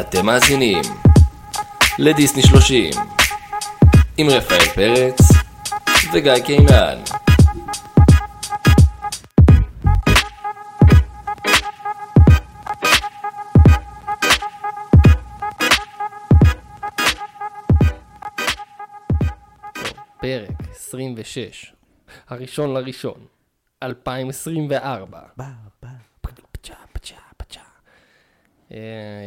[0.00, 0.82] אתם מאזינים
[1.98, 2.90] לדיסני 30
[4.16, 5.18] עם רפאל פרץ
[6.12, 6.98] וגיא קינן.
[20.20, 21.72] פרק 26,
[22.28, 23.26] הראשון לראשון,
[23.82, 25.18] 2024.
[25.36, 25.73] פצ'ה,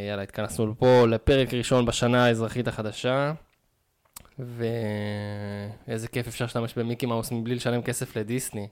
[0.09, 3.33] יאללה, התכנסנו פה לפרק ראשון בשנה האזרחית החדשה,
[4.39, 8.67] ואיזה כיף אפשר להשתמש במיקי מאוס מבלי לשלם כסף לדיסני.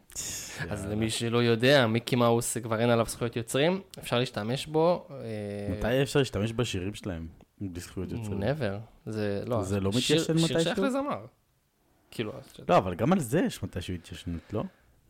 [0.69, 5.07] אז למי שלא יודע, מיקי מאוס כבר אין עליו זכויות יוצרים, אפשר להשתמש בו.
[5.11, 5.15] אה,
[5.77, 7.27] מתי אפשר להשתמש בשירים שלהם?
[7.61, 8.43] בזכויות יוצרים.
[8.43, 8.79] never.
[9.05, 10.85] זה לא, זה לא מתיישן שיר שייך מתישהו?
[10.85, 11.25] לזמר.
[12.11, 12.31] כאילו,
[12.69, 14.63] לא, אבל גם על זה יש מתישהו התיישנות, לא?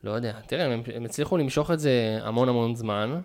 [0.03, 3.21] לא יודע, תראה, הם, הם הצליחו למשוך את זה המון המון זמן.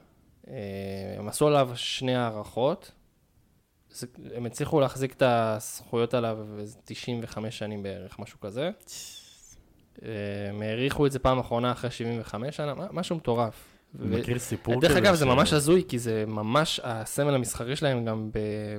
[0.51, 2.93] אה, הם עשו עליו שני הערכות.
[4.34, 8.70] הם הצליחו להחזיק את הזכויות עליו איזה 95 שנים בערך, משהו כזה.
[10.02, 10.09] אה,
[10.48, 13.70] הם האריכו את זה פעם אחרונה אחרי 75 שנה, משהו מטורף.
[13.95, 18.30] מכיר סיפור דרך כזה אגב, זה ממש הזוי, כי זה ממש הסמל המסחרי שלהם גם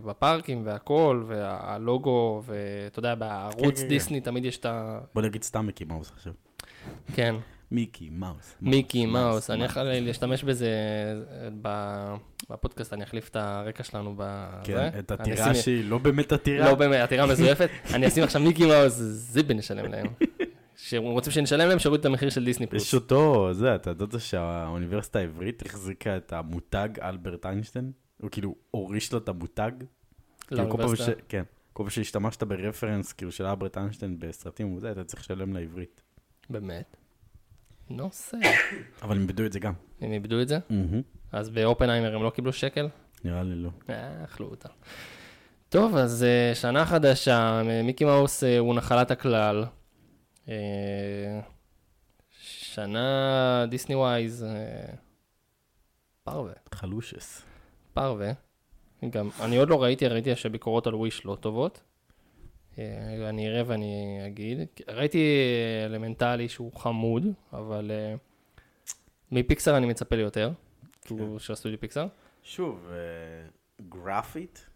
[0.05, 3.87] בפארקים והכל, והלוגו, ואתה יודע, בערוץ כן, כן.
[3.87, 4.99] דיסני תמיד יש את ה...
[5.13, 6.33] בוא נגיד סתם מיקי מאוס עכשיו.
[7.15, 7.35] כן.
[7.71, 8.55] מיקי מאוס.
[8.61, 9.63] מיקי מאוס, אני.
[9.65, 10.67] יכול להשתמש בזה
[11.31, 12.15] אה,
[12.49, 14.63] בפודקאסט, אני אחליף את הרקע שלנו בזה.
[14.63, 16.65] כן, את עתירה אשים- שהיא לא באמת עתירה.
[16.69, 20.05] לא באמת, עתירה מזויפת, אני אשים עכשיו מיקי מאוס, זיבי נשלם להם.
[20.75, 22.83] שרוצים שנשלם להם, שיורידו את המחיר של דיסני פלוס.
[22.83, 27.91] יש אותו, זה, אתה ידעת שהאוניברסיטה העברית החזיקה את המותג אלברט איינשטיין?
[28.21, 29.71] הוא כאילו הוריש לו את המותג?
[30.47, 30.63] כאילו.
[30.63, 31.11] לאוניברסיטה.
[31.29, 31.43] כן.
[31.73, 36.01] כל פעם שהשתמשת ברפרנס כאילו של אלברט איינשטיין בסרטים וזה, אתה צריך לשלם לעברית.
[36.49, 36.97] באמת.
[37.91, 38.37] נושא.
[39.01, 39.73] אבל הם איבדו את זה גם.
[40.01, 40.59] הם איבדו את זה?
[41.31, 42.87] אז באופנהיימר הם לא קיבלו שקל?
[43.23, 43.69] נראה לי לא.
[43.89, 44.69] אה, אכלו אותה.
[45.69, 49.65] טוב, אז אה, שנה חדשה, מיקי מאוס אה, הוא נחלת הכלל.
[50.49, 51.39] אה,
[52.41, 54.93] שנה דיסני ווייז, אה,
[56.23, 57.41] פרווה, חלושס.
[57.93, 58.31] פרווה.
[59.09, 61.81] גם, אני עוד לא ראיתי, ראיתי שהביקורות על וויש לא טובות.
[62.79, 64.59] אה, אני אראה ואני אגיד.
[64.87, 65.27] ראיתי
[65.85, 68.15] אלמנטלי שהוא חמוד, אבל אה,
[69.31, 70.51] מפיקסר אני מצפה ליותר.
[71.09, 72.07] הוא של הסטודיו פיקסר.
[72.43, 72.95] שוב, אה,
[73.89, 74.67] גרפית,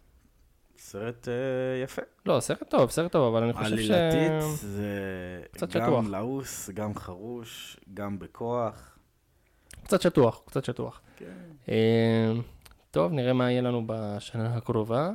[0.78, 2.02] סרט אה, יפה.
[2.26, 3.90] לא, סרט טוב, סרט טוב, אבל אני חושב ש...
[3.90, 4.90] עלילתית זה
[5.50, 6.04] קצת שטוח.
[6.04, 8.98] גם לעוס, גם חרוש, גם בכוח.
[9.84, 11.00] קצת שטוח, קצת שטוח.
[11.16, 11.24] כן.
[11.68, 12.32] אה,
[12.90, 15.10] טוב, נראה מה יהיה לנו בשנה הקרובה.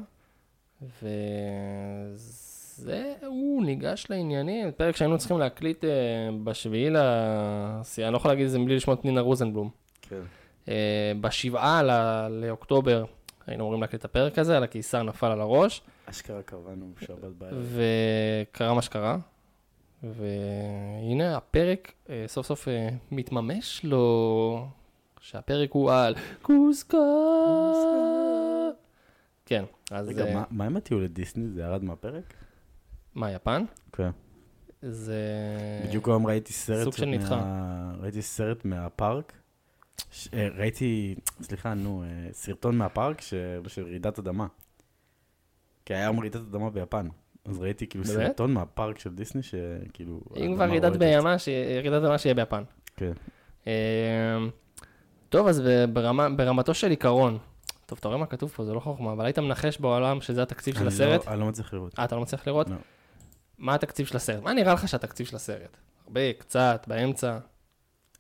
[2.82, 4.72] וזהו, ניגש לעניינים.
[4.72, 5.90] פרק שהיינו צריכים להקליט אה,
[6.44, 9.70] בשביעי לסיעה, אני לא יכול להגיד את זה בלי לשמוע את נינה רוזנבלום.
[10.02, 10.20] כן.
[10.70, 13.06] אה, בשבעה ל- לאוקטובר
[13.48, 17.78] היינו אמורים להקליט את הפרק הזה, על הקיסר נפל על הראש, אשכרה קבענו בשבת בערב.
[18.52, 19.18] וקרה מה שקרה.
[20.04, 24.66] והנה הפרק אה, סוף סוף אה, מתממש לו,
[25.20, 26.98] שהפרק הוא על קוסקו.
[29.46, 31.48] כן, אז רגע, מה עם הטיול לדיסני?
[31.50, 32.34] זה ירד מהפרק?
[33.16, 33.64] מה, יפן?
[33.92, 34.10] כן.
[34.82, 35.16] זה...
[35.88, 37.42] בדיוק היום ראיתי סרט סוג של מה- נדחה.
[38.00, 39.34] ראיתי סרט מהפארק.
[40.12, 43.34] ש- אה, ראיתי, סליחה, נו, אה, סרטון מהפארק ש-
[43.68, 44.48] של רעידת אדמה.
[45.86, 47.08] כי היה רעידת אדמה ביפן.
[47.46, 48.18] אז ראיתי כאילו באמת?
[48.28, 50.22] סרטון מהפארק של דיסני שכאילו...
[50.38, 51.00] אם כבר רעידת רועדת.
[51.00, 51.50] בימה, ש-
[51.82, 52.64] רעידת אדמה שיהיה ביפן.
[52.96, 53.12] כן.
[53.68, 54.38] אה,
[55.30, 55.64] טוב, אז
[55.94, 57.38] ברמה, ברמתו של עיקרון,
[57.86, 60.74] טוב, אתה רואה מה כתוב פה, זה לא חוכמה, אבל היית מנחש בעולם שזה התקציב
[60.76, 61.26] של אני הסרט?
[61.28, 62.00] לא- אני לא מצליח לראות.
[62.00, 62.70] אה, אתה לא מצליח לראות?
[62.70, 62.76] לא.
[63.62, 64.44] מה התקציב של הסרט?
[64.44, 65.78] מה נראה לך שהתקציב של הסרט?
[66.08, 67.38] הרבה, קצת, באמצע,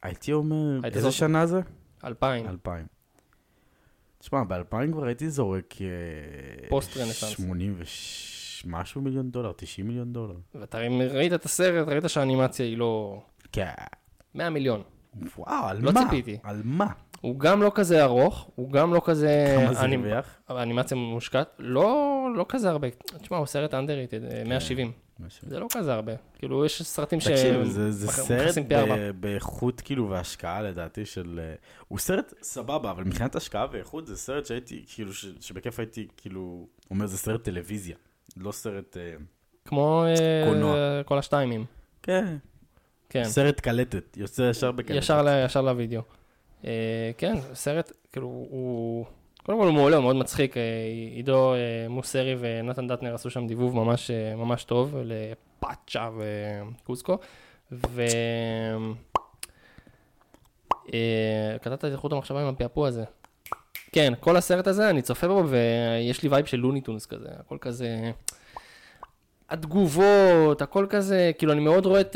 [0.03, 1.62] הייתי אומר, היית איזה זאת- שנה זה?
[2.06, 2.47] אלפיים.
[2.47, 2.85] 2000.
[4.19, 5.75] תשמע, ב-2000 כבר הייתי זורק...
[5.81, 7.30] אה, פוסט רנסאנס.
[7.31, 7.80] 80
[8.66, 10.35] ומשהו מיליון דולר, 90 מיליון דולר.
[10.56, 10.78] ואתה
[11.12, 13.22] ראית את הסרט, ראית שהאנימציה היא לא...
[13.51, 13.69] כן.
[14.35, 14.81] 100 מיליון.
[15.38, 16.04] וואו, על לא מה?
[16.04, 16.38] ציפיתי.
[16.44, 16.88] על מה?
[17.21, 19.56] הוא גם לא כזה ארוך, הוא גם לא כזה...
[19.60, 20.39] כמה זה הרוויח?
[20.48, 22.88] האנימציה מושקעת, לא, לא כזה הרבה.
[23.21, 24.50] תשמע, הוא סרט underrated, כן.
[24.50, 24.92] 170.
[25.25, 25.50] משהו.
[25.50, 26.12] זה לא כזה הרבה.
[26.39, 27.27] כאילו, יש סרטים ש...
[27.27, 28.57] תקשיב, זה, זה סרט.
[28.68, 31.39] ב- באיכות כאילו והשקעה לדעתי של...
[31.44, 31.56] אה,
[31.88, 36.68] הוא סרט סבבה, אבל מבחינת השקעה ואיכות זה סרט שהייתי, כאילו, ש- שבכיף הייתי, כאילו,
[36.91, 37.95] אומר זה סרט טלוויזיה,
[38.38, 38.97] לא סרט...
[38.97, 39.13] אה,
[39.65, 40.75] כמו אה, קולנוע.
[41.06, 41.65] כל השתיימים.
[42.03, 42.38] כן,
[43.09, 43.23] כן.
[43.23, 45.00] סרט קלטת, יוצא ישר בקלטת.
[45.00, 46.01] ישר, ל- ישר לוידאו.
[46.65, 49.06] אה, כן, סרט, כאילו, הוא...
[49.44, 50.58] קודם כל הוא מעולה, הוא מאוד מצחיק.
[50.58, 50.62] אה,
[51.16, 57.18] עידו אה, מוסרי ונתן דטנר עשו שם דיבוב ממש, אה, ממש טוב לפאצ'ה וקוסקו.
[57.72, 58.02] ו...
[61.62, 63.04] קטעת את איכות המחשבה עם הפיעפוע הזה.
[63.92, 67.58] כן, כל הסרט הזה, אני צופה בו, ויש לי vibe של Looney Tunes כזה, הכל
[67.62, 68.12] כזה...
[69.50, 72.16] התגובות, הכל כזה, כאילו, אני מאוד רואה את,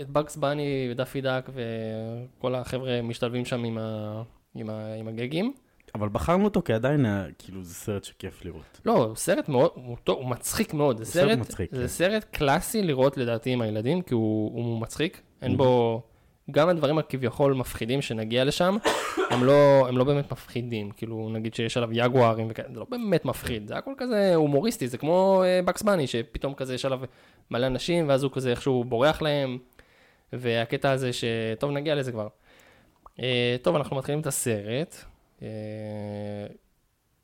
[0.00, 4.22] את בגס בני ודאפי דאק וכל החבר'ה משתלבים שם עם, ה,
[4.54, 5.54] עם, ה, עם הגגים.
[5.94, 8.80] אבל בחרנו אותו כי עדיין, אה, כאילו, זה סרט שכיף לראות.
[8.84, 10.96] לא, הוא סרט מאוד, הוא, טוב, הוא מצחיק מאוד.
[10.96, 11.86] הוא סרט סרט, מצחיק, זה כן.
[11.86, 15.20] סרט קלאסי לראות לדעתי עם הילדים, כי הוא, הוא מצחיק.
[15.42, 16.02] אין בו,
[16.50, 18.76] גם הדברים הכביכול מפחידים שנגיע לשם,
[19.30, 20.90] הם לא, הם לא באמת מפחידים.
[20.90, 24.98] כאילו, נגיד שיש עליו יגוארים וכאלה, זה לא באמת מפחיד, זה הכל כזה הומוריסטי, זה
[24.98, 27.00] כמו בקס בני, שפתאום כזה יש עליו
[27.50, 29.58] מלא אנשים, ואז הוא כזה איכשהו בורח להם,
[30.32, 32.28] והקטע הזה שטוב, נגיע לזה כבר.
[33.22, 35.09] אה, טוב, אנחנו מתחילים את הסרט, אה,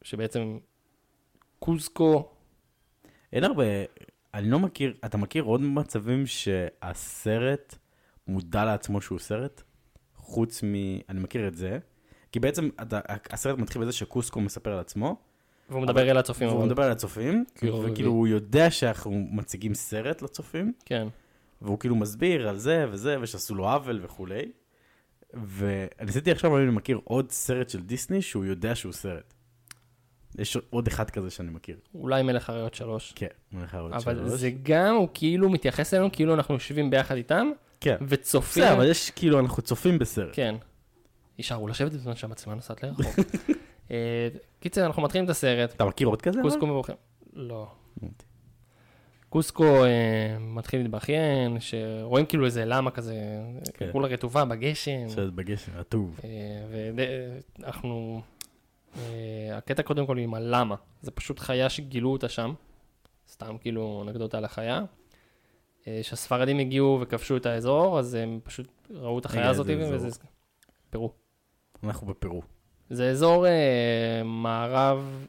[0.02, 0.58] שבעצם
[1.58, 2.28] קוזקו
[3.32, 3.64] אין הרבה,
[4.34, 7.78] אני לא מכיר, אתה מכיר עוד מצבים שהסרט
[8.26, 9.62] מודע לעצמו שהוא סרט?
[10.16, 10.74] חוץ מ...
[11.08, 11.78] אני מכיר את זה.
[12.32, 15.16] כי בעצם אתה, הסרט מתחיל בזה שקוסקו מספר על עצמו,
[15.70, 16.48] והוא מדבר אל הצופים.
[16.48, 21.08] והוא אבל- מדבר על הצופים, כאילו, וכאילו הוא יודע שאנחנו מציגים סרט לצופים, כן.
[21.62, 24.52] והוא כאילו מסביר על זה וזה, ושעשו לו עוול וכולי.
[25.34, 29.34] ואני ניסיתי עכשיו אם אני מכיר עוד סרט של דיסני שהוא יודע שהוא סרט.
[30.38, 31.76] יש עוד אחד כזה שאני מכיר.
[31.94, 33.12] אולי מלך הריות שלוש.
[33.16, 34.40] כן, מלך אבל שלוש.
[34.40, 37.46] זה גם, הוא כאילו מתייחס אלינו כאילו אנחנו יושבים ביחד איתם,
[37.80, 37.96] כן.
[38.08, 38.62] וצופים.
[38.62, 40.30] בסדר, אבל יש כאילו, אנחנו צופים בסרט.
[40.32, 40.54] כן.
[41.38, 43.16] יישארו לשבת בזמן שהמצלמה נוסעת לרחוק.
[43.90, 44.28] אה,
[44.60, 46.40] קיצר, אנחנו מתחילים את הסרט, אתה מכיר עוד כזה?
[46.40, 46.50] אבל?
[46.50, 46.94] קוסקו מבוכים.
[47.32, 47.70] לא.
[49.28, 53.14] קוסקו אה, מתחיל להתבכיין, שרואים כאילו איזה למה כזה,
[53.74, 53.88] כן.
[53.92, 55.08] כולה רטובה בגשם.
[55.08, 56.20] שאת בגשם, רטוב.
[57.58, 58.22] ואנחנו,
[59.52, 62.54] הקטע קודם כל עם הלמה, זה פשוט חיה שגילו אותה שם,
[63.28, 64.82] סתם כאילו אנקדוטה על החיה.
[65.88, 70.08] אה, כשהספרדים הגיעו וכבשו את האזור, אז הם פשוט ראו את החיה הזאת, וזה...
[70.90, 71.12] פרו.
[71.84, 72.42] אנחנו בפרו.
[72.90, 75.26] זה אזור אה, מערב,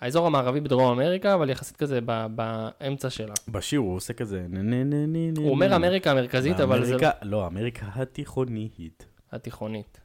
[0.00, 3.34] האזור המערבי בדרום אמריקה, אבל יחסית כזה ב- באמצע שלה.
[3.48, 5.40] בשיר הוא עושה כזה נה נה נה נה נה.
[5.40, 9.06] הוא אומר אמריקה המרכזית, אבל זה לא, אמריקה התיכונית.
[9.32, 10.00] התיכונית.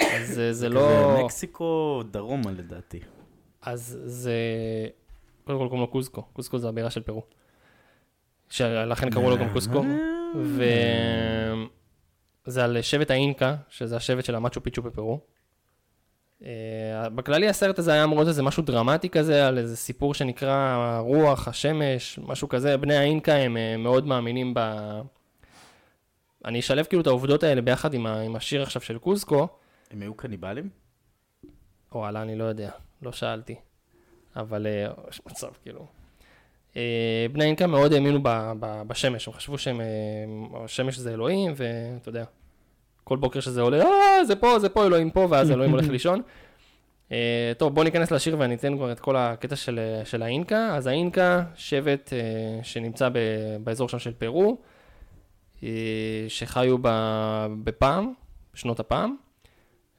[0.00, 1.16] אז זה לא...
[1.24, 3.00] מקסיקו דרומה לדעתי.
[3.62, 4.32] אז זה,
[5.44, 7.22] קודם כל קוראים לו קוזקו, קוזקו זה הבירה של פרו.
[8.48, 9.82] שלכן קראו לו גם קוסקו,
[12.46, 15.20] וזה על שבט האינקה, שזה השבט של המאצ'ו פיצ'ו בפרו.
[16.44, 20.98] אה, בכללי הסרט הזה היה אמור להיות איזה משהו דרמטי כזה, על איזה סיפור שנקרא
[20.98, 24.60] רוח, השמש, משהו כזה, בני האינקה הם אה, מאוד מאמינים ב...
[26.44, 28.20] אני אשלב כאילו את העובדות האלה ביחד עם, ה...
[28.20, 29.48] עם השיר עכשיו של קוזקו,
[29.90, 30.68] הם היו קניבלים?
[31.92, 32.70] וואלה, אני לא יודע,
[33.02, 33.54] לא שאלתי.
[34.36, 35.86] אבל אה, יש מצב, כאילו.
[37.32, 42.24] בני אינקה מאוד האמינו ב- ב- בשמש, הם חשבו שהשמש זה אלוהים, ואתה יודע,
[43.08, 46.22] כל בוקר שזה עולה, אה, זה פה, זה פה, אלוהים פה, ואז אלוהים הולך לישון.
[47.12, 50.74] אה, טוב, בוא ניכנס לשיר ואני אתן כבר את כל הקטע של, של האינקה.
[50.76, 53.18] אז האינקה, שבט אה, שנמצא ב,
[53.64, 54.58] באזור שם של פרו,
[55.62, 55.68] אה,
[56.28, 58.12] שחיו ב- בפעם,
[58.54, 59.16] בשנות הפעם.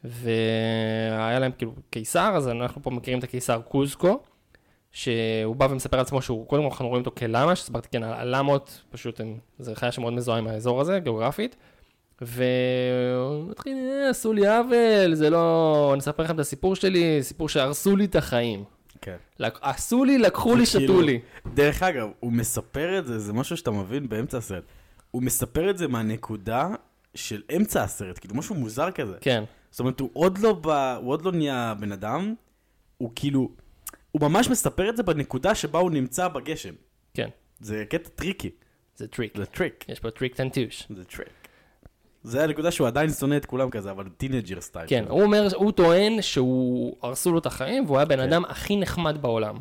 [0.04, 4.20] והיה להם כאילו קיסר, אז אנחנו פה מכירים את הקיסר קוזקו,
[4.92, 8.82] שהוא בא ומספר על עצמו שהוא, קודם כל אנחנו רואים אותו כלמה, שסברתי כן, הלמות,
[8.90, 11.56] פשוט הם, זה חיה שמאוד מזוהה עם האזור הזה, גיאוגרפית,
[12.22, 17.50] והוא מתחיל, "אה, עשו לי עוול, זה לא, אני אספר לכם את הסיפור שלי, סיפור
[17.50, 18.64] שהרסו לי את החיים.
[19.02, 19.16] כן.
[19.40, 21.20] לק- עשו לי, לקחו לי, כאילו- שתו לי.
[21.54, 24.64] דרך אגב, הוא מספר את זה, זה משהו שאתה מבין באמצע הסרט.
[25.12, 26.70] הוא מספר את זה מהנקודה
[27.16, 29.14] של אמצע הסרט, כאילו משהו מוזר כזה.
[29.22, 30.68] כן, זאת אומרת, הוא עוד לא, ב...
[31.02, 32.34] הוא עוד לא נהיה בן אדם,
[32.98, 33.50] הוא כאילו,
[34.12, 36.74] הוא ממש מספר את זה בנקודה שבה הוא נמצא בגשם.
[37.14, 37.30] כן,
[37.60, 38.50] זה קטע tricky,
[38.96, 39.38] זה טריק.
[39.38, 40.88] זה טריק, יש פה טריק טנטוש.
[40.96, 41.30] זה טריק.
[42.24, 44.86] זה הנקודה שהוא עדיין שונא את כולם כזה, אבל teenager style.
[44.88, 45.06] כן.
[45.10, 48.22] הוא אומר, הוא טוען שהוא, הרסו לו את החיים, והוא היה בן כן.
[48.22, 49.58] אדם הכי נחמד בעולם.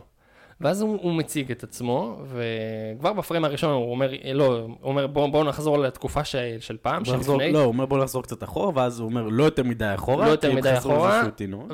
[0.61, 5.31] ואז הוא, הוא מציג את עצמו, וכבר בפריים הראשון הוא אומר, לא, הוא אומר, בואו
[5.31, 8.71] בוא נחזור לתקופה ש, של פעם, נחזור, שלפני, לא, הוא אומר בוא נחזור קצת אחורה,
[8.75, 11.23] ואז הוא אומר לא יותר מדי אחורה, לא יותר מדי אחורה.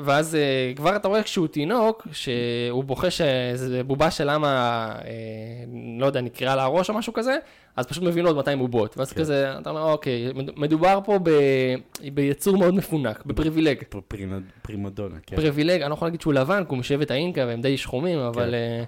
[0.03, 4.47] ואז אה, כבר אתה רואה כשהוא תינוק, שהוא בוכה שזה בובה של למה,
[5.05, 5.11] אה,
[5.99, 7.37] לא יודע, נקרעה לה הראש או משהו כזה,
[7.75, 8.97] אז פשוט מביא לו עוד 200 בובות.
[8.97, 9.19] ואז כן.
[9.19, 11.29] כזה, אתה אומר, אוקיי, מד- מדובר פה ב,
[12.13, 13.83] ביצור מאוד מפונק, בפריבילג.
[13.89, 15.35] פר- פרימד- פרימדונה, כן.
[15.35, 18.53] פריבילג, אני לא יכול להגיד שהוא לבן, כי הוא משבט האינקה והם די שחומים, אבל
[18.55, 18.83] אה,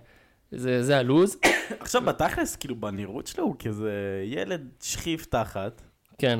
[0.51, 1.37] זה, זה הלוז.
[1.79, 3.91] עכשיו בתכלס, כאילו בנראות שלו הוא כזה
[4.25, 5.81] ילד שכיב תחת,
[6.17, 6.39] כן,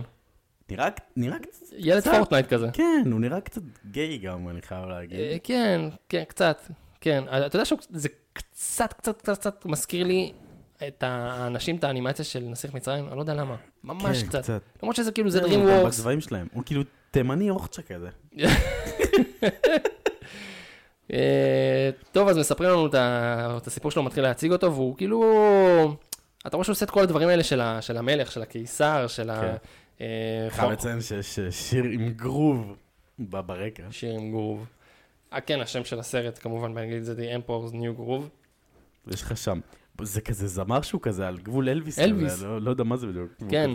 [0.70, 2.12] נראה, נראה קצת, ילד קצת.
[2.16, 2.68] פורטנייט כזה.
[2.74, 3.62] כן, הוא נראה קצת
[3.92, 5.20] גיי גם, אני חייב להגיד.
[5.20, 6.62] אה, כן, כן, קצת,
[7.02, 7.24] כן.
[7.48, 10.32] אתה יודע שזה קצת, קצת, קצת, קצת מזכיר לי
[10.88, 14.42] את האנשים, את האנימציה של נסיך מצרים, אני לא יודע למה, ממש כן, קצת.
[14.44, 14.62] קצת.
[14.84, 15.88] למרות שזה כאילו, זה DreamWorks.
[15.88, 16.48] בצבעים שלהם.
[16.54, 16.82] הוא כאילו
[17.12, 18.10] תימני אוכצ'ה כזה.
[21.14, 25.24] אה, טוב, אז מספרים לנו את ה- את הסיפור שלו, מתחיל להציג אותו, והוא כאילו...
[26.48, 29.30] אתה רואה שהוא עושה את כל הדברים האלה של ה- של המלך, של הקיסר, של
[29.30, 29.42] ה...
[29.42, 29.56] כן.
[30.02, 32.76] אה, חייב לציין שיש שיר עם גרוב
[33.20, 33.84] ברקע.
[33.92, 34.66] שיר עם גרוב.
[35.34, 38.24] אה, כן, השם של הסרט כמובן באנגלית זה The Emperor's New Groove.
[39.08, 39.60] ויש לך שם.
[40.02, 42.00] זה כזה זמר שהוא כזה על גבול אלוויס.
[42.00, 42.42] אלוויס.
[42.42, 43.32] לא לא יודע מה זה בדיוק.
[43.50, 43.72] כן,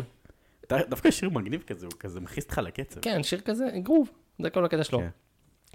[0.89, 3.01] דווקא שיר מגניב כזה, הוא כזה מכניס אותך לקצב.
[3.01, 4.11] כן, שיר כזה, גרוב,
[4.43, 4.99] זה כל הקטע שלו.
[4.99, 5.09] כן.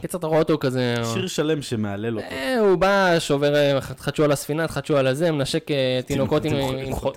[0.02, 0.96] קיצר, אתה רואה אותו כזה...
[1.14, 2.28] שיר שלם שמהלל אותו.
[2.28, 6.46] אה, הוא בא, שובר, אה, חדשו על הספינה, חדשו על הזה, מנשק אה, תינוקות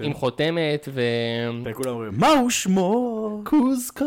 [0.00, 0.88] עם- חותמת.
[0.92, 1.00] ו...
[1.64, 3.42] וכולם אומרים, מהו שמו?
[3.44, 4.04] קוסקו.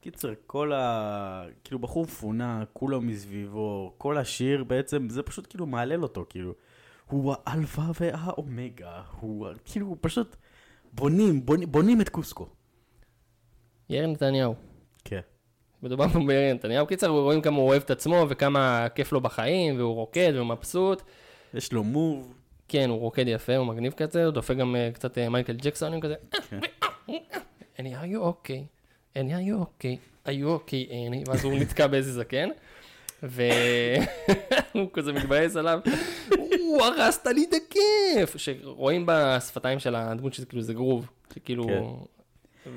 [0.00, 1.44] קיצר, כל ה...
[1.64, 6.52] כאילו, בחור מפונק, כולם מסביבו, כל השיר בעצם, זה פשוט כאילו מהלל אותו, כאילו.
[7.12, 10.36] הוא האלפא והאומגה, הוא כאילו, הוא פשוט
[10.92, 12.48] בונים, בונים, בונים את קוסקו.
[13.90, 14.54] יאיר נתניהו.
[15.04, 15.20] כן.
[15.82, 16.86] מדובר פה ביאיר נתניהו.
[16.86, 21.02] קיצר, רואים כמה הוא אוהב את עצמו וכמה כיף לו בחיים, והוא רוקד והוא מבסוט.
[21.54, 22.34] יש לו move.
[22.68, 26.00] כן, הוא רוקד יפה, הוא מגניב כזה, הוא דופק גם אה, קצת אה, מייקל ג'קסונים
[26.00, 26.14] כזה.
[26.50, 26.60] כן.
[27.78, 28.62] Annie, are you okay?
[29.16, 30.26] Annie, are you okay?
[30.26, 31.24] are you okay, Annie?
[31.26, 32.48] ואז הוא נתקע באיזה זקן.
[33.22, 35.80] והוא כזה מתבאס עליו,
[36.72, 38.36] הוא הרסת לי את הכיף!
[38.36, 41.66] שרואים בשפתיים של הדמות שזה כאילו זה גרוב, שכאילו...
[41.66, 41.82] כן.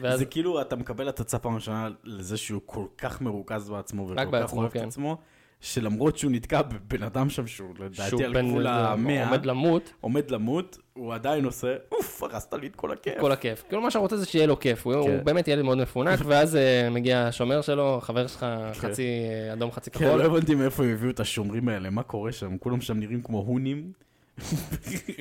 [0.02, 4.16] ואז זה כאילו, אתה מקבל הצצה פעם ראשונה לזה שהוא כל כך מרוכז בעצמו, וכל
[4.26, 4.88] כך בעצמו, אוהב את כן.
[4.88, 5.18] עצמו,
[5.60, 10.78] שלמרות שהוא נתקע בבן אדם שם, שהוא לדעתי על גבול המאה, עומד למות, עומד למות,
[10.94, 13.20] הוא עדיין עושה, אוף, הרסת לי את כל הכיף.
[13.20, 13.64] כל הכיף.
[13.70, 15.24] כאילו מה שהוא רוצה זה שיהיה לו כיף, הוא, כן.
[15.24, 18.74] באמת ילד מאוד מפונק, ואז uh, מגיע השומר שלו, חבר שלך כן.
[18.74, 20.22] חצי אה, אדום חצי כן, כחול.
[20.22, 22.58] לא הבנתי מאיפה הם הביאו את השומרים האלה, מה קורה שם?
[22.58, 23.92] כולם שם נראים כמו הונים.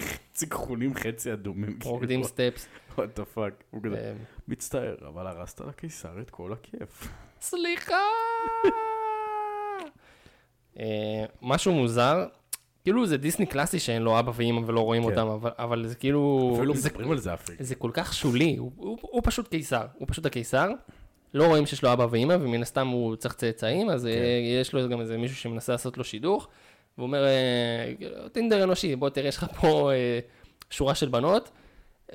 [0.01, 1.79] חצי כחולים, חצי אדומים.
[1.85, 2.69] רוקדים כאילו, סטפס.
[2.97, 3.65] what the fuck.
[3.71, 4.13] הוא כזה, אה,
[4.49, 7.09] מצטער, אבל הרסת לקיסר את כל הכיף.
[7.41, 7.95] סליחה!
[10.81, 10.85] אה,
[11.43, 12.27] משהו מוזר,
[12.85, 15.11] כאילו זה דיסני קלאסי שאין לו אבא ואימא ולא רואים כן.
[15.11, 16.53] אותם, אבל- אבל זה כאילו...
[16.57, 17.59] אפילו זה- מדברים על זה אפילו.
[17.61, 20.71] זה כל כך שולי, הוא, הוא, הוא פשוט קיסר, הוא פשוט הקיסר.
[21.35, 24.11] לא רואים שיש לו אבא ואימא, ומן הסתם הוא צריך צאצאים, אז כן.
[24.11, 24.61] כן.
[24.61, 26.49] יש לו גם איזה מישהו שמנסה לעשות לו שידוך,
[26.99, 27.93] והוא אומר, אה,
[28.33, 30.19] טינדר אנושי, בוא תראה, יש לך פה אה,
[30.71, 31.51] שורה של בנות,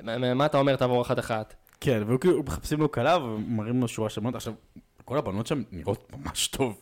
[0.02, 1.54] מה, מה- מה אתה אומר, תעבור אחת-אחת.
[1.80, 4.34] כן, והוא כאילו, מחפשים לו כלה ומראים לו שורה של בנות.
[4.34, 4.52] עכשיו,
[5.04, 6.80] כל הבנות שם נראות ממש טוב.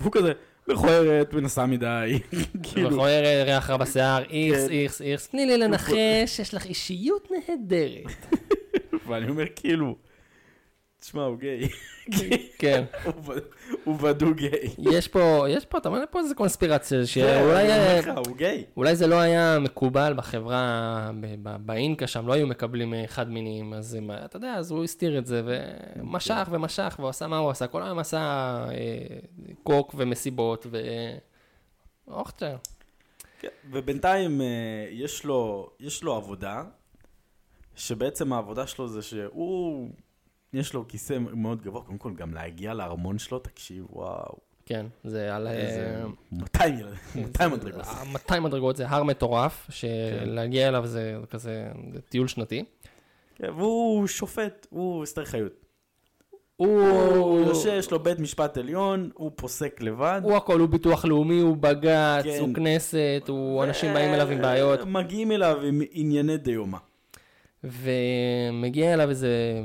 [0.00, 0.32] והוא כזה,
[0.68, 2.18] מכוערת, מנסה מדי,
[2.62, 4.72] כאילו, מכוער אה, ריח רע בשיער, איכס, כן.
[4.72, 8.26] איכס, איכס, תני לי לנחש, יש לך אישיות נהדרת.
[9.06, 9.96] ואני אומר כאילו,
[11.02, 11.68] תשמע, הוא גיי.
[12.58, 12.84] כן,
[13.84, 14.74] הוא בדו גיי.
[14.78, 17.68] יש פה, יש פה, אתה אומר, פה איזה קונספירציה, כן, שאולי...
[17.70, 18.64] אה, הוא גיי.
[18.76, 21.10] אולי זה לא היה מקובל בחברה,
[21.42, 25.18] באינקה שם, לא היו מקבלים אה, חד מיניים, אז הם, אתה יודע, אז הוא הסתיר
[25.18, 25.42] את זה,
[25.96, 28.18] ומשך ומשך, והוא עשה מה הוא עשה, כל היום עשה
[28.70, 29.18] אה,
[29.62, 30.80] קוק ומסיבות, ו...
[32.08, 32.56] אוכטר.
[33.40, 34.46] כן, ובינתיים אה,
[34.90, 36.64] יש לו, יש לו עבודה,
[37.76, 39.88] שבעצם העבודה שלו זה שהוא,
[40.52, 45.36] יש לו כיסא מאוד גבוה, קודם כל גם להגיע לארמון שלו, תקשיב, וואו, כן, זה
[45.36, 45.46] על...
[45.46, 47.84] איזה אה, 200 ילדים, 200 מדרגות.
[47.86, 49.66] אה, 200 מדרגות זה הר מטורף.
[49.70, 52.64] שלהגיע אליו זה כזה זה טיול שנתי.
[53.34, 55.52] כן, והוא שופט, הוא אסתר חיות.
[56.56, 57.40] הוא...
[57.40, 60.20] יושב, יש לו בית משפט עליון, הוא פוסק לבד.
[60.24, 62.38] הוא הכל, הוא ביטוח לאומי, הוא בג"ץ, כן.
[62.40, 64.80] הוא כנסת, הוא אנשים באים אליו עם בעיות.
[64.80, 66.78] אה, מגיעים אליו עם ענייני דיומא.
[67.64, 69.60] ומגיע אליו איזה,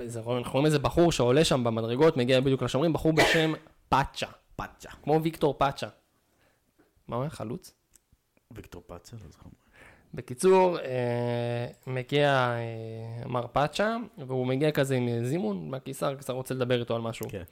[0.00, 3.52] איזה, אנחנו רואים איזה בחור שעולה שם במדרגות, מגיע בדיוק לשומרים, בחור בשם
[3.88, 4.26] פאצ'ה,
[4.56, 4.90] פאצ'ה.
[5.02, 5.88] כמו ויקטור פאצ'ה.
[7.08, 7.30] מה הוא היה?
[7.30, 7.74] חלוץ?
[8.50, 9.48] ויקטור פאצ'ה, לא זוכר.
[10.14, 16.80] בקיצור, אה, מגיע אה, מר פאצ'ה, והוא מגיע כזה עם זימון מהקיסר, הקיסר רוצה לדבר
[16.80, 17.26] איתו על משהו.
[17.30, 17.42] כן.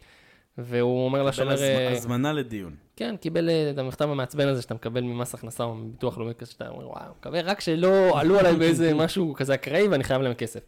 [0.58, 2.74] והוא אומר קיבל לשומר, הזמ- אה, הזמנה לדיון.
[2.96, 6.50] כן, קיבל אה, את המכתב המעצבן הזה שאתה מקבל ממס הכנסה או מביטוח לאומי כזה,
[6.50, 10.34] שאתה אומר, וואו, מקווה רק שלא עלו עליי באיזה משהו כזה אקראי ואני חייב להם
[10.34, 10.60] כסף.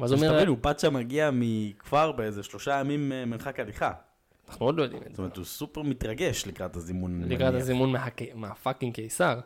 [0.00, 3.92] ואז הוא אומר, הוא פאצ'ה מגיע מכפר באיזה שלושה ימים אה, מרחק הליכה.
[4.48, 5.22] אנחנו עוד לא יודעים את זאת זה.
[5.22, 7.22] אומרת, הוא סופר מתרגש לקראת הזימון.
[7.26, 7.54] לקראת.
[7.54, 7.94] הזימון
[8.34, 9.38] מהפאקינג קיסר.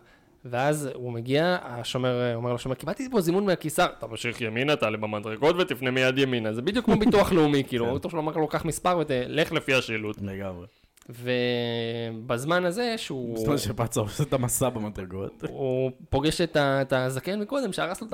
[0.50, 4.96] ואז הוא מגיע, השומר אה, אומר לשומר, קיבלתי פה זימון מהקיסר, אתה ממשיך ימינה, תעלה
[4.96, 7.90] במדרגות ותפנה מיד ימינה, זה בדיוק כמו ביטוח לאומי, כאילו, כן.
[7.90, 10.16] האוטו שלו אמר לו, קח מספר ותלך לפי השילוט.
[10.22, 10.66] לגמרי.
[11.08, 13.34] ובזמן הזה שהוא...
[13.34, 15.44] בזמן שפאצ'ה עושה את המסע במדרגות.
[15.48, 18.08] הוא פוגש את הזקן מקודם, שהרס לו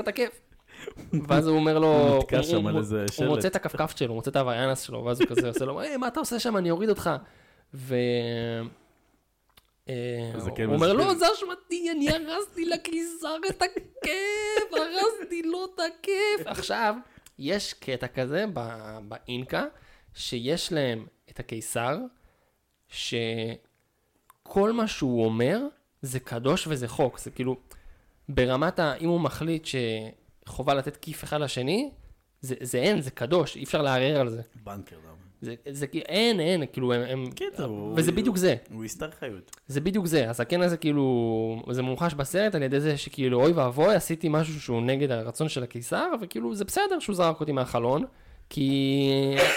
[0.00, 0.40] את הכיף.
[1.28, 2.76] ואז הוא אומר לו, הוא נתקע שם על.
[3.26, 6.08] מוצא את הכפכף שלו, הוא מוצא את הוויאנס שלו, ואז הוא כזה עושה לו, מה
[6.08, 7.10] אתה עושה שם, אני אוריד אותך.
[9.88, 10.92] אה, הוא אומר, מסביר.
[10.92, 16.46] לא, זה אשמתי, אני הרסתי לקיסר את הכיף, הרסתי לו את הכיף.
[16.46, 16.94] עכשיו,
[17.38, 19.64] יש קטע כזה ב- באינקה,
[20.14, 21.98] שיש להם את הקיסר,
[22.88, 25.60] שכל מה שהוא אומר
[26.02, 27.18] זה קדוש וזה חוק.
[27.18, 27.56] זה כאילו,
[28.28, 28.94] ברמת ה...
[28.94, 29.66] אם הוא מחליט
[30.44, 31.90] שחובה לתת כיף אחד לשני,
[32.40, 34.42] זה, זה אין, זה קדוש, אי אפשר לערער על זה.
[34.64, 34.96] בנקר?
[35.42, 37.00] זה, זה כאילו, אין, אין, כאילו, הם...
[37.02, 38.56] הם קיצר, הוא- וזה בדיוק זה.
[38.72, 39.56] הוא הסתר חיות.
[39.66, 41.06] זה בדיוק זה, הזקן הזה כאילו,
[41.70, 45.62] זה מומחש בסרט על ידי זה שכאילו, אוי ואבוי, עשיתי משהו שהוא נגד הרצון של
[45.62, 48.04] הקיסר, וכאילו, זה בסדר שהוא זרק אותי מהחלון,
[48.50, 49.10] כי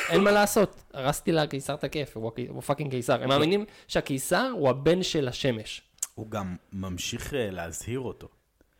[0.09, 3.23] אין מה לעשות, הרסתי לקיסר את הכיף, הוא, הוא fucking קיסר.
[3.23, 5.81] הם מאמינים שהקיסר הוא הבן של השמש.
[6.15, 8.27] הוא גם ממשיך אה, להזהיר אותו.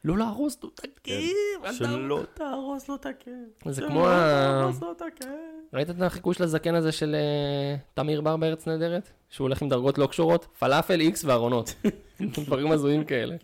[0.06, 1.78] לא להרוס לו את תהרוס.
[1.78, 3.34] שלא תהרוס לו את הכיף.
[3.66, 4.70] זה שלא כמו ה-
[5.08, 5.28] הכיף.
[5.74, 9.10] ראית את החיקוי של הזקן הזה של אה, תמיר בר בארץ נהדרת?
[9.30, 10.48] שהוא הולך עם דרגות לא קשורות?
[10.60, 11.76] פלאפל, איקס וארונות.
[12.46, 13.36] דברים הזויים כאלה.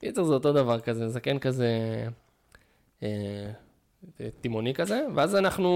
[0.00, 1.68] קיצר זה אותו דבר כזה, זקן כזה
[3.02, 3.50] אה,
[4.40, 5.68] תימוני כזה, ואז אנחנו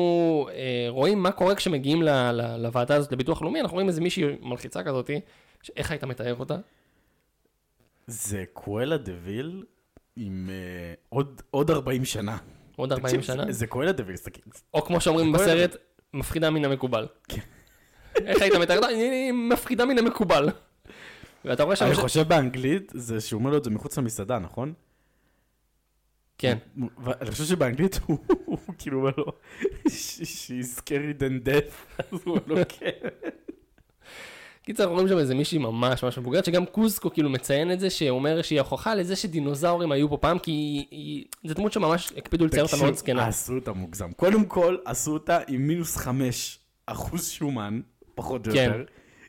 [0.52, 4.24] אה, רואים מה קורה כשמגיעים ל- ל- לוועדה הזאת לביטוח לאומי, אנחנו רואים איזה מישהי
[4.40, 5.20] מלחיצה כזאתי,
[5.76, 6.56] איך היית מתאר אותה?
[8.06, 9.62] זה קואלה דה ויל
[10.16, 12.36] עם אה, עוד- עוד 40 שנה.
[12.76, 13.44] עוד 40 תקשיב, שנה?
[13.46, 13.66] זה- זה
[14.06, 14.16] ויל.
[14.16, 15.32] זה- או כמו שאומרים.
[15.32, 15.76] בסרט,
[16.14, 17.06] מפחידה מן המקובל.
[18.26, 18.84] איך היית מתאר?
[18.86, 20.48] היא מפחידה מן המקובל.
[21.44, 21.84] ואתה רואה שם...
[21.86, 24.72] אני חושב באנגלית זה שהוא אומר לו את זה מחוץ למסעדה, נכון?
[26.38, 26.58] כן.
[26.98, 29.24] ואני חושב שבאנגלית הוא הוא כאילו אומר לו,
[29.86, 32.90] she's scary than death, אז הוא אומר לו כן.
[34.62, 37.90] קיצר, אנחנו רואים שם איזה מישהי ממש ממש מבוגרת, שגם קוסקו כאילו מציין את זה,
[37.90, 41.24] שאומר שהיא הוכחה לזה שדינוזאורים היו פה פעם, כי היא- היא...
[41.44, 43.26] זו דמות שממש הקפידו לצייר אותה מאוד זקנה.
[43.26, 44.12] עשו אותה מוגזם.
[44.12, 47.80] קודם כל, עשו אותה עם מינוס חמש אחוז שומן,
[48.14, 48.70] פחות או כן.
[48.78, 48.84] יותר.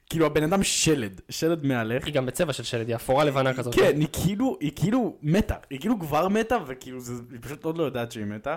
[0.10, 2.06] כאילו הבן אדם שלד, שלד מהלך.
[2.06, 3.76] היא גם בצבע של שלד, היא אפורה לבנה כזאת.
[3.76, 7.78] כן, היא כאילו, היא כאילו מתה, היא כאילו כבר מתה, וכאילו, זה- היא פשוט עוד
[7.78, 8.56] לא יודעת שהיא מתה.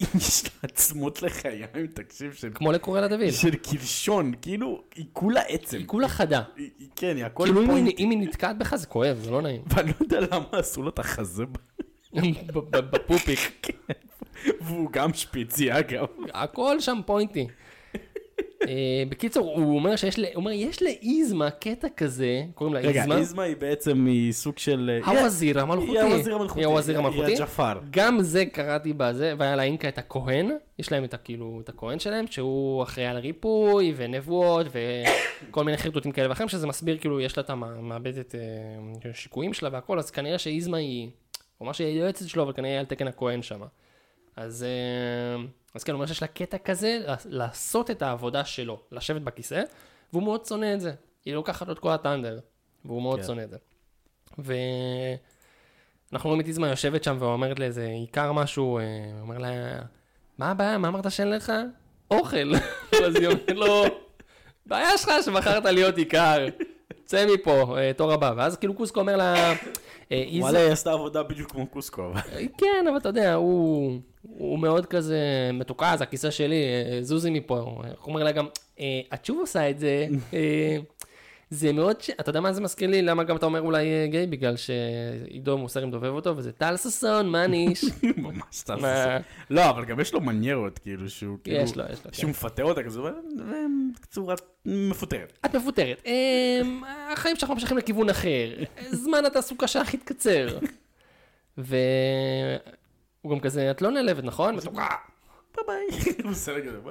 [0.00, 3.30] יש לה עצמות לחיים, תקשיב, של כמו לקורלה דוד.
[3.30, 5.76] של קלשון, כאילו, היא כולה עצם.
[5.78, 6.42] היא כולה חדה.
[6.56, 7.86] היא- היא- כן, היא הכל כאילו פוינט.
[7.88, 9.62] היא- אם היא נתקעת בך זה כואב, זה לא נעים.
[9.76, 11.44] ואני לא יודע למה עשו לו את החזה,
[12.72, 13.66] בפופיק.
[14.60, 16.06] והוא גם שפיצי, אגב.
[16.34, 17.46] הכל שם פוינטי.
[18.62, 18.68] אה,
[19.08, 23.18] בקיצור, הוא אומר שיש ל- הוא אומר, יש לאיזמה קטע כזה, קוראים לה רגע, איזמה.
[23.18, 24.98] איזמה היא בעצם היא סוג של...
[25.06, 25.90] הווזיר המלכותי.
[25.98, 26.60] היא הווזיר המלכותי.
[26.60, 27.34] היא הווזיר היא המלכותי.
[27.34, 27.78] הג'פר.
[27.90, 31.98] גם זה קראתי בזה, והיה לאינקה את הכהן, יש להם את ה- כאילו, את הכהן
[31.98, 34.66] שלהם, שהוא אחראי על ריפוי ונבואות
[35.50, 38.40] וכל מיני חרטוטים כאלה ואחרים, שזה מסביר כאילו, יש לה את המעבדת אה,
[39.14, 41.08] שיקויים שלה והכל, אז כנראה שאיזמה היא,
[41.58, 43.60] הוא אמר שהיא יועצת שלו, אבל כנראה היא על תקן הכהן שם.
[44.36, 45.44] אז, אה,
[45.74, 49.62] אז כן, הוא אומר שיש לה קטע כזה, לעשות את העבודה שלו, לשבת בכיסא,
[50.12, 50.92] והוא מאוד שונא את זה.
[51.24, 52.38] היא לוקחת לו את כל הטנדר,
[52.84, 53.26] והוא מאוד כן.
[53.26, 53.56] שונא את זה.
[54.38, 58.84] ואנחנו רואים את איזמה יושבת שם ואומרת לאיזה עיקר משהו, אה,
[59.20, 59.48] אומר לה,
[60.38, 61.52] מה הבעיה, מה אמרת שאין לך?
[62.10, 62.54] אוכל.
[63.06, 63.84] אז היא אומרת לו,
[64.66, 66.46] בעיה שלך שבחרת להיות עיקר,
[67.06, 68.32] צא מפה, אה, תור הבא.
[68.36, 69.52] ואז כאילו קוסקו אומר לה,
[70.12, 72.02] אה, וואלה, היא עשתה עבודה בדיוק כמו קוסקו.
[72.12, 72.20] אבל-
[72.58, 75.18] כן, אבל אתה יודע, הוא, הוא מאוד כזה
[75.52, 77.58] מתוקה, זה הכיסא שלי, אה, זוזי מפה.
[77.58, 78.46] הוא אומר לה גם,
[78.80, 80.76] אה, את שוב עושה את זה, אה,
[81.50, 82.10] זה מאוד, ש...
[82.10, 83.02] אתה יודע מה זה מזכיר לי?
[83.02, 84.26] למה גם אתה אומר אולי אה, גיי?
[84.26, 87.84] בגלל שעידו מוסרי מדובב אותו, וזה טל ששון, מה ניש?
[88.16, 88.76] ממש טל?
[88.76, 89.22] ששון.
[89.50, 91.58] לא, אבל גם יש לו מניירות, כאילו, שהוא כאילו...
[91.58, 92.12] יש לו, יש לו, כן.
[92.12, 93.00] שהוא מפטר אותה כזה,
[94.02, 94.34] בצורה
[94.66, 95.38] מפוטרת.
[95.46, 96.02] את מפוטרת.
[96.06, 96.82] אמ,
[97.12, 98.54] החיים שלך ממשיכים לכיוון אחר.
[98.90, 100.58] זמן התעסוקה שלך התקצר.
[101.58, 101.70] והוא
[103.30, 104.56] גם כזה, את לא נעלבת, נכון?
[104.56, 104.86] מתוקה.
[105.66, 105.88] ביי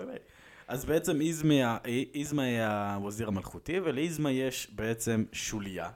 [0.06, 0.18] ביי.
[0.68, 1.78] אז בעצם איזמה
[2.14, 5.90] איזמה היא הווזיר המלכותי, ולאיזמה יש בעצם שוליה.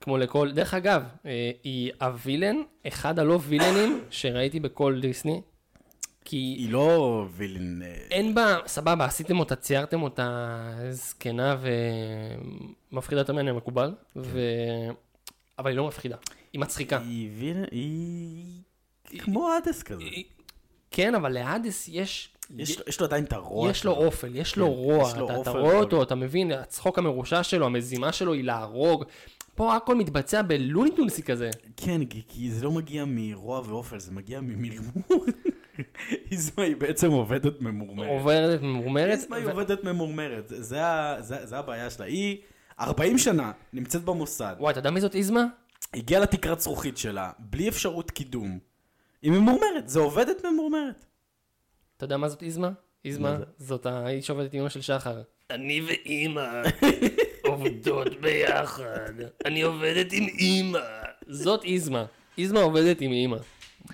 [0.00, 5.40] כמו לכל, דרך אגב, אה, היא הווילן, אחד הלא וילנים שראיתי בכל דיסני.
[6.24, 7.82] כי היא לא וילן...
[7.82, 10.50] אה, אין בה, סבבה, עשיתם אותה, ציירתם אותה
[10.90, 11.56] זקנה
[12.92, 14.40] ומפחידה יותר ממני המקובל, ו...
[15.58, 16.16] אבל היא לא מפחידה,
[16.52, 16.98] היא מצחיקה.
[16.98, 17.64] היא וילן...
[17.70, 18.62] היא...
[19.18, 20.02] כמו אדס כזה.
[20.02, 20.24] היא-
[20.90, 22.35] כן, אבל להאדס יש...
[22.56, 23.70] יש לו- יש לו עדיין את הרוע.
[23.70, 23.92] יש לו.
[23.92, 25.78] אופל, יש לו כן, רוע, יש לו אתה, אתה רואה.
[25.78, 29.04] אותו, אתה מבין, הצחוק המרושע שלו, המזימה שלו היא להרוג.
[29.54, 31.50] פה הכל מתבצע בלוניטונסי כזה.
[31.76, 35.24] כן, כי- כי זה לא מגיע מרוע ואופל, זה מגיע ממרמור.
[36.32, 38.08] איזמה היא בעצם עובדת ממורמרת.
[38.08, 39.10] עוברת ממורמרת.
[39.10, 40.78] איזמה היא עובדת ממורמרת, זה
[41.58, 42.06] הבעיה שלה.
[42.06, 42.36] היא
[42.80, 45.44] 40 שנה נמצאת במוסד, וואי, אתה יודע מי זאת איזמה?
[45.94, 48.58] הגיעה לתקרת זכוכית שלה, בלי אפשרות קידום.
[49.22, 51.05] היא ממורמרת, זה עובדת ממורמרת.
[51.96, 52.70] אתה יודע מה זאת איזמה?
[53.04, 53.36] איזמה?
[53.58, 55.22] זאת האיש שעובדת עם אמא של שחר.
[55.50, 56.62] אני ואימא
[57.46, 59.12] עובדות ביחד.
[59.44, 60.78] אני עובדת עם אימא.
[61.28, 62.04] זאת איזמה.
[62.38, 63.36] איזמה עובדת עם אימא.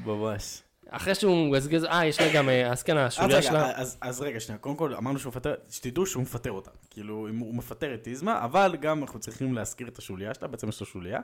[0.05, 0.63] ממש.
[0.89, 4.21] אחרי שהוא מגזגז, אה, יש לה גם, אה, אז כן, אז השוליה שלה, אז, אז
[4.21, 6.71] רגע, שנייה, קודם כל אמרנו שהוא מפטר, שתדעו שהוא מפטר אותה.
[6.91, 10.81] כאילו, הוא מפטר את איזמה, אבל גם אנחנו צריכים להזכיר את השוליה שלה, בעצם יש
[10.81, 11.21] לו שוליה,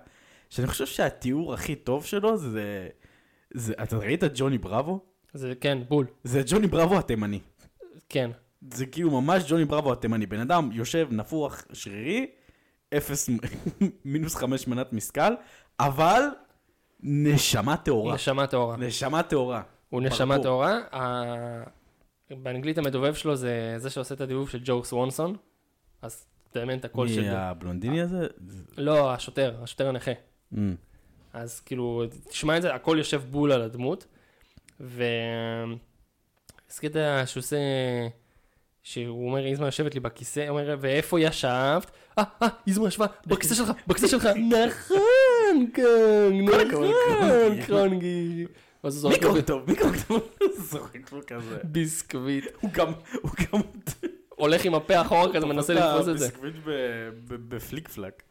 [0.51, 2.89] שאני חושב שהתיאור הכי טוב שלו זה...
[3.55, 5.01] זה אתה ראית את ג'וני בראבו?
[5.35, 7.41] זה כן, בול, זה ג'וני בראבו התימני.
[8.09, 8.31] כן.
[8.75, 10.27] זה כאילו ממש ג'וני בראבו התימני.
[10.27, 12.27] בן אדם יושב נפוח שרירי,
[12.97, 13.29] אפס,
[14.05, 15.33] מינוס חמש מנת משכל,
[15.81, 16.23] אבל
[17.01, 18.15] נשמה טהורה.
[18.15, 18.77] נשמה טהורה.
[18.77, 19.63] נשמה טהורה.
[19.91, 20.39] הוא נשמה.
[20.43, 20.79] טהורה.
[22.31, 25.37] באנגלית המדובב שלו זה זה שעושה את הדיבוב של ג'ו סוונסון.
[26.03, 27.21] אז תאמן את הקול של...
[27.21, 28.27] מי הבלונדיני הזה?
[28.47, 30.11] זה- לא, השוטר, השוטר הנכה.
[30.55, 30.57] Mm.
[31.33, 34.07] אז כאילו, תשמע את זה, הכל יושב בול על הדמות.
[34.81, 35.05] ו...
[36.71, 37.57] אז קטע שהוא עושה,
[38.83, 41.91] שהוא אומר, איזמה יושבת לי בכיסא, הוא אומר, ואיפה ישבת?
[42.19, 45.85] אה, אה, איזמה ישבה בכיסא שלך, בכיסא שלך, נכון, כן,
[46.43, 47.63] נכון, קרונגי.
[47.67, 48.47] קרונגי.
[48.85, 51.59] ואז הוא זורק מיקרו לו טוב, מיקרו טוב, זורק לו כזה.
[51.65, 52.45] ביסקוויט.
[52.61, 53.61] הוא גם, הוא גם...
[54.29, 56.25] הולך עם הפה אחורה כזה, מנסה לתפוס את זה.
[56.27, 56.55] ביסקוויט
[57.27, 58.23] בפליק פלק.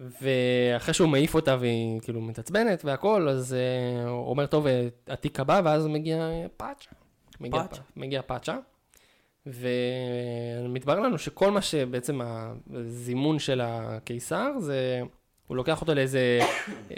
[0.00, 5.40] ואחרי שהוא מעיף אותה והיא כאילו מתעצבנת והכל, אז אה, הוא אומר, טוב, אה, התיק
[5.40, 6.90] הבא, ואז מגיע פאצ'ה.
[7.40, 7.82] מגיע פאצ'ה.
[7.96, 8.56] מגיע פאצ'ה.
[9.46, 12.20] ומתברר לנו שכל מה שבעצם
[12.74, 15.00] הזימון של הקיסר, זה,
[15.46, 16.38] הוא לוקח אותו לאיזה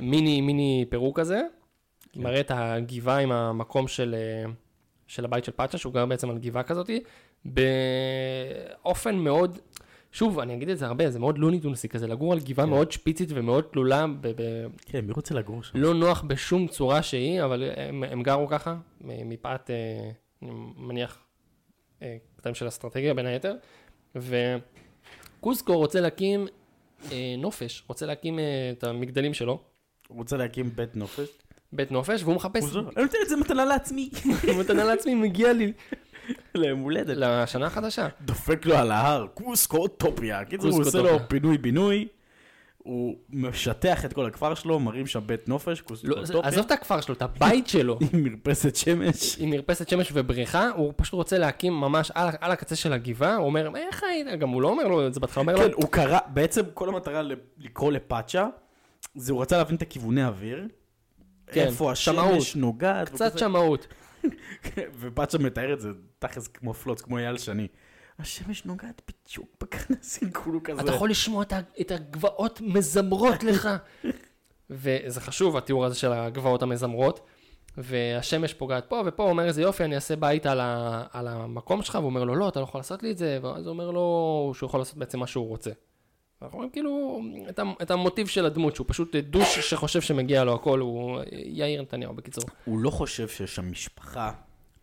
[0.02, 1.40] מיני, מיני פירוק כזה,
[2.16, 4.50] מראה את הגבעה עם המקום של, אה,
[5.06, 7.00] של הבית של פאצ'ה, שהוא גר בעצם על גבעה כזאתי,
[7.44, 9.58] באופן מאוד,
[10.12, 13.28] שוב, אני אגיד את זה הרבה, זה מאוד לוניטונסי כזה, לגור על גבעה מאוד שפיצית
[13.34, 15.78] ומאוד תלולה, ב- ב- כן, מי רוצה לגור שם?
[15.78, 20.10] לא נוח בשום צורה שהיא, אבל הם, הם גרו ככה, מפאת, אה,
[20.42, 21.18] אני מניח,
[22.02, 23.54] אה, קטעים של אסטרטגיה בין היתר,
[24.16, 26.46] וקוסקו רוצה להקים
[27.12, 28.44] אה, נופש, רוצה להקים אה,
[28.78, 29.60] את המגדלים שלו,
[30.08, 31.28] הוא רוצה להקים בית נופש.
[31.72, 34.10] בית נופש, והוא מחפש, אני נותן את זה מתנה לעצמי.
[34.60, 35.72] מתנה לעצמי, מגיע לי
[36.54, 37.16] ליום הולדת.
[37.16, 38.08] לשנה החדשה.
[38.20, 40.44] דופק לו על ההר, קוסקו אוטופיה.
[40.44, 41.26] קיצור, הוא עושה לו קוסקוטופיה.
[41.28, 42.08] פינוי-בינוי.
[42.78, 46.20] הוא משטח את כל הכפר שלו, מרים שם בית נופש, קוסקו לא.
[46.42, 47.98] עזוב את הכפר שלו, את הבית שלו.
[48.12, 49.36] עם מרפסת שמש.
[49.38, 53.46] עם מרפסת שמש ובריכה, הוא פשוט רוצה להקים ממש על, על הקצה של הגבעה, הוא
[53.46, 54.26] אומר, איך היית?
[54.40, 56.62] גם הוא לא אומר לו את זה בהתחלה, הוא אומר כן, לו, הוא קרא, בעצם
[56.74, 57.22] כל המטרה
[57.58, 58.46] לקרוא לפאצ'ה,
[59.14, 60.66] זה הוא רצה להבין את הכיווני אוויר.
[61.46, 62.30] כן, איפה שמאות.
[62.36, 63.08] השמש נוגעת.
[63.08, 63.38] קצת.
[63.38, 63.86] שמאות.
[65.00, 67.68] ופאצ'ה מתאר את זה תכלס כמו פלוץ, כמו אייל שני.
[68.18, 70.80] השמש נוגעת בדיוק בכנסים, כולו כזה.
[70.80, 71.44] אתה יכול לשמוע
[71.80, 73.68] את הגבעות מזמרות לך.
[74.70, 77.20] וזה חשוב, התיאור הזה של הגבעות המזמרות.
[77.76, 81.82] והשמש פוגעת פה ופה, הוא אומר איזה יופי, אני אעשה בית על, ה, על המקום
[81.82, 83.90] שלך, והוא אומר לו, לא, אתה לא יכול לעשות לי את זה, ואז הוא אומר
[83.90, 85.70] לו שהוא יכול לעשות בעצם מה שהוא רוצה.
[86.42, 90.80] אנחנו רואים כאילו את, את המוטיב של הדמות, שהוא פשוט דוש שחושב שמגיע לו הכל,
[90.80, 92.44] הוא יאיר נתניהו בקיצור.
[92.64, 94.32] הוא לא חושב שיש שם משפחה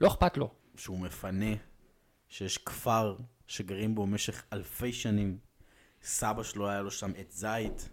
[0.01, 0.49] לא אכפת לו.
[0.77, 1.55] שהוא מפנה,
[2.29, 3.15] שיש כפר
[3.47, 5.37] שגרים בו במשך אלפי שנים.
[6.03, 7.89] סבא שלו היה לו שם עץ זית,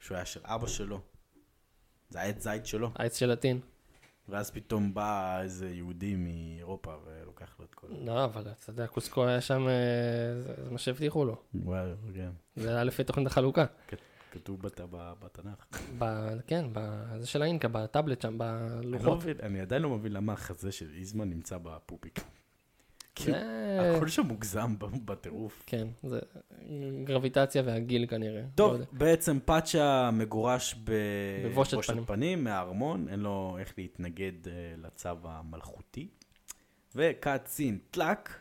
[0.00, 1.00] שהוא היה של אבא שלו.
[2.08, 2.90] זה העץ זית שלו.
[2.94, 3.60] העץ של הטין.
[4.30, 7.86] ואז פתאום בא איזה יהודי מאירופה ולוקח לו את כל...
[7.90, 11.36] לא, אבל אתה יודע, קוסקו היה שם, אה, זה, זה מה שהבטיחו לו.
[11.54, 12.30] וואו, כן.
[12.56, 13.64] זה היה לפי תוכנית החלוקה.
[14.32, 14.62] כתוב
[15.20, 15.78] בתנ"ך.
[16.46, 19.24] כן, בזה של האינקה, בטאבלט שם, לא בלוחות.
[19.42, 22.20] אני עדיין לא מבין למה החזה של איזמן נמצא בפופיק.
[23.24, 23.36] כאילו.
[23.96, 25.62] הכל שם מוגזם בטירוף.
[25.66, 26.18] כן, זה
[27.04, 28.40] גרביטציה והגיל כנראה.
[28.40, 28.84] לא טוב, יודע.
[28.92, 30.74] בעצם פאצ'ה מגורש
[31.44, 31.78] בבושת.
[32.06, 36.08] פנים מהארמון, אין לו איך להתנגד אה, לצו המלכותי.
[36.94, 38.40] וקאט סין טלאק,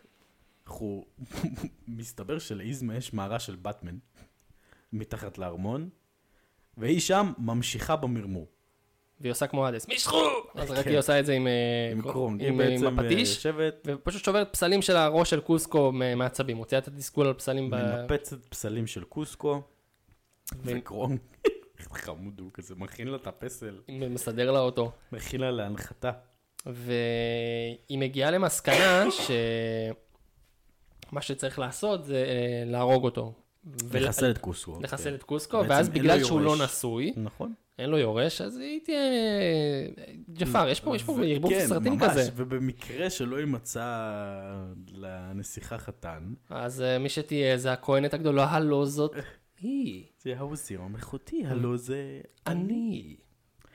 [0.67, 1.05] אנחנו,
[1.87, 3.97] מסתבר שלאיזמה יש מערה של באטמן
[4.93, 5.89] מתחת לארמון,
[6.77, 8.47] והיא שם ממשיכה במרמור.
[9.21, 10.23] והיא עושה כמו אדס, מישכו!
[10.55, 10.89] אז רק כן.
[10.89, 11.51] היא עושה את זה עם, אה,
[11.91, 15.91] עם קרום, עם, בעצם עם אה, הפטיש, יושבת, ופשוט שוברת פסלים של הראש של קוסקו
[15.91, 17.75] מעצבים, מוציאה את התסכול על פסלים, ב...
[17.75, 19.62] מנפצת פסלים של קוסקו,
[20.55, 21.17] ו- וקרום,
[21.93, 24.91] חמוד הוא כזה, מכין לה את הפסל, מסדר לה אותו.
[25.12, 26.12] מכין לה להנחתה.
[26.65, 29.93] והיא מגיעה למסקנה שמה
[31.21, 33.34] שצריך לעשות זה אה, להרוג אותו.
[33.65, 34.79] ול- לחסל את קוסקו.
[34.82, 35.15] לחסל כן.
[35.15, 36.55] את קוסקו, ואז בגלל שהוא לא.
[36.63, 37.53] נשוי, נכון.
[37.79, 38.99] אין לו יורש, אז היא תהיה...
[40.33, 42.29] ג'עפר, יש פה, ערבוב כן, סרטים ממש, כזה.
[42.35, 44.05] ובמקרה שלא יימצא
[44.91, 49.15] לנסיכה חתן, אז אה, מי שתהיה זה הכהנת הגדולה, הלא זאת
[49.61, 53.15] היא, זה הווזיר המלכותי, הלא זה אני.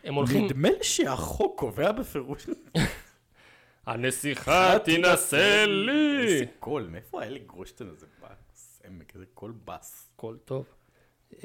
[0.05, 0.45] הם הולכים...
[0.45, 2.47] נדמה לי שהחוק קובע בפירוש.
[3.87, 6.33] הנסיכה תינשא לי!
[6.33, 10.11] איזה קול, מאיפה אלי גורנשטיין הזה בעומק, איזה קול בס.
[10.15, 10.65] הכל טוב.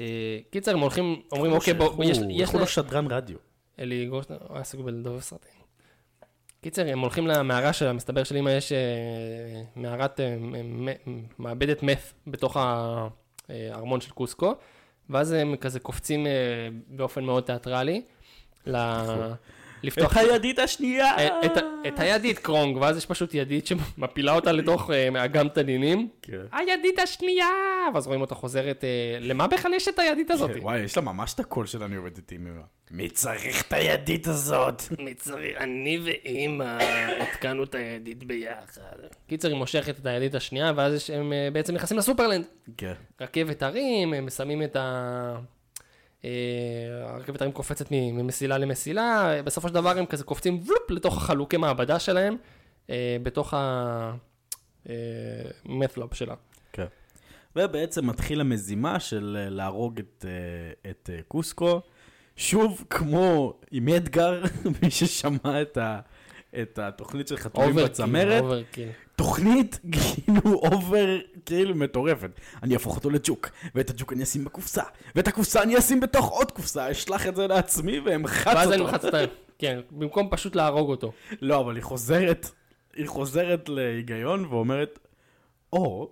[0.00, 0.04] אה,
[0.50, 3.36] קיצר, הם הולכים, אומרים, אוקיי, בוא, יש- איך הוא לא שדרן רדיו?
[3.78, 5.50] אלי גושטיין, הוא היה עסוק בלדובב סרטים.
[6.60, 8.78] קיצר, הם הולכים למערה שלה, מסתבר שלאמא יש אה,
[9.76, 10.36] מערת אה,
[11.38, 12.56] מעבדת מת בתוך
[13.48, 14.54] הארמון של קוסקו,
[15.10, 16.26] ואז הם כזה קופצים
[16.88, 18.02] באופן מאוד תיאטרלי,
[19.82, 21.16] לפתוח הידית השנייה!
[21.16, 21.52] אה, את
[21.88, 26.08] את הידית קרונג, ואז יש פשוט ידית שמפילה אותה לתוך אה, אגם תנינים.
[26.22, 26.40] כן.
[26.52, 27.46] הידית השנייה!
[27.94, 30.50] ואז רואים אותה חוזרת, אה, למה בכלל יש את הידית הזאת?
[30.62, 32.60] וואי, יש לה ממש את הקול של אני עובד איתי ממנה.
[32.90, 34.82] מי צריך את הידית הזאת?
[35.04, 36.78] מצרי, אני ואימא
[37.20, 38.96] התקנו את הידית ביחד.
[39.26, 42.44] קיצר, היא מושכת את הידית השנייה, ואז הם בעצם נכנסים לסופרלנד.
[42.76, 42.92] כן.
[43.20, 45.36] רכבת הרים, הם שמים את ה...
[46.24, 46.30] אה,
[47.02, 51.98] הרכבת הרים קופצת ממסילה למסילה, בסופו של דבר הם כזה קופצים ולופ לתוך החלוקי מעבדה
[51.98, 52.36] שלהם,
[52.90, 53.54] אה, בתוך
[55.66, 56.34] המת'לופ שלה.
[56.72, 56.86] כן.
[57.56, 61.80] ובעצם מתחיל המזימה של אה, להרוג את, אה, את אה, קוסקו.
[62.36, 64.42] שוב, כמו עם אדגר,
[64.82, 66.00] מי ששמע את, ה,
[66.62, 68.88] את התוכנית של חתולים בצמרת, overkill.
[69.16, 71.06] תוכנית כאילו over,
[71.46, 72.30] כאילו מטורפת.
[72.62, 74.82] אני אהפוך אותו לג'וק, ואת הג'וק אני אשים בקופסה,
[75.16, 78.92] ואת הקופסה אני אשים בתוך עוד קופסה, אשלח את זה לעצמי ואמחץ ואז אני אותו.
[78.92, 79.18] מחץ את ה...
[79.58, 81.12] כן, במקום פשוט להרוג אותו.
[81.40, 82.50] לא, אבל היא חוזרת,
[82.96, 84.98] היא חוזרת להיגיון ואומרת,
[85.72, 86.10] או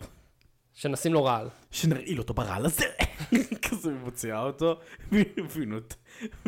[0.75, 1.49] שנשים לו רעל.
[1.71, 2.85] שנרעיל אותו ברעל הזה.
[3.69, 4.79] כזה היא מוציאה אותו,
[5.13, 5.95] והיא- והיא נות-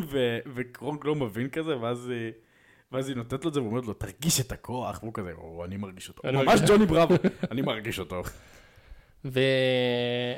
[0.00, 2.33] ו- וקרונק לא מבין כזה, ואז היא...
[2.92, 5.76] ואז היא נותנת לו את זה ואומרת לו, תרגיש את הכוח, והוא כזה, או, אני
[5.76, 6.22] מרגיש אותו.
[6.33, 7.14] ממש ג'וני בראבו,
[7.50, 8.22] אני מרגיש אותו.
[9.24, 9.40] ו...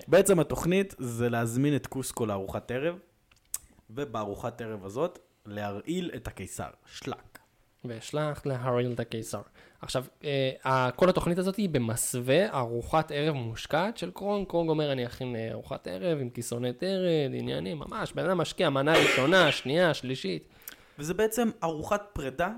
[0.08, 2.98] בעצם התוכנית זה להזמין את קוסקו לארוחת ערב,
[3.90, 7.38] ובארוחת ערב הזאת, להרעיל את הקיסר, שלק.
[7.84, 9.40] ואשלח להריל את הקיסר.
[9.82, 14.46] עכשיו, אה, כל התוכנית הזאת היא במסווה ארוחת ערב מושקעת של קרונג.
[14.46, 18.70] קרונג אומר, אני אכין אה, ארוחת ערב עם כיסוני תרד, עניינים, ממש, בן אדם משקיע
[18.70, 20.48] מנה ראשונה, שנייה, שלישית.
[20.98, 22.50] וזה בעצם ארוחת פרידה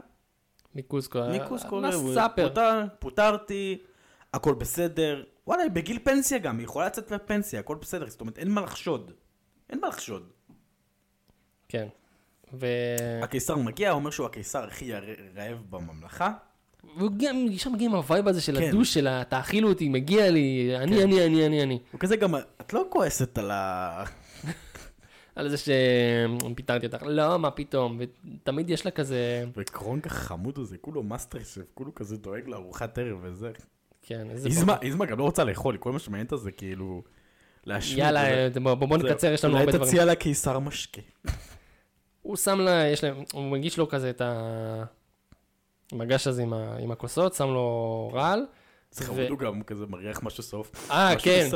[0.74, 1.18] מקוסקו.
[1.32, 1.80] מקוסקו.
[1.80, 2.48] לסאפר.
[2.48, 3.78] פוטר, פוטרתי,
[4.34, 5.24] הכל בסדר.
[5.46, 8.60] וואלה, היא בגיל פנסיה גם, היא יכולה לצאת לפנסיה, הכל בסדר, זאת אומרת, אין מה
[8.60, 9.10] לחשוד.
[9.70, 10.28] אין מה לחשוד.
[11.68, 11.86] כן.
[12.52, 12.66] ו...
[13.22, 14.92] הקיסר מגיע, אומר שהוא הקיסר הכי
[15.36, 16.32] רעב בממלכה.
[16.96, 18.68] והוא גם ישר מגיע עם ה vibe הזה של כן.
[18.68, 21.78] ה douche של ה- תאכילו אותי, מגיע לי, אני, אני, אני, אני, אני.
[21.92, 24.04] הוא כזה גם, את לא כועסת על ה...
[25.36, 31.02] על זה שפיטרתי אותך, לא, מה פתאום, ותמיד יש לה כזה, וקרונק החמוד הזה, כולו
[31.02, 33.50] מאסטר שף, כולו כזה דואג לארוחת ערב וזה.
[34.02, 34.48] כן, איזה...
[34.48, 37.02] איזמה, איזמה גם לא רוצה לאכול, כל מה שמעניין אותה זה כאילו...
[37.66, 37.98] להשמיד.
[37.98, 38.60] יאללה, וזה.
[38.60, 39.90] בוא בוא נקצר, יש לנו הרבה אולי דברים.
[39.92, 41.02] תציע לקיסר משקה.
[42.22, 44.22] הוא שם לה, יש להם, הוא מגיש לו כזה את
[45.92, 48.46] המגש הזה עם, ה, עם הכוסות, שם לו רעל.
[48.90, 50.90] זה ו- חמוד, הוא גם כזה מריח משהו סוף.
[50.90, 51.48] אה, כן.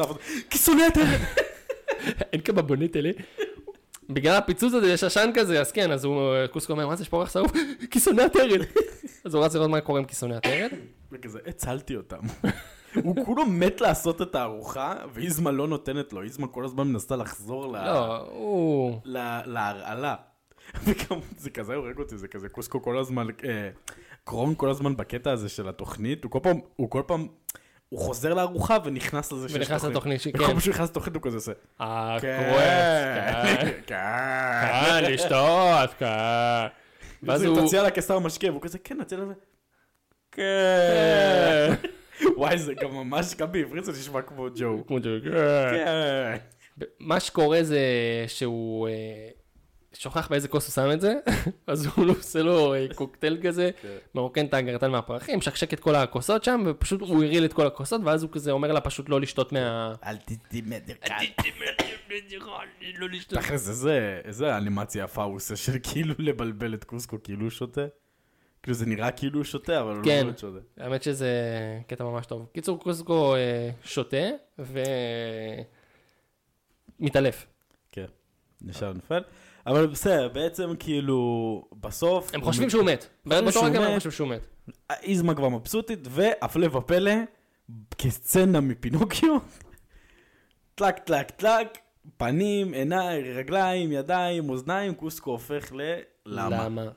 [0.89, 1.07] הטרם!
[2.33, 3.11] אין כמה בונט אלה.
[4.09, 7.09] בגלל הפיצוץ הזה יש עשן כזה, אז כן, אז הוא, קוסקו אומר, מה זה, יש
[7.09, 7.53] פה אורך שרוף?
[7.91, 8.61] כיסוני הטרד.
[9.25, 10.71] אז הוא רץ לראות מה קורה עם כיסוני הטרד.
[11.13, 12.21] וכזה, הצלתי אותם.
[13.05, 17.73] הוא כולו מת לעשות את הארוחה, ואיזמה לא נותנת לו, איזמה כל הזמן מנסה לחזור
[19.05, 20.15] לא, להרעלה.
[20.85, 23.71] וגם זה כזה הורג אותי, זה כזה קוסקו כל הזמן, אה,
[24.25, 27.27] קרון כל הזמן בקטע הזה של התוכנית, הוא כל פעם, הוא כל פעם,
[27.89, 30.47] הוא חוזר לארוחה ונכנס לזה שיש ונכנס לתוכנית, וכל כן.
[30.47, 35.13] פעם שהוא נכנס לתוכנית הוא כזה עושה, אה, כן, כואב, כן.
[35.13, 36.07] לשתות, כן.
[37.23, 37.67] ואז הוא...
[37.67, 39.33] תציע לקיסר משקה, והוא כזה, כן, נציע לזה.
[40.33, 41.75] כן.
[42.37, 44.85] וואי, זה גם ממש, גם בעברית זה נשמע כמו ג'ו.
[44.87, 45.31] כמו זה, כן.
[45.31, 46.37] כן.
[47.01, 47.81] מה שקורה זה
[48.27, 49.29] שהוא אה,
[49.93, 51.15] שוכח באיזה כוס הוא שם את זה,
[51.67, 53.97] אז הוא עושה לו אה, קוקטייל כזה, כן.
[54.15, 58.01] מרוקן את האגרטן מהפרחים, משקשק את כל הכוסות שם, ופשוט הוא הרעיל את כל הכוסות,
[58.05, 59.95] ואז הוא כזה אומר לה פשוט לא לשתות מה...
[60.05, 61.15] אל תדעי מדרקל.
[62.99, 63.39] לא לשתות.
[63.39, 63.87] תכל'ס,
[64.25, 67.87] איזה, אנימציה יפה הוא עושה של כאילו לבלבל את קוסקו כאילו הוא שותה.
[68.63, 70.17] כאילו זה נראה כאילו הוא שותה, אבל הוא כן.
[70.19, 70.59] לא באמת שותה.
[70.77, 71.31] האמת שזה
[71.87, 72.47] קטע ממש טוב.
[72.53, 74.27] קיצור, קוסקו אה, שותה
[76.99, 77.47] ומתעלף.
[77.93, 78.07] כן,
[78.63, 79.23] נשאר נופל.
[79.69, 82.35] אבל בסדר, בעצם כאילו, בסוף...
[82.35, 83.07] הם חושבים שהוא מת.
[83.27, 83.95] באותו רגע הם.
[83.95, 84.47] חושבים שהוא מת.
[85.03, 87.13] איזמה כבר מבסוטית, והפלא ופלא,
[87.99, 89.37] כסצנה מפינוקיו,
[90.75, 91.79] טלק טלק טלק,
[92.17, 95.81] פנים, עיניים, רגליים, ידיים, אוזניים, קוסקו הופך ל...
[96.27, 96.65] למה?
[96.65, 96.89] למה?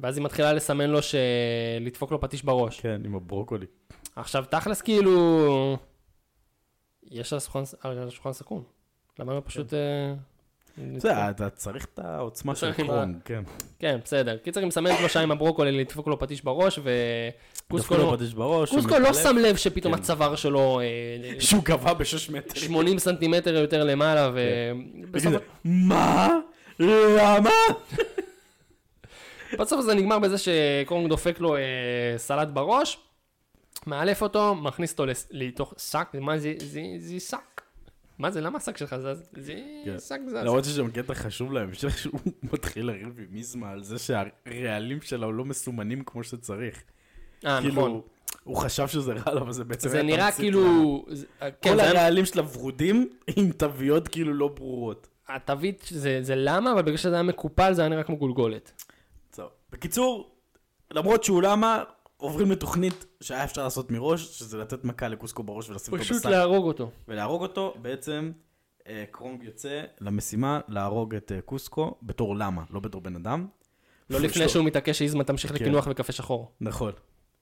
[0.00, 2.80] ואז היא מתחילה לסמן לו שלדפוק לו פטיש בראש.
[2.80, 3.66] כן, עם הברוקולי.
[4.16, 5.76] עכשיו, תכלס כאילו...
[7.10, 8.62] יש על השולחן- על השולחן סכו"ם.
[9.18, 9.72] למה לא פשוט...
[10.78, 13.42] בסדר, אתה צריך את העוצמה של קרונג, כן.
[13.78, 14.36] כן, בסדר.
[14.36, 18.00] קיצר, היא מסמנת לו שם עם הברוקולי לדפוק לו פטיש בראש, וקוסקו לא...
[18.00, 19.12] לו פטיש בראש, קוסקו הוא לא.
[19.12, 20.00] שם לב שפתאום כן.
[20.00, 22.60] הצוואר שלו אה, שהוא גבה בשש מטר.
[22.60, 25.32] 80 סנטימטר יותר למעלה, ובסוף...
[25.32, 26.28] וכזה, מה?
[26.80, 27.50] למה?
[29.58, 31.62] בסוף זה נגמר בזה שקורנג דופק לו אה,
[32.16, 32.98] סלט בראש,
[33.86, 36.54] מאלף אותו, מכניס אותו לתוך שק, מה זה,
[36.98, 37.49] זה שק.
[38.20, 39.28] מה זה, למה השק שלך זז?
[39.36, 39.54] זה
[39.84, 39.98] כן.
[39.98, 40.34] שק זז.
[40.34, 42.20] למרות שיש שם קטע חשוב להמשך שהוא
[42.52, 46.82] מתחיל לריב עם מיזמה על זה שהרעלים שלו לא מסומנים כמו שצריך.
[47.46, 48.00] אה, כאילו, נכון.
[48.44, 51.04] הוא חשב שזה רע אבל זה בעצם זה נראה כאילו...
[51.40, 55.08] כן, כל היה- הרעלים שלה ורודים עם תוויות כאילו לא ברורות.
[55.28, 58.82] התווית זה זה למה, אבל בגלל שזה היה מקופל זה היה נראה כמו גולגולת.
[59.36, 59.48] טוב.
[59.72, 60.34] בקיצור,
[60.90, 61.82] למרות שהוא למה,
[62.20, 66.26] עוברים לתוכנית שהיה אפשר לעשות מראש, שזה לתת מכה לקוסקו בראש ולשים אותו פשוט בשק.
[66.26, 66.90] להרוג אותו.
[67.08, 68.32] ולהרוג אותו, בעצם
[68.88, 73.46] אה, קרונג יוצא למשימה להרוג את אה, קוסקו בתור למה, לא בתור בן אדם.
[74.10, 75.54] לא לפני לו- שהוא מתעקש שאיזמה תמשיך כן.
[75.64, 76.52] לקינוח וקפה שחור.
[76.60, 76.92] נכון.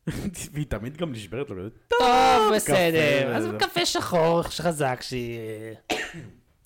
[0.52, 1.56] והיא תמיד גם נשברת לו,
[1.88, 3.36] טוב, בסדר.
[3.36, 5.40] אז קפה שחור שחזק שהיא...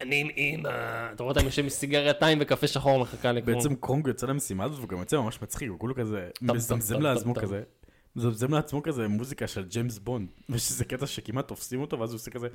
[0.01, 0.69] אני עם אימא.
[1.15, 1.69] אתה רואה אותם יושבים
[2.07, 3.55] עם טיים וקפה שחור מחכה לקרוא.
[3.55, 7.35] בעצם קרונג יוצא למשימה הזאת והוא גם יוצא ממש מצחיק, הוא כולו כזה מזמזם לעצמו
[7.35, 7.63] טוב, כזה.
[8.17, 12.31] מזמזם לעצמו כזה מוזיקה של ג'יימס בונד, ושזה קטע שכמעט תופסים אותו ואז הוא עושה
[12.31, 12.49] כזה.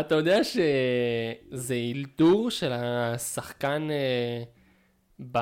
[0.00, 4.42] אתה יודע שזה אילתור של השחקן, אה,
[5.32, 5.38] ב...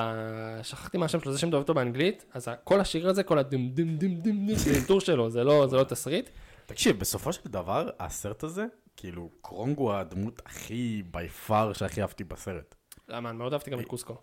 [0.63, 3.69] שכחתי מה השם שלו, זה שם דואב אותו באנגלית, אז כל השיר הזה, כל הדם
[3.69, 6.31] דם דם דם דם, זה אילתור שלו, זה לא, זה לא תסריט.
[6.67, 12.25] תקשיב, בסופו של דבר, הסרט הזה, כאילו, קרונג הוא הדמות הכי בי פאר שהכי אהבתי
[12.25, 12.75] בסרט.
[13.09, 14.17] למה, אני מאוד אהבתי גם את קוסקו.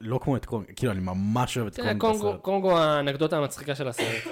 [0.00, 2.40] לא כמו את קרונג, כאילו, אני ממש אוהב את קונגו, בסרט.
[2.40, 4.22] קונגו האנקדוטה המצחיקה של הסרט.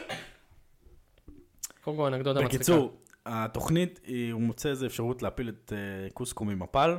[1.85, 2.59] קונגו האנקדוטה המצחיקה.
[2.59, 4.01] בקיצור, התוכנית,
[4.33, 6.97] הוא מוצא איזה אפשרות להפיל את אה, קוסקו ממפל,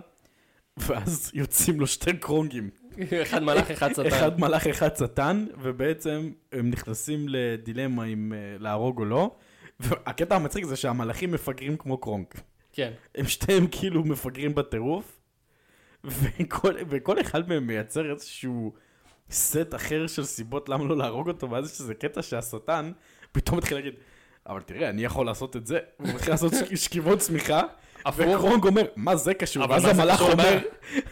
[0.88, 2.70] ואז יוצאים לו שתי קרונגים.
[3.24, 4.08] אחד מלאך, אחד שטן.
[4.08, 9.32] אחד מלאך, אחד שטן, ובעצם הם נכנסים לדילמה אם אה, להרוג או לא.
[9.80, 12.26] והקטע המצחיק זה שהמלאכים מפגרים כמו קרונג.
[12.74, 12.92] כן.
[13.16, 15.20] הם שתיהם כאילו מפגרים בטירוף,
[16.06, 18.74] וכל, וכל אחד מהם מייצר איזשהו
[19.32, 22.92] סט אחר של סיבות למה לא להרוג אותו, ואז יש איזה קטע שהשטן
[23.32, 23.94] פתאום מתחיל להגיד,
[24.50, 27.62] אבל תראה, אני יכול לעשות את זה, הוא מתחיל לעשות שכיבות צמיחה.
[28.18, 29.66] וקרונג אומר, מה זה קשור?
[29.70, 30.60] ואז המלאך אומר?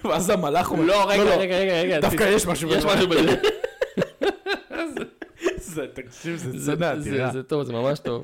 [0.03, 1.99] ואז המלאך אומר, לא, רגע, רגע, רגע, רגע.
[1.99, 2.95] דווקא יש משהו יש בדבר.
[2.95, 3.35] משהו בזה.
[5.57, 7.31] זה, תקשיב, זה סצנה זה- אדירה.
[7.31, 8.21] זה טוב, זה ממש טוב.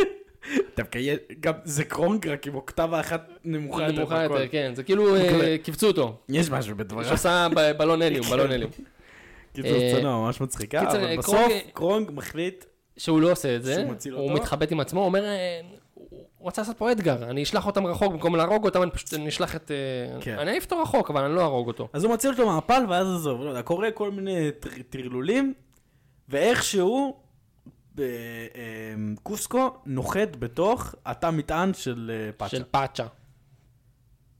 [0.77, 3.91] דווקא יהיה- גם זה קרונג רק עם אוקטבה אחת נמוכה יותר.
[3.95, 4.47] נמוכה יותר, בקול.
[4.51, 4.71] כן.
[4.75, 6.17] זה כאילו, אה, קיבצו אותו.
[6.29, 7.05] יש משהו בדבריו.
[7.07, 8.71] שעושה ב- בלון הליום, בלון הליום.
[9.53, 11.39] קיצור, אה, סצנה ממש מצחיקה, אבל אה, בסוף
[11.73, 12.65] קרונג- מחליט,
[12.97, 14.31] שהוא לא עושה את זה, הוא?
[14.33, 15.23] מתחבט עם עצמו, הוא אומר,
[15.93, 16.05] הוא
[16.39, 19.71] רוצה לעשות פה אתגר, אני אשלח אותם רחוק, במקום להרוג אותם, אני פשוט אשלח את...
[20.21, 20.35] כן.
[20.39, 21.87] אני אעיף אותו רחוק, אבל אני לא אהרוג אותו.
[21.93, 25.53] אז הוא מציל אותו מהמפל, ואז עזוב, לא יודע, קורה כל מיני טר- טרלולים,
[26.29, 27.15] ואיכשהו,
[29.23, 32.57] קוסקו נוחת בתוך התא מטען של אה, פאצ'ה.
[32.57, 33.05] של פאצ'ה.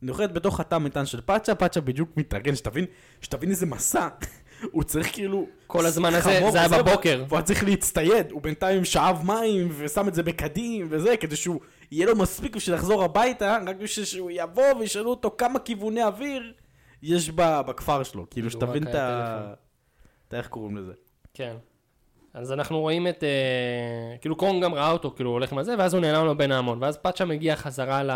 [0.01, 2.85] נוחת בתוך התא מטען של פאצ'ה, פאצ'ה בדיוק מתארגן, שתבין,
[3.21, 4.07] שתבין איזה מסע.
[4.71, 5.47] הוא צריך כאילו...
[5.67, 7.25] כל הזמן הזה, זה היה בבוקר.
[7.29, 11.59] והוא צריך להצטייד, הוא בינתיים שאב מים ושם את זה בקדים וזה, כדי שהוא
[11.91, 16.53] יהיה לו מספיק בשביל לחזור הביתה, רק בשביל שהוא יבוא וישאלו אותו כמה כיווני אוויר
[17.01, 19.27] יש בכפר שלו, כאילו שתבין את ה...
[19.27, 19.53] הטלפון.
[20.27, 20.93] את איך קוראים לזה.
[21.33, 21.55] כן.
[22.37, 25.75] אז אנחנו רואים את, אה, כאילו קרון גם ראה אותו, כאילו הוא הולך עם הזה,
[25.77, 28.11] ואז הוא נעלם לו בין ההמון, ואז פאצ'ה מגיע חזרה ל...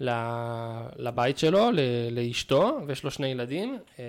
[0.00, 0.10] ל...
[0.96, 1.80] לבית שלו, ל...
[2.10, 4.04] לאשתו, ויש לו שני ילדים, אה,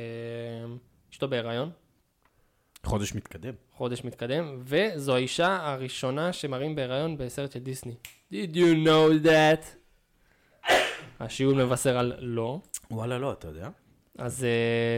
[1.11, 1.71] אשתו בהיריון,
[2.85, 3.53] חודש מתקדם.
[3.71, 7.93] חודש מתקדם, וזו האישה הראשונה שמראים בהיריון בסרט של דיסני.
[8.33, 9.65] Did you know that?
[11.19, 12.59] השיעור מבשר על לא.
[12.91, 13.69] וואלה לא, אתה יודע.
[14.17, 14.45] אז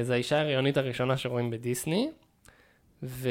[0.01, 2.09] uh, זו האישה ההריונית הראשונה שרואים בדיסני,
[3.03, 3.29] ו...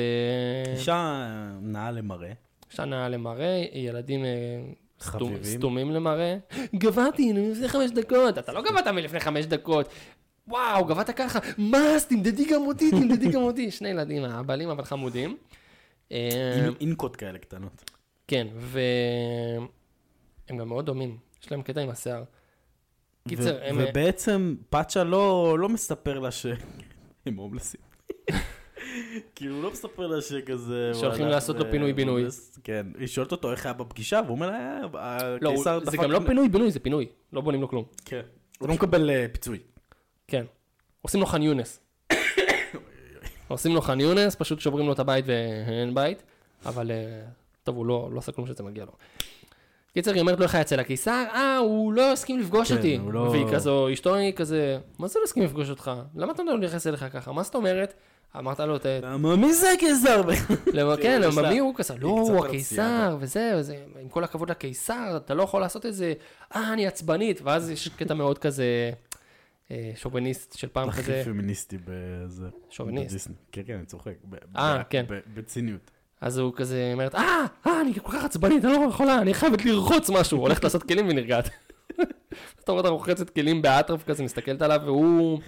[0.77, 2.33] אישה אה, נאה למראה.
[2.71, 4.31] אישה נאה למראה, ילדים אה,
[5.01, 5.45] חביבים.
[5.45, 6.37] סתומים למראה.
[6.75, 9.89] גבהתי לפני חמש דקות, אתה לא גבהת מלפני חמש דקות.
[10.49, 13.71] וואו, גבהת ככה, מה, אז תמדדי גם אותי, תמדדי גם אותי.
[13.71, 15.37] שני ילדים, הבעלים אבל חמודים.
[16.13, 17.91] אה, עם אינקות כאלה קטנות.
[18.29, 19.67] כן, והם
[20.59, 22.25] גם מאוד דומים, יש להם קטע עם השיער.
[23.29, 23.77] קיצר, הם...
[23.79, 26.57] ובעצם פאצ'ה לא לא מספר לה שהם
[27.37, 27.81] הומלסים.
[29.35, 30.91] כאילו הוא לא מספר לה שכזה...
[30.95, 32.25] שהולכים לעשות לו ו- פינוי-בינוי.
[32.65, 36.01] כן, היא שואלת אותו איך היה בפגישה, והוא אומר לה, "אה, לא, הקיסר זה דפק
[36.03, 37.85] גם לא לי-" פינוי בינוי, זה פינוי, לא בונים לו כלום.
[38.05, 38.21] כן.
[38.59, 39.59] הוא לא מקבל אה, פיצוי.
[40.29, 40.45] כן.
[41.03, 41.81] עושים לו ח'אן יונס.
[43.49, 46.23] עושים לו ח'אן יונס, פשוט שוברים לו את הבית ואין בית,
[46.67, 47.23] אבל אה,
[47.63, 48.93] טוב, הוא לא, לא עשה כלום שזה מגיע לו.
[49.95, 52.99] קיצר, היא אומרת לו איך היה אצל הקיסר, אה, הוא לא הסכים לפגוש כן, אותי.
[53.13, 55.91] לא- והיא כזו, אשתו היא כזה, מה זה לא הסכים לפגוש אותך?
[56.17, 57.33] למה אתה לא מתייחס אליך ככה?
[57.33, 57.95] מה זאת אומרת?
[58.39, 60.23] אמרת לו, "ת- למה מי זה הקיסר?
[61.03, 61.95] כן, למה מי הוא כזה?
[62.01, 66.13] לא, הוא הקיסר, וזה, וזה, עם כל הכבוד לקיסר, אתה לא יכול לעשות את זה,
[66.57, 68.91] אה, אני עצבנית, ואז יש קטע מאוד כזה,
[69.71, 72.47] אה, שוביניסט של פעם הכי כזה, פמיניסטי בזה.
[72.71, 73.29] שוביניסט.
[73.53, 74.13] כן, כן, אני צוחק.
[74.57, 75.05] אה, כן.
[75.35, 75.91] בציניות.
[76.21, 77.45] אז הוא כזה אומרת, אה,
[77.75, 81.09] אה, אני כל כך עצבנית, אני לא יכולה, אני חייבת לרחוץ משהו, הולכת לעשות כלים
[81.09, 81.49] ונרגעת.
[82.65, 85.39] אתה רואה אותה רוחצת כלים באטרף כזה, מסתכלת עליו, והוא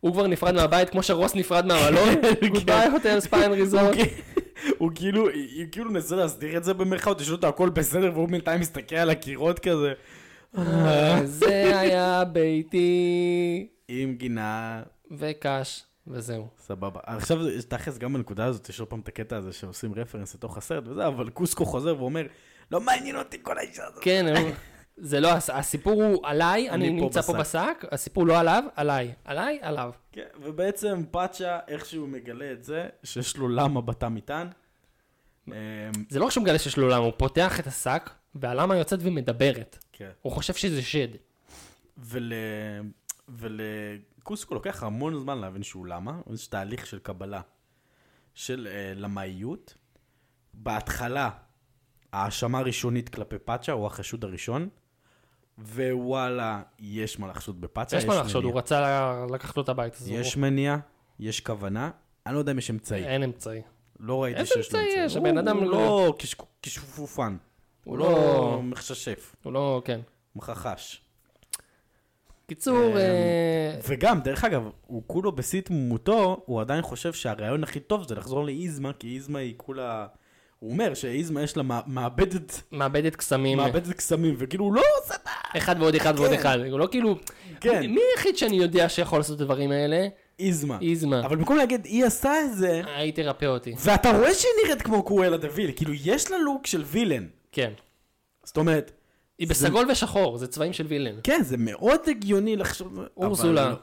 [0.00, 2.14] הוא כבר נפרד מהבית, כמו שרוס נפרד מהמלון,
[2.52, 3.96] גודביי הוטל ספיין ריזורט.
[4.78, 8.28] הוא כאילו, היא כאילו נסה להסדיר את זה במרכאות, יש לו את הכל בסדר, והוא
[8.28, 9.92] בינתיים מסתכל על הקירות כזה.
[11.24, 16.48] זה היה ביתי, עם גינה, וקש, וזהו.
[16.58, 17.00] סבבה.
[17.04, 17.38] עכשיו
[17.68, 21.06] תכלס גם בנקודה הזאת, יש עוד פעם את הקטע הזה שעושים רפרנס לתוך הסרט וזה,
[21.06, 22.26] אבל קוסקו חוזר ואומר,
[22.70, 24.02] לא מעניין אותי כל האישה הזאת.
[24.04, 24.26] כן,
[24.96, 27.40] זה לא, הס- הסיפור הוא עליי, אני אני פה נמצא פה בשק.
[27.80, 29.12] בשק, הסיפור לא עליו, עליי.
[29.24, 29.90] עליי, עליו.
[30.12, 34.48] כן, ובעצם פאצ'ה איכשהו מגלה את זה, שיש לו למה בתא מטען.
[35.48, 35.52] אמ,
[36.08, 39.78] זה לא רק שהוא מגלה שיש לו למה, הוא פותח את השק, והלמה יוצאת ומדברת.
[39.92, 40.10] כן.
[40.22, 41.08] הוא חושב שזה שד.
[41.98, 42.32] ול...
[44.24, 47.40] ולקוסקו לוקח המון זמן להבין שהוא למה, יש תהליך של קבלה
[48.34, 49.74] של uh, למאיות.
[50.54, 51.30] בהתחלה,
[52.12, 54.68] האשמה הראשונית כלפי פאצ'ה הוא החשוד הראשון,
[55.58, 57.96] ווואלה, יש מה לחשוד בפאצ'ה.
[57.96, 58.44] יש מה לחשוד.
[58.44, 59.94] הוא רצה לקחת לו את הבית.
[60.06, 60.76] יש מניע,
[61.18, 61.90] יש כוונה,
[62.26, 63.04] אני לא יודע אם יש אמצעי.
[63.06, 63.62] אין אמצעי.
[64.00, 65.04] לא ראיתי איזה שיש לו אמצעי אמצעי.
[65.04, 65.16] יש?
[65.16, 66.14] הבן אדם הוא לא- לא
[66.62, 67.36] כשפופן.
[67.84, 70.00] הוא לא- לא מחששף, הוא לא, כן.
[70.36, 71.03] מחחש.
[72.46, 78.08] קיצור, אה, וגם, דרך אגב, הוא כולו בשיא תמומותו, הוא עדיין חושב שהרעיון הכי טוב
[78.08, 80.06] זה לחזור לאיזמה, כי איזמה היא כולה...
[80.58, 83.58] הוא אומר שאיזמה יש לה מע- מעבדת, מאבדת קסמים.
[83.58, 85.58] מעבדת קסמים, וכאילו הוא לא עושה את ה...
[85.58, 86.36] אחד ועוד אחד ועוד כן.
[86.36, 86.58] אחד.
[86.70, 87.18] הוא לא כאילו...
[87.60, 87.86] כן.
[87.90, 90.06] מי היחיד שאני יודע שיכול לעשות את הדברים האלה?
[90.38, 90.78] איזמה.
[90.82, 91.20] איזמה.
[91.26, 93.74] אבל במקום להגיד, היא עשה את זה, היי תרפא אותי.
[93.78, 97.26] ואתה רואה שהיא נראית כמו קרואלה דה ויל, כאילו יש לה לוק של villain.
[97.52, 97.70] כן.
[98.44, 98.92] זאת אומרת,
[99.38, 101.20] היא בסגול ושחור, זה צבעים של villain.
[101.22, 102.98] כן, זה מאוד הגיוני לחשוב...
[102.98, 103.76] אבל אורסולה, לא.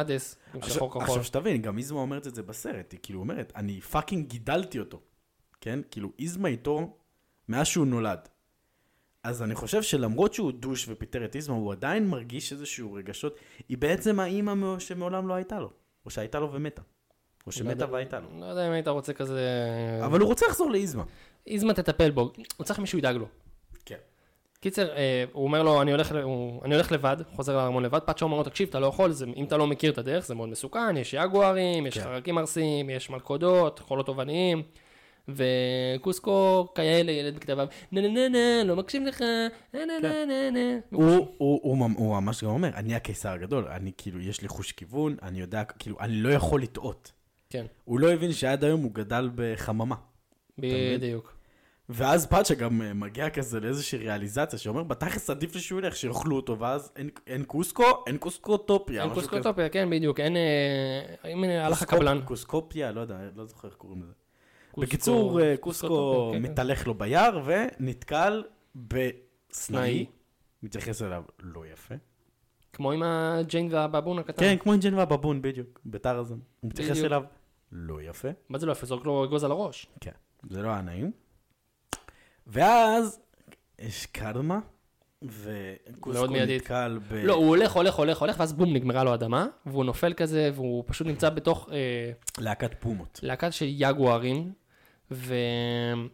[0.00, 1.02] האדס, עם שחור כחול.
[1.02, 5.00] עכשיו שתבין, גם איזמה אומרת את זה בסרט, היא כאילו אומרת, אני fucking גידלתי אותו,
[5.60, 5.80] כן?
[5.90, 6.96] כאילו, איזמה איתו
[7.48, 8.28] מאז שהוא נולד.
[9.22, 13.36] אז אני חושב שלמרות שהוא douche ופיטר את איזמה, הוא עדיין מרגיש איזשהו רגשות,
[13.68, 15.70] היא בעצם האימא שמעולם לא הייתה לו,
[16.06, 16.86] או שהייתה לו ומתה, או
[17.46, 18.40] לא שמתה והייתה לו.
[18.40, 19.40] לא יודע אם היית רוצה כזה...
[20.04, 21.04] אבל הוא רוצה לחזור לאיזמה.
[21.46, 23.28] איזמה תטפל בו, הוא צריך מישהו ידאג לו.
[24.62, 24.70] כן.
[24.70, 28.24] קיצר, אה, הוא אומר לו, אני הולך, הוא- אני הולך לבד, חוזר לארמון לבד, פאצ'ה
[28.24, 30.48] אומר לו, תקשיב, אתה לא יכול, זה, אם אתה לא מכיר את הדרך, זה מאוד
[30.48, 32.04] מסוכן, יש יגוארים, יש כן.
[32.04, 34.62] חרקים ארסיים, יש מלכודות, חולות תובעניים,
[35.28, 37.56] וקוסקו כאלה, ילד בכתב,
[37.92, 39.20] נה נה נה נה, לא מקשיב לך,
[39.74, 40.78] נה נה נה נה נה.
[40.90, 41.04] הוא,
[41.38, 44.72] הוא, הוא, ממ- הוא ממש גם אומר, אני הקיסר הגדול, אני כאילו, יש לי חוש
[44.72, 47.12] כיוון, אני יודע, כאילו, אני לא יכול לטעות.
[47.50, 49.94] כן, הוא לא הבין שעד היום הוא גדל בחממה.
[50.58, 51.37] בדיוק.
[51.88, 56.36] ואז פאצ'ה גם אה, מגיע כזה לאיזושהי ריאליזציה שאומר, בתכלס עדיף לי שהוא ילך, שיאכלו
[56.36, 59.02] אותו, ואז אין, אין קוסקו, אין קוסקוטופיה.
[59.02, 59.14] אין.
[59.14, 62.20] קוסקוטופיה, כן, בדיוק, אין, אה, אם הלך קוסקופ- הקבלן.
[62.24, 64.12] קוסקופיה, לא יודע, לא זוכר איך קוראים לזה.
[64.78, 66.42] בקיצור, אה, קוסקו כן.
[66.42, 68.44] מתהלך לו ביער ונתקל
[68.76, 69.12] בסנאי,
[69.52, 70.06] סנאי.
[70.62, 71.94] מתייחס אליו לא יפה.
[72.72, 74.40] כמו עם הג'יין והבבון הקטן.
[74.40, 76.38] כן, כמו אינג'ן והבבון בדיוק, בטרזן.
[76.60, 76.98] הוא מתייחס.
[77.04, 77.22] אליו
[77.72, 78.28] לא יפה.
[78.48, 78.86] מה זה לא יפה?
[78.86, 79.86] זורק לו אגוז על הראש.
[80.00, 80.10] כן,
[80.50, 81.10] זה לא היה נעים.
[82.48, 83.20] ואז
[83.78, 84.58] יש קרמה,
[85.22, 86.26] וקוסקו.
[86.26, 87.14] נתקל ב...
[87.14, 90.84] לא, הוא הולך, הולך, הולך, הולך, ואז בום, נגמרה לו אדמה, והוא נופל כזה, והוא
[90.86, 93.20] פשוט נמצא בתוך אה, להקת פומות.
[93.22, 94.52] להקה של יגוארים,
[95.10, 96.08] והם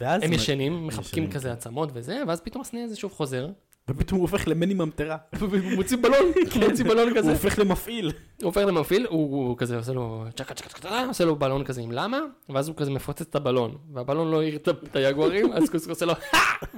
[0.00, 0.22] ואז...
[0.22, 1.54] ישנים, מחבקים כזה כן.
[1.54, 3.48] עצמות וזה, ואז פתאום הסנה הזה שוב חוזר,
[3.90, 5.16] ופתאום הוא הופך למני ממטרה.
[5.40, 8.06] הוא מוציא בלון, הוא מוציא בלון הוא כזה, הופך למפעיל.
[8.06, 11.80] הוא הופך למפעיל, הוא הוא כזה עושה לו צ'קה צ'קה צ'קה, עושה לו בלון כזה
[11.80, 12.18] עם למה,
[12.48, 16.12] ואז הוא כזה מפוצץ את הבלון, והבלון לא העיר את היגוארים, אז קוסקו עושה לו,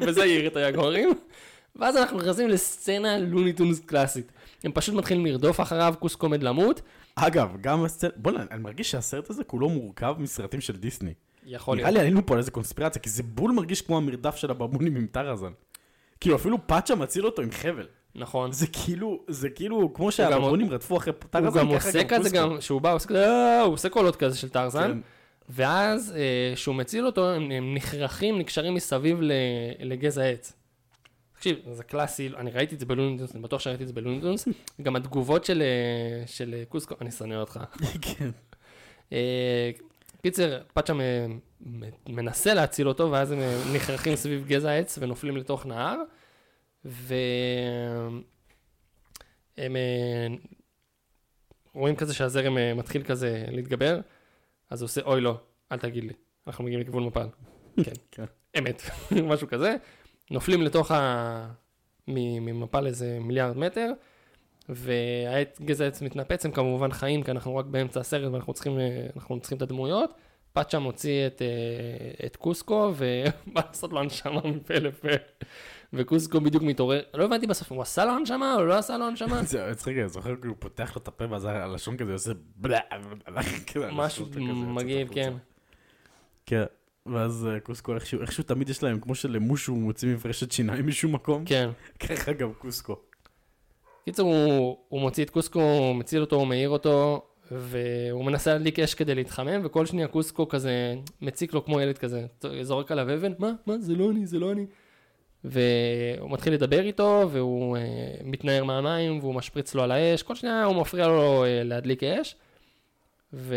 [0.07, 1.09] וזה העיר את היגוארים,
[1.77, 4.33] ואז אנחנו נכנסים לסצנה לוניטונס קלאסית.
[4.65, 6.83] הם פשוט מתחילים לרדוף אחריו, קוסקו עומד למות,
[7.15, 8.11] אגב, גם הסצנה...
[8.17, 11.15] בוא'נה, אני מרגיש שהסרט הזה כולו מורכב מסרטים של דיסני.
[11.47, 12.01] יכול נראה להיות.
[12.01, 15.07] לי עלינו פה על איזה קונספירציה, כי זה בול מרגיש כמו המרדף של הבבונים עם
[15.13, 15.53] טרזן.
[16.21, 17.87] כאילו, אפילו פאצ'ה מציל אותו עם חבל.
[18.14, 18.53] נכון.
[18.53, 22.31] זה כאילו, זה כאילו, כמו שהבבונים רדפו אחרי טרזן, הוא גם עושה כזה.
[22.31, 24.99] גם, שהוא בא, הוא עושה כזה, "אה", הוא עושה קולות כזה של טרזן, כן.
[25.49, 29.19] ואז אה, כשהוא מציל אותו, הם, נכרכים, נקשרים מסביב
[29.81, 30.53] לגזע עץ.
[31.37, 34.49] תקשיב, זה קלאסי, אני ראיתי את זה בלונדונס, אני בטוח שראיתי את זה בלונדונס,
[34.83, 37.61] גם התגובות של, אה, של אה, קוסקו, אני שונא אותך.
[38.03, 38.31] כן.
[39.12, 39.71] אה,
[40.23, 40.93] קיצר, פאצ'ה
[42.09, 45.97] מנסה להציל אותו, ואז הם אה, נכרכים סביב גזע העץ ונופלים לתוך נהר,
[46.85, 48.23] והם
[49.57, 50.27] אה,
[51.75, 54.01] רואים כזה שהזרם אה, מתחיל כזה להתגבר,
[54.71, 55.39] אז הוא עושה, אוי לא,
[55.73, 56.13] אל תגיד לי,
[56.47, 57.27] אנחנו מגיעים לכיוון מפל.
[57.85, 58.25] כן, כן.
[58.59, 58.83] אמת,
[59.31, 59.77] משהו כזה.
[60.31, 61.53] נופלים לתוך ה...
[62.11, 63.93] ממפל איזה מיליארד מטר,
[64.69, 68.79] והגזע העץ מתנפץ, הם כמובן חיים, כי אנחנו רק באמצע הסרט ואנחנו צריכים,
[69.41, 70.11] צריכים את הדמויות.
[70.53, 75.09] פאצ'ה מוציא את, אה, את קוסקו ובא לעשות לו הנשמה מפה לפה.
[75.92, 79.42] וקוסקו בדיוק מתעורר, לא הבנתי בסוף, הוא עשה לו הנשמה או לא עשה לו הנשמה?
[79.44, 82.80] זה מצחיק, אני זוכר כאילו פותח לו את הפה ואז הלשון כזה עושה בלה,
[83.74, 85.09] כזה, משהו מגעיל.
[85.11, 85.34] כן.
[86.46, 86.64] כן,
[87.07, 91.44] ואז אה, קוסקו איכשהו, איכשהו תמיד יש להם, כמו שלמושו מוציא מפרשת שיניים משום מקום,
[91.44, 91.70] כן.
[92.09, 92.96] ככה גם קוסקו.
[94.05, 98.94] קיצור, הוא, הוא מוציא את קוסקו, מציל אותו, הוא מעיר אותו, והוא מנסה להדליק אש
[98.94, 102.26] כדי להתחמם, וכל שנייה קוסקו כזה מציק לו כמו ילד כזה,
[102.62, 104.66] זורק עליו אבן, מה, מה, זה לא אני, זה לא אני.
[105.44, 107.82] והוא מתחיל לדבר איתו, והוא אה,
[108.24, 112.36] מתנער מהמים, והוא משפריץ לו על האש, כל שנייה הוא מפריע לו אה, להדליק אש.
[113.32, 113.55] ו...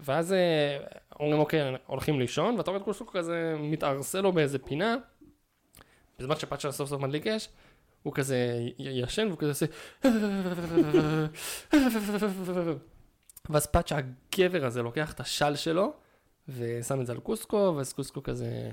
[0.00, 0.78] ואז אה,
[1.20, 4.96] אומרים, אוקיי, הולכים לישון, ואתה רואה את קוסקו כזה מתערסל לו באיזה פינה,
[6.18, 7.48] בזמן שפאצ'ה סוף סוף מדליק אש,
[8.02, 8.36] הוא כזה
[8.78, 9.66] ישן והוא כזה עושה...
[13.50, 15.92] ואז פאצ'ה הגבר הזה לוקח את השל שלו
[16.48, 18.70] ושם את זה על קוסקו, ואז קוסקו כזה...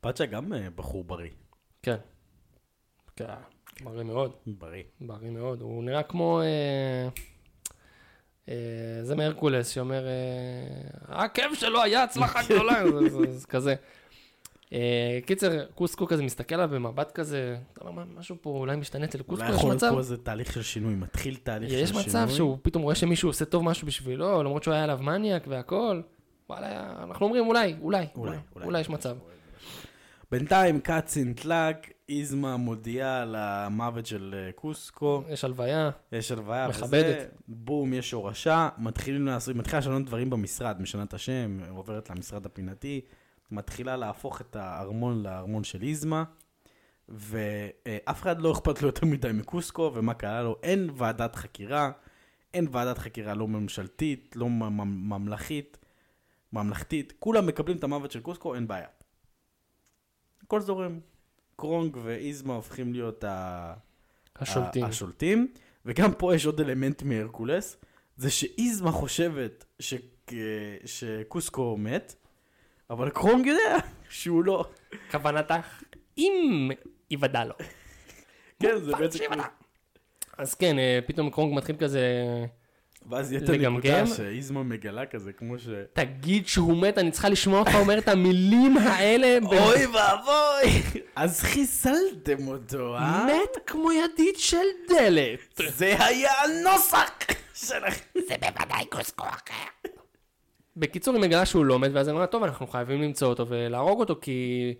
[0.00, 1.30] פאצ'ה גם אה, בחור בריא.
[1.82, 1.96] כן.
[3.16, 3.24] כן,
[3.84, 4.82] בריא מאוד, בריא.
[5.00, 5.60] בריא מאוד.
[5.60, 6.40] הוא נראה כמו...
[6.40, 7.08] אה,
[8.48, 8.54] אה,
[9.04, 10.12] זה מהרקולס שאומר, אה,
[11.16, 13.74] העקב שלו היה הצלחה גדולה, זה- זה- זה כזה.
[14.72, 19.04] אה, קיצר, קוסקו כזה מסתכל עליו במבט כזה, אתה אומר, "מה, משהו פה אולי משתנה
[19.04, 19.90] אצל קוסקו, אולי יש יכול להיות מצב?
[19.92, 22.04] פה איזה תהליך של שינוי, מתחיל תהליך של יש שינוי.
[22.04, 26.00] מצב שהוא פתאום רואה שמישהו עושה טוב משהו בשבילו, למרות שהוא היה עליו מניאק והכל.
[26.48, 29.16] וואלה, אנחנו אומרים אולי, אולי, אולי, אולי יש מצב.
[30.30, 37.16] בינתיים קאצין טלאק, איזמה מודיעה על המוות של אה, קוסקו, יש הלוויה, יש הלוויה מכבדת.
[37.16, 42.46] וזה, בום, יש הורשה, מתחילים לעשות, מתחילה לשנות דברים במשרד, משנה את השם, עוברת למשרד
[42.46, 43.00] הפינתי,
[43.52, 46.24] מתחילה להפוך את הארמון לארמון של איזמה,
[47.08, 51.90] ואף אחד לא אכפת לו יותר מדי מקוסקו, ומה קרה לו, אין ועדת חקירה,
[52.54, 55.08] אין ועדת חקירה לא ממשלתית, לא מ- מ-
[56.52, 58.88] ממלכתית, כולם מקבלים את המוות של קוסקו, אין בעיה.
[60.42, 61.00] הכל זורם.
[61.56, 63.74] קרונג ואיזמה הופכים להיות ה...
[64.36, 64.84] השולטים.
[64.84, 65.52] השולטים,
[65.86, 67.76] וגם פה יש עוד אלמנט מהרקולס,
[68.16, 69.94] זה שאיזמה חושבת ש...
[70.84, 72.14] שקוסקו מת,
[72.92, 73.76] אבל קרונג יודע
[74.08, 74.64] שהוא לא.
[75.10, 75.82] כוונתך,
[76.18, 76.70] אם
[77.10, 77.54] ייוודע לו.
[78.62, 79.18] כן, זה בעצם...
[80.38, 82.02] אז כן, אה, פתאום קרונג מתחיל כזה,
[83.10, 83.48] ואז יהיה את.
[83.48, 85.68] הנקודה שאיזמה מגלה כזה, כמו ש...
[85.92, 89.38] תגיד שהוא מת, אני צריכה לשמוע אותך אומר את המילים האלה.
[89.46, 90.82] אוי ואבוי!
[91.16, 93.26] אז חיסלתם אותו, אה?
[93.26, 95.60] מת כמו ידית של דלת.
[95.68, 97.12] זה היה הנוסח
[97.54, 98.04] שלכם.
[100.76, 104.00] בקיצור, היא מגלה שהוא לא מת, ואז היא אומרת, טוב, אנחנו חייבים למצוא אותו ולהרוג
[104.00, 104.74] אותו, כי...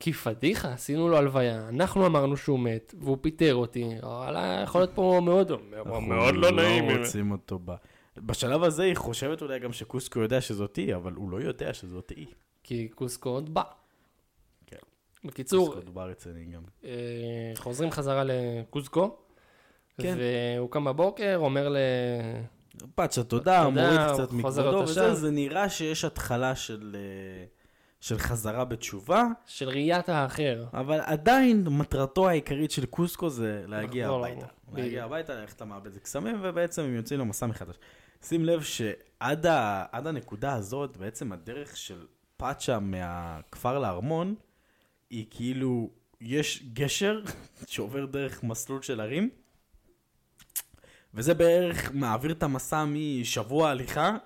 [0.00, 4.90] כי פדיחה, עשינו לו הלוויה, אנחנו אמרנו שהוא מת, והוא פיטר אותי, וואלה, יכול להיות
[4.94, 5.52] פה מאוד,
[6.00, 6.84] מאוד לא נעים.
[6.84, 7.72] אנחנו רוצים אותו ב...
[8.16, 12.12] בשלב הזה היא חושבת אולי גם שקוסקו יודע שזאת היא, אבל הוא לא יודע שזאת
[12.16, 12.26] היא.
[12.62, 13.62] כי קוסקו עוד בא.
[14.66, 14.76] כן.
[15.24, 16.62] בקיצור, קוסקו דובר אצלי גם.
[16.84, 19.16] אה, חוזרים חזרה לקוסקו,
[20.00, 20.16] כן.
[20.18, 21.76] והוא קם בבוקר, אומר ל...
[22.94, 25.14] פאצ'ה, תודה, מוריד קצת מכבודו וזה.
[25.14, 27.44] זה נראה שיש התחלה של, אה,
[28.00, 30.64] של חזרה בתשובה, של ראיית האחר.
[30.72, 34.46] אבל עדיין מטרתו העיקרית של קוסקו זה להגיע הביתה.
[34.74, 37.76] להגיע הביתה, ללכת למעבד קסמים, ובעצם הם יוצאים למסע מחדש.
[38.22, 42.06] שים לב שעד ה, הנקודה הזאת, בעצם הדרך של
[42.36, 44.34] פאצ'ה מהכפר לארמון,
[45.10, 47.20] היא כאילו, יש גשר
[47.66, 49.30] שעובר דרך מסלול של הרים,
[51.14, 54.16] וזה בערך מעביר את המסע משבוע הליכה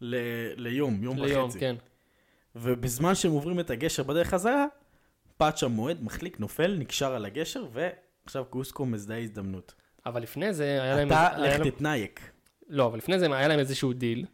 [0.00, 0.16] ל,
[0.56, 1.58] ליום, יום ליום, וחצי.
[1.60, 1.76] כן.
[2.56, 4.66] ובזמן שהם עוברים את הגשר בדרך חזרה,
[5.36, 9.74] פאצ'ה מועד, מחליק, נופל, נקשר על הגשר, ועכשיו קוסקו מזדהה הזדמנות.
[10.06, 11.08] אבל לפני זה היה להם...
[11.08, 12.30] אתה לך להם- תתנייק.
[12.68, 14.24] לא, אבל לפני זה היה להם איזשהו דיל,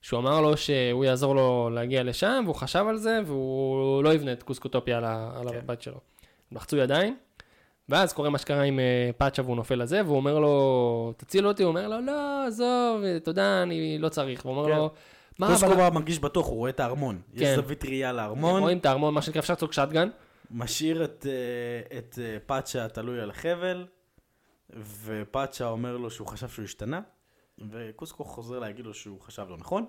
[0.00, 4.32] שהוא אמר לו שהוא יעזור לו להגיע לשם, והוא חשב על זה, והוא לא יבנה
[4.32, 5.58] את קוסקוטופיה על, ה- על כן.
[5.58, 6.00] הבת שלו.
[6.50, 7.16] הם לחצו ידיים,
[7.88, 11.62] ואז קורה מה שקרה עם אה, פאצ'ה והוא נופל לזה, והוא אומר לו, תציל אותי,
[11.62, 14.44] הוא אומר לו, לא, עזוב, תודה, אני לא צריך.
[14.44, 14.76] והוא אומר כן.
[14.76, 14.90] לו,
[15.38, 15.76] מה, אבל...
[15.76, 17.20] בא מרגיש בטוח, הוא רואה את הארמון.
[17.34, 17.56] יש כן.
[17.56, 20.08] זווית ראייה לארמון, רואים את הארמון, מה שנקרא, אפשר לצעוק שטגן.
[20.50, 23.86] משאיר את, אה, את אה, פאצ'ה תלוי על החבל,
[25.04, 27.00] ופאצ'ה אומר לו שהוא חשב שהוא השתנה,
[27.70, 29.86] וקוסקו חוזר להגיד לו שהוא חשב לא נכון,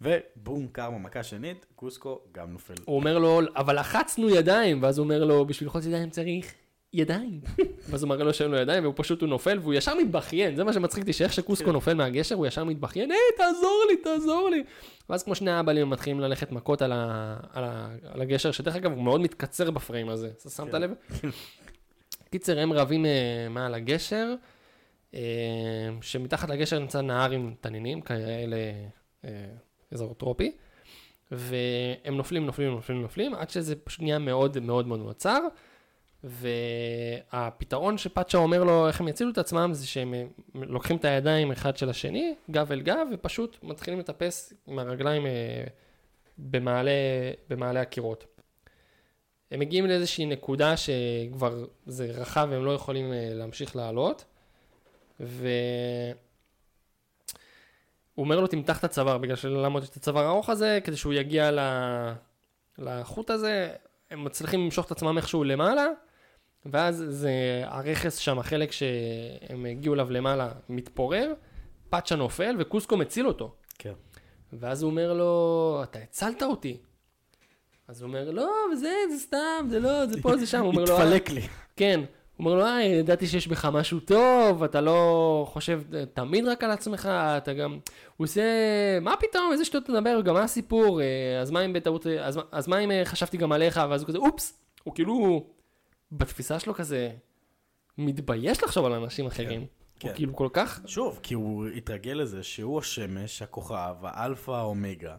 [0.00, 2.74] ובום, קרמה, מכה שנית, קוסקו גם נופל.
[2.84, 6.54] הוא אומר לו, אבל לחצנו ידיים, ואז הוא אומר לו, בשביל ללחוץ ידיים צריך
[6.92, 7.40] ידיים.
[7.90, 10.64] ואז הוא מראה לו שאין לו ידיים, והוא פשוט הוא נופל, והוא ישר מתבכיין, זה
[10.64, 14.64] מה שמצחיק אותי, שאיך שקוסקו נופל מהגשר, הוא ישר מתבכיין, היי, תעזור לי, תעזור לי.
[15.10, 18.92] ואז כמו שני האבלים מתחילים ללכת מכות על, ה, על, ה, על הגשר, שדרך אגב
[18.92, 20.90] הוא מאוד מתקצר בפריים הזה, שמת לב?
[22.30, 24.34] קיצר, הם רבים אה, מעל הגשר,
[25.14, 25.20] אה,
[26.00, 28.56] שמתחת לגשר נמצא נהר עם תנינים, כאלה
[29.24, 29.30] אה,
[29.92, 30.52] אזור טרופי,
[31.30, 35.40] והם נופלים, נופלים, נופלים, נופלים, עד שזה פשוט נהיה מאוד מאוד מאוד מאוד צר.
[36.26, 40.14] והפתרון שפאצ'ה אומר לו איך הם יצילו את עצמם זה שהם
[40.54, 45.64] לוקחים את הידיים אחד של השני, גב אל גב, ופשוט מתחילים לטפס עם הרגליים אה,
[46.38, 46.90] במעלה,
[47.48, 48.26] במעלה הקירות.
[49.50, 54.24] הם מגיעים לאיזושהי נקודה שכבר זה רחב והם לא יכולים אה, להמשיך לעלות,
[55.20, 55.34] והוא
[58.18, 62.12] אומר לו תמתח את הצוואר, בגלל שלמה את הצוואר הארוך הזה, כדי שהוא יגיע ל-
[62.78, 63.72] לחוט הזה,
[64.10, 65.86] הם מצליחים למשוך את עצמם איכשהו למעלה,
[66.64, 71.32] ואז זה הרכס שם, החלק שהם הגיעו אליו למעלה, מתפורר,
[71.90, 73.54] פאצ'ה נופל וקוסקו מציל אותו.
[73.78, 73.92] כן.
[74.52, 76.76] ואז הוא אומר לו, אתה הצלת אותי.
[77.88, 80.60] אז הוא אומר, לא, זה, זה סתם, זה לא, זה פה, זה שם.
[80.60, 81.42] הוא אומר לו, התפלק לי.
[81.76, 82.00] כן.
[82.36, 85.82] הוא אומר לו, אה, ידעתי שיש בך משהו טוב, אתה לא חושב
[86.14, 87.78] תמיד רק על עצמך, אתה גם...
[88.16, 88.42] הוא עושה,
[89.00, 92.40] מה פתאום, איזה שטויות אתה מדבר, גם מה הסיפור, אה, אז מה אם בטעות, אז,
[92.52, 95.46] אז מה אם אה, חשבתי גם עליך, ואז הוא כזה, אופס, הוא כאילו,
[96.18, 97.10] בתפיסה שלו כזה,
[97.98, 99.66] מתבייש לחשוב על אנשים אחרים.
[100.00, 100.08] כן.
[100.08, 105.16] הוא כאילו כל כך, שוב, כי הוא התרגל לזה שהוא השמש, הכוכב, האלפא, האומגה,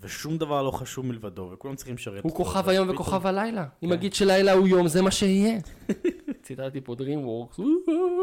[0.00, 3.66] ושום דבר לא חשוב מלבדו, וכולם צריכים לשרת הוא כוכב היום וכוכב הלילה.
[3.82, 3.94] אם כן.
[3.94, 5.58] אגיד שלילה הוא יום, זה מה שיהיה.
[6.42, 7.60] ציטטתי פה DreamWorks,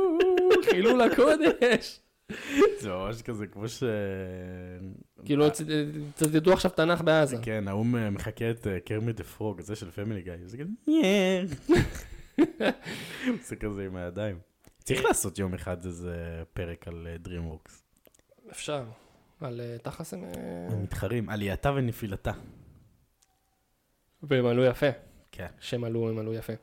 [0.70, 2.00] חילול הקודש.
[2.80, 3.84] זה ממש כזה כמו ש...
[5.26, 5.62] כאילו, צ-
[6.16, 7.38] צטטו עכשיו תנ"ך בעזה.
[7.42, 11.48] כן, ההוא מחקה את Kermit the Frog, זה של פמילי גיא, זה כזה, "ניין".
[13.48, 14.40] זה כזה עם הידיים.
[14.84, 17.72] צריך לעשות יום אחד איזה פרק על אה, DreamWorks.
[18.52, 18.84] אפשר.
[19.42, 20.24] על אה, תכלס הם...
[20.24, 20.30] אה,
[20.72, 22.32] הם מתחרים, עלייתה ונפילתה.
[24.24, 24.86] והם עלו יפה.
[25.32, 25.48] כן.
[25.60, 26.54] שהם עלו, הם עלו יפה.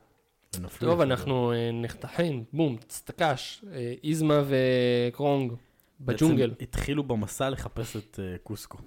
[0.79, 1.01] טוב.
[1.01, 5.53] אנחנו אה, נחתכים, בום, צטקש, אה, איזמה וקרונג
[6.01, 6.51] בג'ונגל.
[6.51, 8.79] בעצם התחילו במסע לחפש את אה, קוסקו.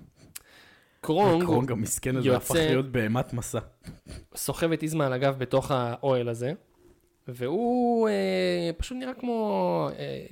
[1.01, 3.59] קרונג קרונג המסכן הזה הפך להיות בהמת מסע.
[4.35, 6.53] סוחב את איזמה על הגב בתוך האוהל הזה,
[7.27, 10.25] והוא אה, פשוט נראה כמו אה,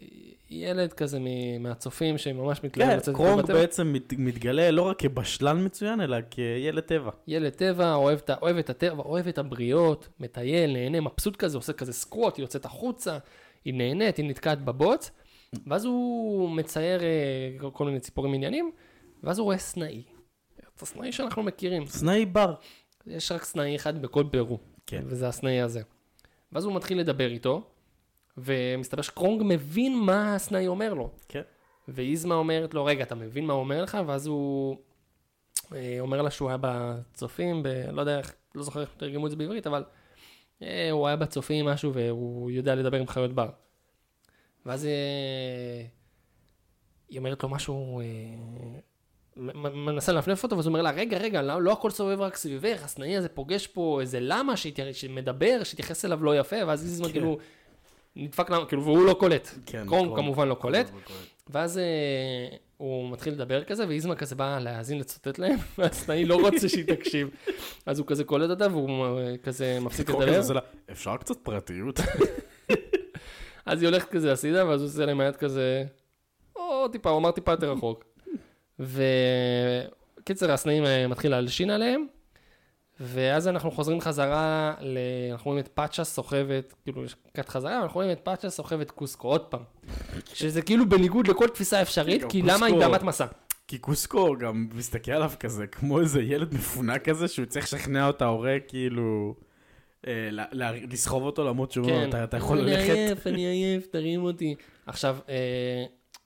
[0.53, 1.19] ילד כזה
[1.59, 3.53] מהצופים שממש מתלהב כן, לצאת קרונג בטבע.
[3.53, 7.11] בעצם מת- מתגלה לא רק כבשלן מצוין, אלא כילד טבע.
[7.27, 11.73] ילד טבע, אוהב את, אוהב את הטבע, אוהב את הבריות, מטייל, נהנה, מבסוט כזה, עושה
[11.73, 13.17] כזה סקווט, היא יוצאת החוצה,
[13.65, 15.11] היא נהנית, היא נתקעת בבוץ,
[15.67, 18.71] ואז הוא מצייר אה, כל מיני ציפורים עניינים,
[19.23, 20.03] ואז הוא רואה סנאי.
[20.75, 21.85] את הסנאי שאנחנו מכירים.
[21.87, 22.53] סנאי בר.
[23.07, 25.01] יש רק סנאי אחד בכל פרו, כן.
[25.05, 25.81] וזה הסנאי הזה.
[26.51, 27.63] ואז הוא מתחיל לדבר איתו,
[28.37, 31.09] ומסתבר שקרונג מבין מה הסנאי אומר לו.
[31.27, 31.41] כן.
[31.87, 33.97] ואיזמה אומרת לו, רגע, אתה מבין מה הוא אומר לך?
[34.07, 34.77] ואז הוא
[35.75, 37.67] אה, אומר לה שהוא היה בצופים, ב...
[37.67, 39.83] לא יודע איך, לא זוכר איך תרגמו את זה בעברית, אבל
[40.61, 43.49] אה, הוא היה בצופים משהו והוא יודע לדבר עם חיות בר.
[44.65, 45.85] ואז אה,
[47.09, 48.01] היא אומרת לו משהו,
[49.35, 52.83] מנסה לנפנף אותו, ואז הוא אומר לה, רגע, רגע, לא, לא הכל סובב רק סביבך,
[52.83, 54.53] הסנאי הזה פוגש פה איזה למה
[54.91, 57.13] שמדבר, שהתייחס אליו לא יפה, ואז איזמה כן.
[58.15, 59.47] נדפק למה, כאילו, והוא לא קולט.
[59.65, 60.15] כן, קרונק קרונק.
[60.15, 60.85] כמובן לא קולט.
[60.85, 61.19] לא קולט.
[61.49, 66.69] ואז אה, הוא מתחיל לדבר כזה, ואיזמה כזה בא להאזין לצוטט להם, והסנאי לא רוצה
[66.69, 67.29] שהיא תקשיב.
[67.85, 70.53] אז הוא כזה קולט אותה, והוא אה, כזה מפסיק לדבר.
[70.53, 70.61] לה,
[70.91, 71.99] אפשר קצת פרטיות?
[73.65, 75.83] אז היא הולכת כזה הצידה, ואז הוא עושה להם היד כזה,
[76.55, 78.03] או טיפה, הוא אמר טיפה יותר רחוק.
[78.79, 82.05] וקיצר, הסנאים אה, מתחיל להלשין עליהם,
[82.99, 84.97] ואז אנחנו חוזרים חזרה, ל...
[85.31, 89.27] אנחנו רואים את פאצ'ה סוחבת, כאילו יש קט חזרה, אנחנו רואים את פאצ'ה סוחבת קוסקו
[89.27, 89.61] עוד פעם.
[90.33, 93.25] שזה כאילו בניגוד לכל תפיסה אפשרית, גם כי למה היא באמת מסע?
[93.67, 98.21] כי קוסקו גם מסתכל עליו כזה, כמו איזה ילד מפונק כזה, שהוא צריך לשכנע את
[98.21, 99.35] ההורה, כאילו,
[100.07, 100.29] אה,
[100.91, 102.89] לסחוב אותו למרות שהוא אומר, "אתה- אתה יכול אני ללכת.
[102.93, 104.55] עייף, אני עייף, תרים אותי.
[104.85, 105.83] עכשיו, אה,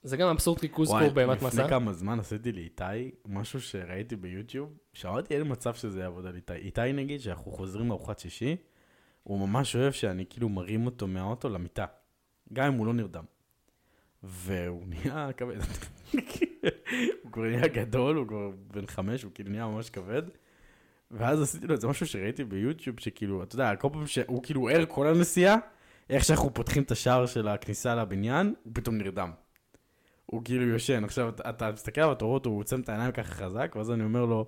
[0.07, 1.47] זה גם אבסורד וואי, באמת מסע.
[1.47, 6.53] לפני כמה זמן עשיתי לאיתי משהו שראיתי ביוטיוב, שאמרתי אין מצב שזה יעבוד על איתי.
[6.53, 8.55] איתי נגיד, שאנחנו חוזרים לארוחת שישי,
[9.23, 11.85] הוא ממש אוהב שאני כאילו מרים אותו מהאוטו למיטה,
[12.53, 13.23] גם אם הוא לא נרדם.
[14.23, 15.57] והוא נהיה כבד.
[17.23, 20.23] הוא כבר נהיה גדול, הוא כבר בן חמש, הוא כאילו נהיה ממש כבד.
[21.11, 24.85] ואז עשיתי לו איזה משהו שראיתי ביוטיוב, שכאילו, אתה יודע, כל פעם שהוא כאילו ער
[24.85, 25.55] כל הנסיעה,
[26.09, 29.31] איך שאנחנו פותחים את השער של הכניסה לבניין, הוא פתאום נרדם.
[30.31, 33.11] הוא כאילו יושן, עכשיו אתה, אתה מסתכל עליו, אתה רואה אותו, הוא עוצם את העיניים
[33.11, 34.45] ככה חזק, ואז אני אומר לו,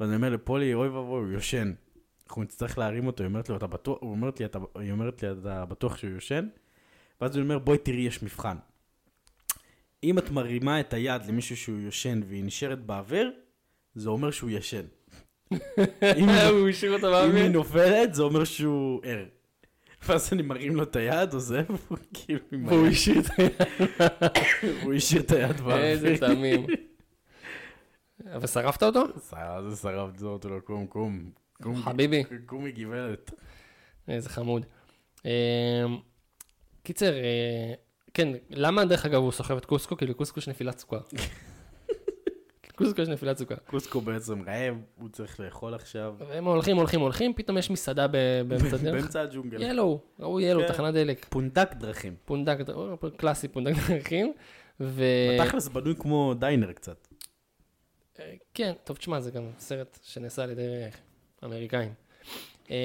[0.00, 1.72] ואני אומר לפולי, אוי ואבוי, הוא יושן.
[2.26, 5.22] אנחנו נצטרך להרים אותו, היא אומרת לו, אתה בטוח, הוא אומרת לי, אתה, היא אומרת
[5.22, 6.48] לי, אתה בטוח שהוא יושן?
[7.20, 8.56] ואז הוא אומר, בואי תראי, יש מבחן.
[10.04, 13.32] אם את מרימה את היד למישהו שהוא יושן והיא נשארת באוויר,
[13.94, 14.84] זה אומר שהוא ישן.
[16.18, 16.28] אם
[17.30, 17.48] אם היא.
[17.48, 19.24] נופלת, זה אומר שהוא ער.
[20.06, 23.52] ואז אני מרים לו את היד, עוזב, והוא כאילו והוא השאיר את היד.
[24.82, 26.34] הוא השאיר את היד איזה באוויר.
[26.34, 26.66] תמים.
[28.34, 29.04] אבל שרפת אותו?
[29.70, 31.30] זה שרף אותו לו, קום, קום.
[31.62, 32.24] קום, חביבי.
[32.46, 33.30] קומי גברת.
[34.08, 34.66] איזה חמוד.
[35.26, 35.84] אה,
[36.82, 37.74] קיצר, אה,
[38.14, 39.96] כן, למה דרך אגב הוא סוחב את קוסקו?
[39.96, 41.00] כי לקוסקו יש נפילת סוכר.
[42.78, 43.54] קוסקו יש נפילת סוכר.
[43.66, 46.14] קוסקו בעצם רעב, הוא צריך לאכול עכשיו.
[46.28, 48.94] והם הולכים, הולכים, הולכים, פתאום יש מסעדה באמצע הדרך.
[48.94, 49.62] באמצע הג'ונגל.
[49.62, 50.68] ילו, ראו ילו.
[50.68, 51.26] תחנת דלק.
[51.28, 52.14] פונדק דרכים.
[52.24, 52.56] פונדק,
[53.16, 54.32] קלאסי פונדק דרכים.
[54.80, 57.08] בתכלס בנוי כמו דיינר קצת.
[58.20, 60.84] אה, כן, טוב, תשמע, זה גם סרט שנעשה על ידי
[61.44, 61.92] אמריקאים.
[62.70, 62.76] אה,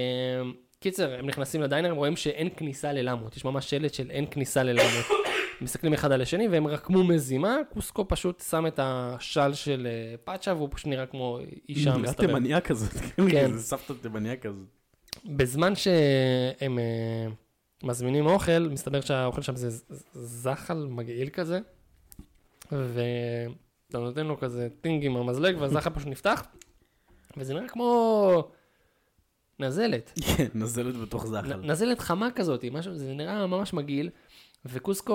[0.79, 4.63] קיצר, הם נכנסים לדיינר, הם רואים שאין כניסה ללמות, יש ממש שלט של אין כניסה
[4.63, 5.22] ללמות.
[5.61, 10.53] מסתכלים אחד על השני והם רקמו מזימה, קוסקו פשוט שם את השל של אה, פאצ'ה
[10.53, 11.39] והוא פשוט נראה כמו
[11.69, 12.27] אישה נראה מסתבר.
[12.27, 12.91] תימניה כזאת.
[13.31, 13.51] כן.
[13.53, 14.67] זה סבתא תימניה כזאת.
[15.25, 17.27] בזמן שהם אה,
[17.83, 19.69] מזמינים אוכל, מסתבר שהאוכל שם זה
[20.13, 21.59] זחל מגעיל כזה,
[22.71, 26.43] ואתה נותן לו כזה טינג עם המזלג, והזחל פשוט נפתח,
[27.37, 28.49] וזה נראה כמו
[29.59, 31.55] נזלת, כן, נזלת בתוך זחל.
[31.55, 34.09] נזלת חמה כזאת, משהו, זה נראה ממש מגעיל,
[34.65, 35.13] וקוסקו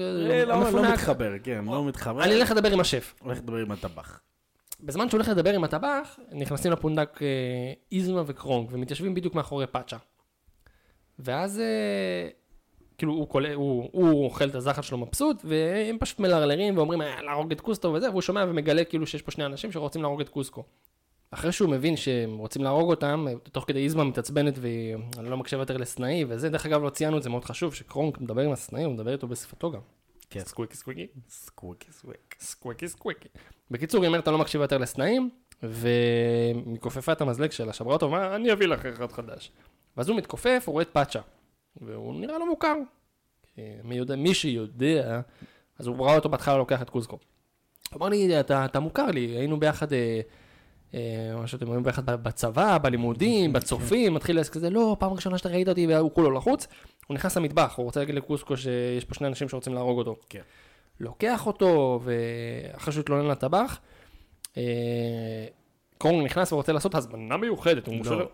[0.00, 0.90] אה, לא לא מפונק.
[0.92, 2.24] מתחבר, כן, לא מתחבר.
[2.24, 3.14] אני אלך לדבר עם השף.
[3.20, 4.20] הולך לדבר עם הטבח.
[4.80, 9.96] בזמן שהוא הולך לדבר עם הטבח, נכנסים לפונדק אה, איזמה וקרונג, ומתיישבים בדיוק מאחורי פאצ'ה.
[11.18, 12.28] ואז, אה,
[12.98, 13.46] כאילו, הוא, קול...
[13.46, 17.92] הוא, הוא אוכל את הזחל שלו מבסוט, והם פשוט מלרלרים ואומרים, אה, להרוג את קוסטו
[17.92, 20.64] וזה, והוא שומע ומגלה כאילו שיש פה שני אנשים שרוצים להרוג את קוסקו.
[21.34, 25.76] אחרי שהוא מבין שהם רוצים להרוג אותם, תוך כדי איזמה מתעצבנת והיא לא מקשיבה יותר
[25.76, 28.92] לסנאי, וזה, דרך אגב, לא ציינו את זה מאוד חשוב, שקרונק מדבר עם הסנאי, הוא
[28.92, 29.80] מדבר איתו בשפתו גם.
[30.30, 30.40] כן.
[30.40, 31.06] squeaky squeaky.
[31.28, 32.16] squeaky squeak.
[32.40, 33.28] squeaky squeaky.
[33.70, 35.30] בקיצור, היא אומרת, אני לא מקשיבה יותר לסנאים,
[35.62, 39.52] וכופפה את המזלג שלה, שברה אותו, ואמרה, אני אביא לך אחד חדש.
[39.96, 41.20] ואז הוא מתכופף, הוא רואה את פאצ'ה,
[41.76, 42.74] והוא נראה לו מוכר.
[43.58, 45.20] מי, יודע, מי שיודע,
[45.78, 47.18] אז הוא ראה אותו בהתחלה לוקח את קוסקו.
[47.92, 50.20] הוא אמר לי, אתה, אתה מוכר לי, היינו ביחד, אה,
[51.40, 55.68] מה שאתם אומרים, ביחד בצבא, בלימודים, בצופים, מתחיל לעסק כזה, לא, פעם ראשונה שאתה ראית
[55.68, 56.66] אותי, והוא כולו לחוץ.
[57.06, 60.16] הוא נכנס למטבח, הוא רוצה להגיד לקוסקו שיש פה שני אנשים שרוצים להרוג אותו.
[60.28, 60.40] כן.
[61.00, 63.78] לוקח אותו, ואחרי שהוא התלונן לטבח,
[64.56, 64.62] אה,
[65.98, 67.98] קורנג נכנס ורוצה לעשות הזמנה מיוחדת, הוא, לא.
[67.98, 68.24] מושל...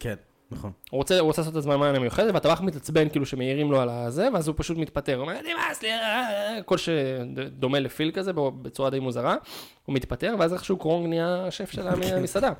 [0.00, 0.14] כן,
[0.50, 0.72] נכון.
[0.90, 4.48] הוא, רוצה, הוא רוצה לעשות הזמנה מיוחדת, והטבח מתעצבן כאילו שמעירים לו על הזה, ואז
[4.48, 9.00] הוא פשוט מתפטר, הוא אומר, נמאס לי, אה, אה", קול שדומה לפיל כזה, בצורה די
[9.00, 9.36] מוזרה,
[9.84, 12.52] הוא מתפטר, ואז איכשהו קרונק נהיה השף של המסעדה.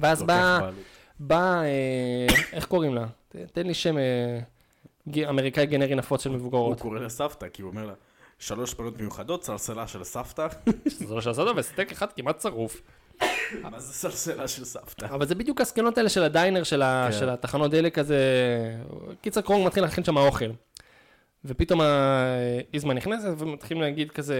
[0.00, 0.70] ואז בא.
[1.20, 3.06] בא, אה, איך קוראים לה?
[3.52, 6.80] תן לי שם אה, אמריקאי גנרי נפוץ של הוא מבוגרות.
[6.80, 7.92] קורא לסבתא, כי הוא אומר לה,
[8.38, 10.46] שלוש פנות מיוחדות, סלסלה של סבתא.
[11.10, 12.82] לא שעשה אותו, וסטייק אחד כמעט שרוף.
[13.62, 15.06] מה זה סלסלה של סבתא?
[15.06, 17.08] אבל זה בדיוק הסקנות האלה של ה diner, של, ה...
[17.12, 17.18] כן.
[17.18, 18.18] של התחנות דלק הזה.
[19.20, 20.50] קיצר קרונק מתחיל להכין שם האוכל.
[21.44, 24.36] ופתאום האיזמה נכנסת ומתחילים להגיד כזה,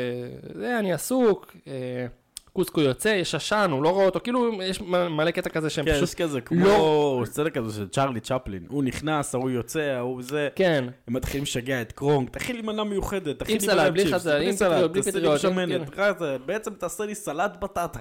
[0.55, 2.07] זה אני עסוק, אה,
[2.53, 5.91] קוסקו יוצא, יש עשן, הוא לא רואה אותו, כאילו יש מלא קטע כזה שהם כן,
[5.91, 8.67] יש פשוט, כזה לא- כמו סצנה כזו של צ'רלי צ'פלין.
[8.69, 10.49] הוא נכנס, ההוא יוצא, ההוא זה.
[10.55, 14.13] כן, הם מתחילים לשגע את קרונג, תכין לי מנה מיוחדת, תכין לי סלט, מנה בלי
[14.13, 16.03] חזה, עם פטריות, בלי תעשה לי פטריות, בשמנת, כן.
[16.03, 18.01] רזה, בעצם תעשה לי סלט בטטה.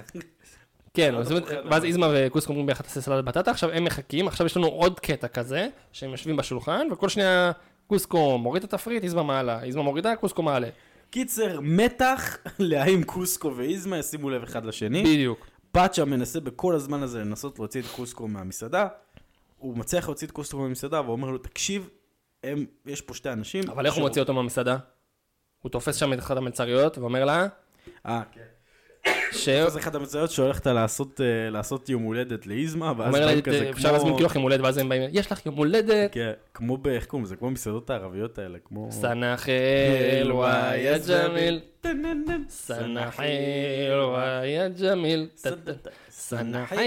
[0.93, 1.21] כן, לא
[1.69, 1.85] ואז.
[1.85, 5.27] איזמה וקוסקו אומרים ביחד תעשה סלט בטטה, עכשיו הם מחכים, עכשיו יש לנו עוד קטע
[5.27, 7.51] כזה, שהם יושבים בשולחן, וכל שנייה
[7.87, 10.69] קוסקו מוריד את התפריט, איזמה מעלה, איזמה מורידה, קוסקו מעלה.
[11.09, 15.03] קיצר, מתח להאם קוסקו ואיזמה ישימו לב אחד לשני.
[15.03, 15.47] בדיוק.
[15.71, 18.87] פאצ'ה מנסה בכל הזמן הזה לנסות להוציא את קוסקו מהמסעדה.
[19.57, 21.89] הוא מצליח להוציא את קוסקו מהמסעדה ואומר לו, תקשיב,
[22.43, 23.63] הם, יש פה שתי אנשים.
[23.69, 24.77] אבל איך הוא מוציא אותו מהמסעדה?
[25.59, 27.47] הוא תופס שם את אחת המלצריות ואומר לה,
[28.05, 28.41] אה, כן.
[29.31, 29.49] ש...
[29.49, 34.13] זה אחת המצויות שהולכת לעשות, אה, לעשות יום הולדת לאיזמה, ואז באים כזה אפשר להזמין
[34.13, 36.87] כאילו יום הולדת, ואז הם באים, יש לך יום הולדת, כן, כמו ב...
[36.87, 37.35] איך קוראים לזה?
[37.35, 38.89] כמו המסעדות הערביות האלה, כמו...
[40.31, 41.59] וואי יא ג'מיל,
[43.97, 45.27] וואי יא ג'מיל,
[46.09, 46.79] סנחל,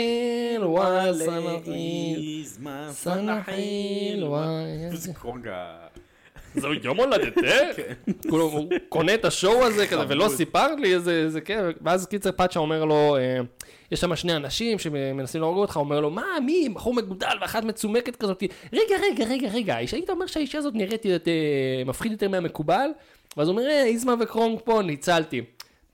[2.16, 5.86] איזמה, סנחל וואי זה קורג ה...
[6.54, 7.40] זהו יום הולדתך?
[8.22, 10.28] כאילו, הוא קונה את השואו הזה כזה, ולא.
[10.28, 13.40] סיפרת לי איזה כיף, ואז קיצר פאצ'ה אומר לו, אה,
[13.92, 18.16] יש שם שני אנשים שמנסים להרוג אותך, אומר לו, מה, מי, בחור מגודל ואחת מצומקת
[18.16, 18.42] כזאת,
[18.72, 22.88] רגע, רגע, רגע, רגע, היית אומר שהאישה הזאת נראית אה, מפחיד יותר מהמקובל?
[23.36, 25.42] ואז הוא אומר, אה, איזמה וקרונג פה, ניצלתי.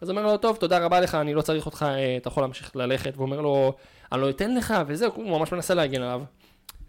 [0.00, 1.86] אז אומר לו, טוב, תודה רבה לך, אני לא צריך אותך,
[2.16, 3.72] אתה יכול להמשיך ללכת, והוא אומר לו,
[4.12, 6.22] אני לא אתן לך, וזהו, הוא ממש מנסה להגן עליו.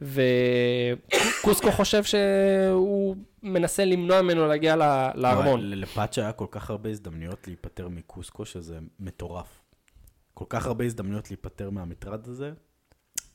[0.01, 4.75] וקוסקו חושב שהוא מנסה למנוע ממנו להגיע
[5.15, 5.69] לארמון.
[5.69, 9.61] לפאצ'ה היה כל כך הרבה הזדמנויות להיפטר מקוסקו, שזה מטורף.
[10.34, 12.51] כל כך הרבה הזדמנויות להיפטר מהמטרד הזה.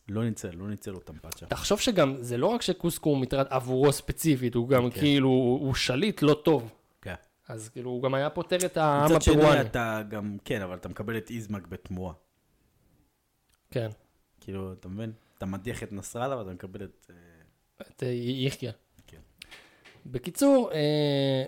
[0.09, 1.47] לא ניצל, לא ניצל אותם פאצ'ה.
[1.47, 5.01] תחשוב שגם, זה לא רק שקוסקו הוא מטרד עבורו ספציפית, הוא גם כן.
[5.01, 6.73] כאילו, הוא שליט לא טוב.
[7.03, 7.15] כן.
[7.49, 9.61] אז כאילו, הוא גם היה פותר את העם מצד שני הפרואני.
[9.61, 12.13] אתה גם, כן, אבל אתה מקבל את איזמק בתמורה.
[13.71, 13.89] כן,
[14.41, 15.13] כאילו, אתה מבין?
[15.45, 17.07] אתה מדיח את נסראללה ואתה מקבל את...
[17.11, 18.71] אה, את אה, יחיא.
[19.07, 19.19] כן.
[20.07, 21.45] בקיצור, אה,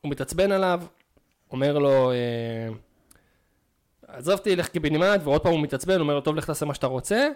[0.00, 0.82] הוא מתעצבן עליו,
[1.50, 2.68] אומר לו, אה,
[4.06, 6.86] עזוב אותי, לך קיבינימט, ועוד פעם הוא מתעצבן, אומר לו, טוב, לך תעשה מה שאתה
[6.86, 7.28] רוצה,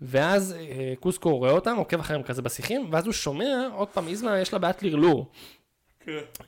[0.00, 4.38] ואז אה, קוסקו רואה אותם, עוקב אחריהם כזה בשיחים, ואז הוא שומע, עוד פעם, איזמה,
[4.38, 5.30] יש לה בעיית לרלור.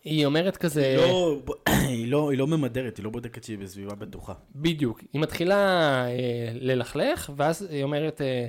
[0.05, 1.43] היא אומרת כזה, היא לא-
[1.89, 4.32] היא לא- היא לא ממדרת, היא לא בודקת שהיא בסביבה בטוחה.
[4.55, 5.57] בדיוק, היא מתחילה
[6.07, 6.12] אה,
[6.53, 8.47] ללכלך, ואז היא אומרת, אה,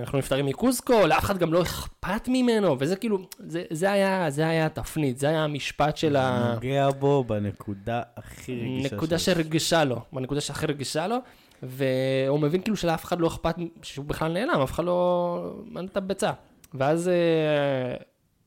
[0.00, 4.48] אנחנו נפטרים מקוסקו, לאף אחד גם לא אכפת ממנו, וזה כאילו, זה, זה היה, זה
[4.48, 6.52] היה התפנית, זה היה המשפט של ה...
[6.54, 9.34] נוגע בו בנקודה הכי רגישה נקודה שלו.
[9.34, 11.16] שרגישה לו, בנקודה שהכי רגישה לו,
[11.62, 15.96] והוא מבין כאילו שלאף אחד לא אכפת שהוא בכלל נעלם, אף אחד לא מעניין את
[15.96, 16.32] הביצה.
[16.74, 17.96] ואז אה,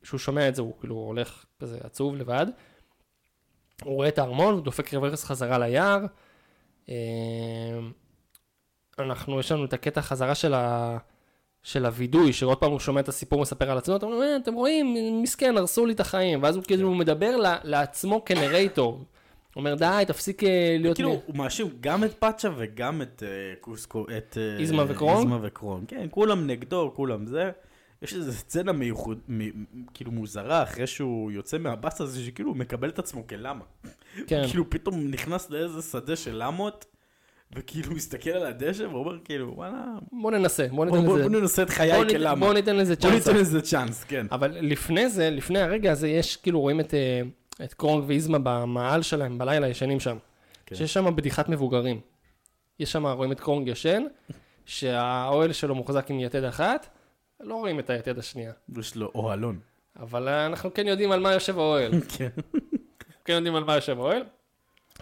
[0.01, 2.45] כשהוא שומע את זה, הוא כאילו הולך כזה עצוב לבד.
[3.83, 6.05] הוא רואה את הארמון, הוא דופק רוורס חזרה ליער.
[9.01, 10.97] אנחנו, יש לנו את הקטע חזרה של, ה,
[11.63, 14.53] של הווידוי, שעוד פעם הוא שומע את הסיפור, מספר על עצמו, אתה אומר, "אה, אתם
[14.53, 16.43] רואים, מסכן, הרסו לי את החיים.
[16.43, 18.91] ואז הוא כאילו מדבר ל- לעצמו כנרייטור.
[18.93, 19.05] הוא
[19.55, 20.95] אומר, די, תפסיק אה, להיות...
[20.95, 23.29] כאילו, הוא מאשים גם את פאצ'ה וגם את אה,
[23.61, 24.37] קוסקו, את...
[24.41, 25.17] אה, איזמה וקרון?
[25.17, 27.51] איזמה וקרון, כן, כולם נגדו, כולם זה.
[28.01, 32.89] יש איזו סצנה מיוחד, מ- כאילו מוזרה, אחרי שהוא יוצא מהבאס הזה, שכאילו הוא מקבל
[32.89, 33.63] את עצמו כלמה.
[34.27, 34.41] כן.
[34.49, 36.85] כאילו פתאום נכנס לאיזה שדה של למות,
[37.55, 39.83] וכאילו מסתכל על הדשא ואומר כאילו, וואלה,
[40.21, 41.29] בוא ננסה, בוא בוא ניתן בוא- לזה...
[41.29, 42.35] בוא ננסה את בוא חיי כלמה.
[42.35, 43.27] בוא ניתן לזה בוא צ'אנס.
[43.27, 44.25] ניתן לזה צ'אנס, כן.
[44.31, 47.21] אבל לפני זה, לפני הרגע הזה, יש, כאילו, רואים את, אה,
[47.65, 50.17] את קרונג ואיזמה במעל שלהם, בלילה, ישנים שם.
[50.65, 50.75] כן.
[50.75, 51.99] שיש שם בדיחת מבוגרים.
[52.79, 54.03] יש שם, רואים את קרונג ישן,
[54.65, 56.87] שהאוהל שלו מוחזק עם יתד אחת,
[57.39, 58.51] לא רואים את היתד השנייה.
[58.79, 59.59] יש לו אוהלון.
[59.99, 61.91] אבל אנחנו כן יודעים על מה יושב האוהל.
[62.17, 62.29] כן.
[63.25, 64.23] כן יודעים על מה יושב האוהל.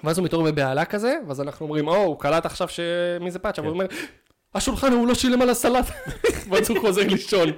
[0.04, 3.62] ואז הוא מתעורר בבהלה כזה, ואז אנחנו אומרים, או, הוא קלט עכשיו שמי זה פאצ'ה,
[3.62, 3.86] והוא אומר,
[4.56, 5.86] השולחן הוא לא שילם על הסלט,
[6.50, 7.50] ואז הוא חוזר לישון.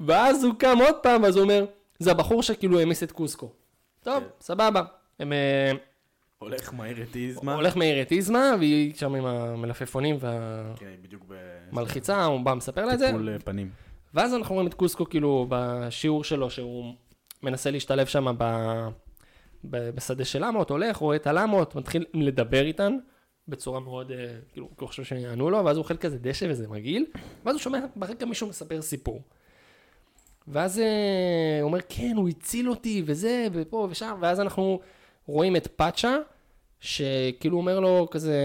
[0.00, 1.64] ואז הוא קם עוד פעם, ואז הוא אומר,
[1.98, 3.50] זה הבחור שכאילו העמיס את קוסקו.
[4.02, 4.28] טוב, כן.
[4.40, 4.82] סבבה.
[5.18, 5.72] הם, אה,
[6.38, 7.54] הולך מהר את איזמה.
[7.54, 10.18] הולך מהיר את איזמה, והיא שם עם המלפפונים
[10.76, 11.34] כן, בדיוק ב...
[11.72, 13.70] והמלחיצה, הוא בא מספר לה את זה, טיפול אה, פנים.
[14.14, 16.94] ואז אנחנו רואים את קוסקו כאילו בשיעור שלו, שהוא
[17.42, 18.44] מנסה להשתלב שם ב...
[19.70, 22.98] בשדה של למות, הולך, רואה את הלמות, מתחיל לדבר איתן
[23.48, 24.16] בצורה מאוד, אה,
[24.52, 27.06] כאילו, הוא חושב שהם יענו לו, ואז הוא אוכל כזה דשא וזה מגעיל,
[27.44, 29.22] ואז הוא שומע ברקע מישהו מספר סיפור.
[30.48, 34.80] ואז אה, הוא אומר, כן, הוא הציל אותי, וזה, ופה ושם, ואז אנחנו
[35.26, 36.16] רואים את פאצ'ה,
[36.80, 38.36] שכאילו אומר לו כזה,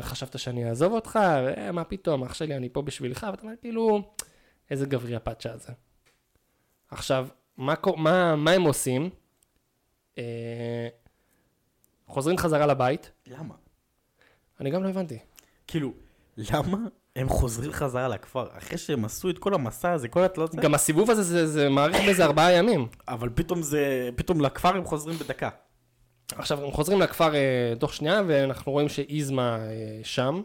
[0.00, 1.16] חשבת שאני אעזוב אותך?
[1.16, 4.02] "אה, מה פתאום, אח שלי, אני פה בשבילך, ואתה אומר, כאילו,
[4.70, 5.72] איזה גברי הפאצ'ה הזה.
[6.90, 9.10] עכשיו, מה, מה, מה הם עושים?
[10.18, 10.88] אה,
[12.06, 13.54] חוזרים חזרה לבית, למה?
[14.60, 15.18] אני גם לא הבנתי.
[15.66, 15.92] כאילו,
[16.36, 16.78] למה
[17.16, 18.46] הם חוזרים חזרה לכפר?
[18.58, 21.96] אחרי שהם עשו את כל המסע הזה, כל התלות גם הסיבוב הזה, זה, זה מאריך
[21.96, 22.88] באיזה ארבעה ימים.
[23.08, 25.48] אבל פתאום זה, פתאום לכפר הם חוזרים בדקה.
[26.36, 30.42] עכשיו, הם חוזרים לכפר אה, תוך שנייה, ואנחנו רואים שאיזמה אה, שם,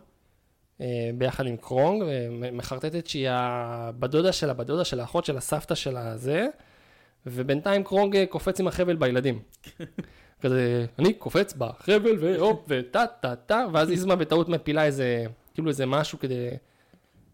[0.81, 2.03] אה, ביחד עם קרונג,
[2.41, 6.47] ומחרטטת שהיא הבדודה של הבדודה של האחות של הסבתא של הזה,
[7.25, 9.39] ובינתיים קרונג קופץ עם החבל בילדים.
[10.41, 15.85] כזה, אני קופץ בחבל, והופ, וטה טה טה, ואז איזמה בטעות מפילה איזה, כאילו איזה
[15.85, 16.49] משהו כדי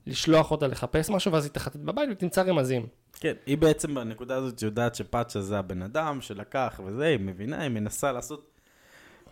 [0.07, 2.87] לשלוח אותה לחפש משהו, ואז היא תחטט בבית ותמצא רמזים.
[3.13, 7.69] כן, היא בעצם בנקודה הזאת יודעת שפאצ'ה זה הבן אדם שלקח וזה, היא מבינה, היא
[7.69, 8.59] מנסה לעשות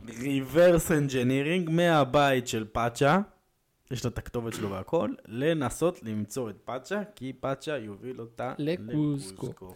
[0.07, 3.19] reverse engineering מהבית של פאצ'ה,
[3.91, 9.75] יש לה את הכתובת שלו והכל, לנסות למצוא את פאצ'ה, כי פאצ'ה יוביל אותה לקוסקו.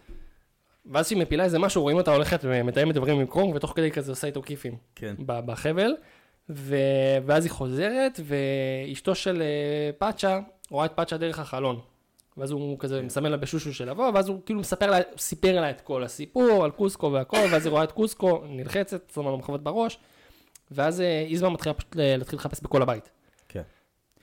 [0.85, 4.11] ואז כשהיא מפילה איזה משהו, רואים אותה הולכת ומתאמת דברים עם קרונג, ותוך כדי כזה
[4.11, 5.95] עושה איתו כיפים כן, בחבל,
[6.49, 6.75] ו...
[7.25, 11.79] ואז היא חוזרת, ואשתו של אה, פאצ'ה רואה את פאצ'ה דרך החלון.
[12.37, 15.69] ואז הוא כזה מסמן לה בשושו של לבוא, ואז הוא כאילו מספר לה, סיפר לה
[15.69, 19.63] את כל הסיפור על קוסקו והכל, ואז היא רואה את קוסקו, נלחצת, שמה לו מחוות
[19.63, 19.97] בראש,
[20.71, 23.09] ואז אה, איזמה מתחילה פשוט ל- להתחיל לחפש בכל הבית.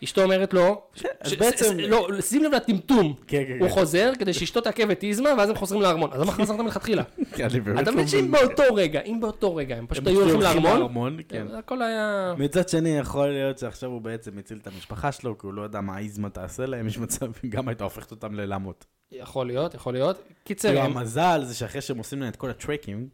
[0.04, 0.82] אשתו אומרת לו,
[1.20, 3.74] אז ש- בעצם- ש- לא, שים לב לטמטום, כן, כן, הוא כן.
[3.74, 6.10] חוזר כדי שאשתו תעכב את איזמה, ואז הם חוזרים לארמון.
[6.12, 7.02] אז למה חזרת מלכתחילה?
[7.34, 7.48] אתה
[7.90, 8.30] לא מבין שאם.
[8.30, 11.46] באותו רגע, אם באותו רגע הם פשוט היו הולכים לארמון, לארמון, כן.
[11.58, 12.34] הכל היה...
[12.38, 15.80] מצד שני, יכול להיות שעכשיו הוא בעצם הציל את המשפחה שלו, כי הוא לא יודע
[15.80, 18.84] מה איזמה תעשה להם, יש מצב, גם הייתה הופכת אותם ללמות.
[19.12, 20.22] יכול להיות, יכול להיות.
[20.44, 23.08] קיצר, כאילו המזל זה שאחרי שהם עושים לה את כל הטרקים,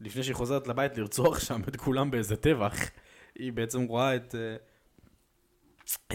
[0.00, 2.74] לפני שהיא חוזרת לבית לרצוח שם את כולם באיזה טבח,
[3.38, 4.34] היא בעצם רואה את...
[4.34, 4.56] אה,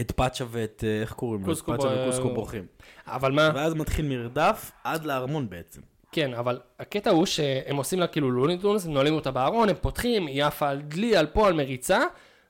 [0.00, 1.46] את פאצ'ה ואת, אה, איך קוראים לו?
[1.46, 2.66] קוסקו פאצ'ה וקוסקו בורחים.
[3.06, 5.80] אבל מה, ואז מתחיל מרדף עד לארמון בעצם.
[6.12, 10.26] כן, אבל הקטע הוא שהם עושים לה כאילו לוניטונס, הם נועלים אותה בארון, הם פותחים,
[10.26, 12.00] היא עפה על דלי, על פה, על מריצה,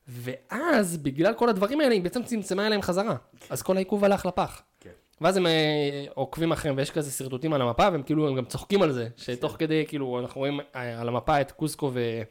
[0.09, 3.17] ואז בגלל כל הדברים האלה, היא בעצם צמצמה אליהם חזרה.
[3.51, 4.63] אז כל העיכוב הלך לפח.
[4.81, 4.91] כן.
[5.21, 8.83] ואז הם אה, עוקבים אחריהם, ויש כזה שרטוטים על המפה, והם כאילו, הם גם צוחקים
[8.83, 12.23] על זה, שתוך כדי, כאילו, אנחנו רואים אה, על המפה את קוסקו ו...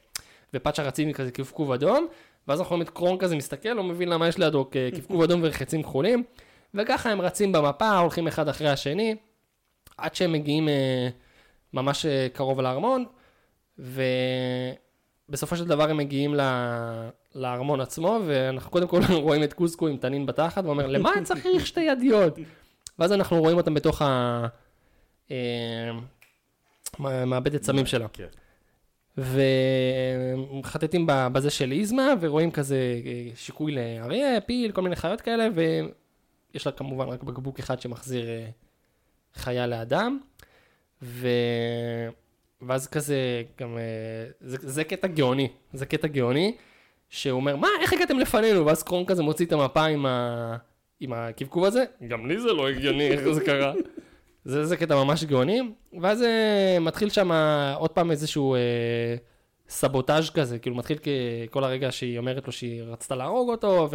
[0.54, 2.08] ופאצ'ה רצים כזה כבכוב אדום,
[2.50, 5.40] ואז אנחנו רואים את קרון כזה מסתכל, לא מבין למה יש לידו כ- כבכוב אדום
[5.44, 6.24] ורחצים כחולים,
[6.74, 9.16] וככה הם רצים במפה, הולכים אחד אחרי השני,
[9.98, 11.10] עד שהם מגיעים אה,
[11.74, 13.06] ממש אה, קרוב לארמון,
[15.30, 16.42] ובסופו של דבר הם מגיעים ל...
[17.36, 21.68] לארמון עצמו, ואנחנו קודם כל רואים את קוסקו עם תנין בתחת, ואומר, למה אני צריך
[21.68, 22.40] שתי ידיות?
[23.00, 24.48] ואז אנחנו רואים אותם בתוך ה...
[25.32, 25.92] אה,
[27.26, 28.08] מעבדת סמים שלה.
[29.20, 36.66] ומחטטים בזה של איזמה, ורואים כזה אה, שיקוי לאריה, פיל, כל מיני חיות כאלה, ויש
[36.66, 38.50] לה כמובן רק בקבוק אחד שמחזיר אה,
[39.34, 40.20] חיה לאדם.
[41.02, 41.28] ו...
[42.62, 46.56] ואז כזה, גם, אה, זה, זה קטע גאוני, זה קטע גאוני,
[47.10, 48.66] שהוא אומר, מה, איך הגעתם לפנינו?
[48.66, 50.58] ואז קרון כזה מוציא את המפה עם, ה...
[51.00, 53.74] עם הקבקוב הזה, גם לי זה לא הגיוני, איך זה קרה.
[54.46, 55.62] זה, זה קטע ממש גאוני,
[56.02, 57.32] ואז אה, מתחיל שם
[57.76, 58.60] עוד פעם איזשהו אה,
[59.70, 60.98] סבוטאז' כזה, כאילו מתחיל
[61.50, 63.90] כל הרגע שהיא אומרת לו שהיא רצתה להרוג אותו,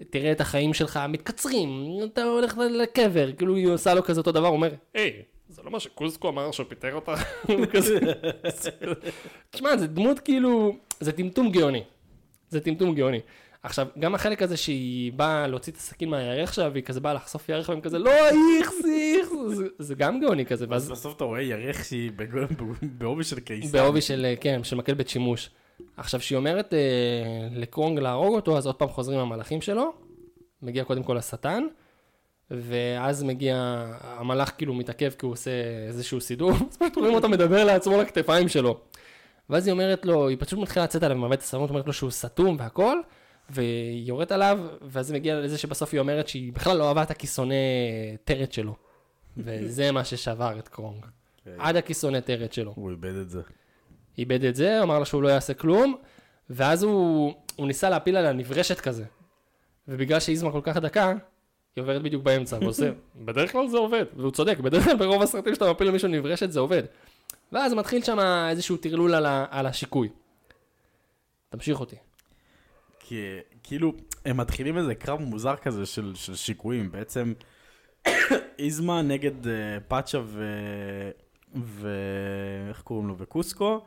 [0.00, 4.46] ותראה את החיים שלך מתקצרים, אתה הולך לקבר, כאילו היא עושה לו כזה אותו דבר,
[4.46, 6.98] הוא אומר, היי, זה לא מה שקוסקו אמר שהוא פיטר
[7.72, 7.98] כזה.
[9.50, 11.82] תשמע, זה דמות כאילו, זה טמטום גאוני,
[12.48, 13.20] זה טמטום גאוני.
[13.64, 17.48] עכשיו, גם החלק הזה שהיא באה להוציא את הסכין מהירך שלה, והיא כזה באה לחשוף
[17.48, 18.10] ירך, והם כזה, לא,
[18.58, 19.32] איכס, איכס,
[19.78, 22.10] זה- גם גאוני כזה, אז ואז בסוף אתה רואה ירך שהיא
[22.82, 23.78] בעובי של קיסר.
[23.78, 25.50] בעובי של, כן, של מקל בית שימוש.
[25.96, 26.78] עכשיו, כשהיא אומרת אה,
[27.52, 29.92] לקרונג להרוג אותו, אז עוד פעם חוזרים המלאכים שלו,
[30.62, 31.64] מגיע קודם כל השטן,
[32.50, 35.50] ואז מגיע, המלאך כאילו מתעכב כי הוא עושה
[35.86, 38.78] איזשהו סידור, אז פשוט רואים אותו מדבר לעצמו לכתפיים שלו.
[39.50, 42.56] ואז היא אומרת לו, היא פשוט מתחילה לצאת עליו במבט הסרמות, אומרת לו שהוא סתום
[42.58, 42.96] והכל,
[43.50, 47.10] והיא יורדת עליו, ואז זה מגיע לזה שבסוף היא אומרת שהיא בכלל לא אהבה את
[47.10, 47.54] הכיסוני
[48.24, 48.74] טרת שלו.
[49.36, 51.06] וזה מה ששבר את קרונג.
[51.44, 51.50] כן.
[51.58, 52.72] עד הכיסוני טרת שלו.
[52.76, 53.40] הוא איבד את זה.
[54.18, 55.96] איבד את זה, אמר לה שהוא לא יעשה כלום,
[56.50, 59.04] ואז הוא, הוא ניסה להפיל עליה נברשת כזה.
[59.88, 61.12] ובגלל שאיזמה כל כך דקה,
[61.76, 62.90] היא עוברת בדיוק באמצע, והוא עושה,
[63.26, 66.60] בדרך כלל זה עובד, והוא צודק, בדרך כלל ברוב הסרטים שאתה מפיל למישהו נברשת זה
[66.60, 66.82] עובד.
[67.52, 68.18] ואז מתחיל שם
[68.50, 70.08] איזשהו טרלול על, ה, על השיקוי.
[71.48, 71.96] תמשיך אותי.
[73.06, 73.92] כי כאילו,
[74.24, 76.92] הם מתחילים איזה קרב מוזר כזה של, של שיקויים.
[76.92, 77.32] בעצם,
[78.58, 79.48] איזמה נגד uh,
[79.88, 80.44] פאצ'ה ו...
[81.56, 81.88] ו...
[82.68, 83.14] איך קוראים לו?
[83.18, 83.84] וקוסקו.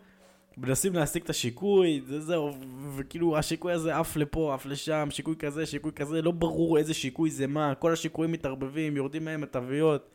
[0.58, 2.52] מנסים להשיג את השיקוי, זה זהו,
[2.96, 7.30] וכאילו השיקוי הזה עף לפה, עף לשם, שיקוי כזה, שיקוי כזה, לא ברור איזה שיקוי
[7.30, 10.10] זה מה, כל השיקויים מתערבבים, יורדים מהם התוויות.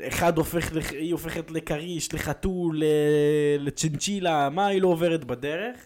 [0.00, 0.72] אחד הופך.
[0.90, 2.84] היא הופכת לכריש, לחתול, ל-
[3.58, 5.76] לצ'ינצ'ילה, מה היא לא עוברת בדרך?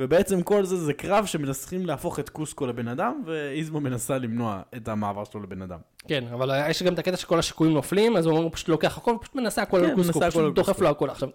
[0.00, 4.88] ובעצם כל זה זה קרב שמנסים להפוך את קוסקו לבן אדם, ואיזמו מנסה למנוע את
[4.88, 5.78] המעבר שלו לבן אדם.
[6.08, 8.98] כן, אבל יש גם את הקטע שכל השיקויים נופלים, אז הוא אומר, הוא פשוט לוקח
[8.98, 10.80] הכל, ופשוט מנסה הכל כן, על קוסקו, פשוט דוחף.
[10.80, 11.10] לו הכל.
[11.10, 11.28] עכשיו,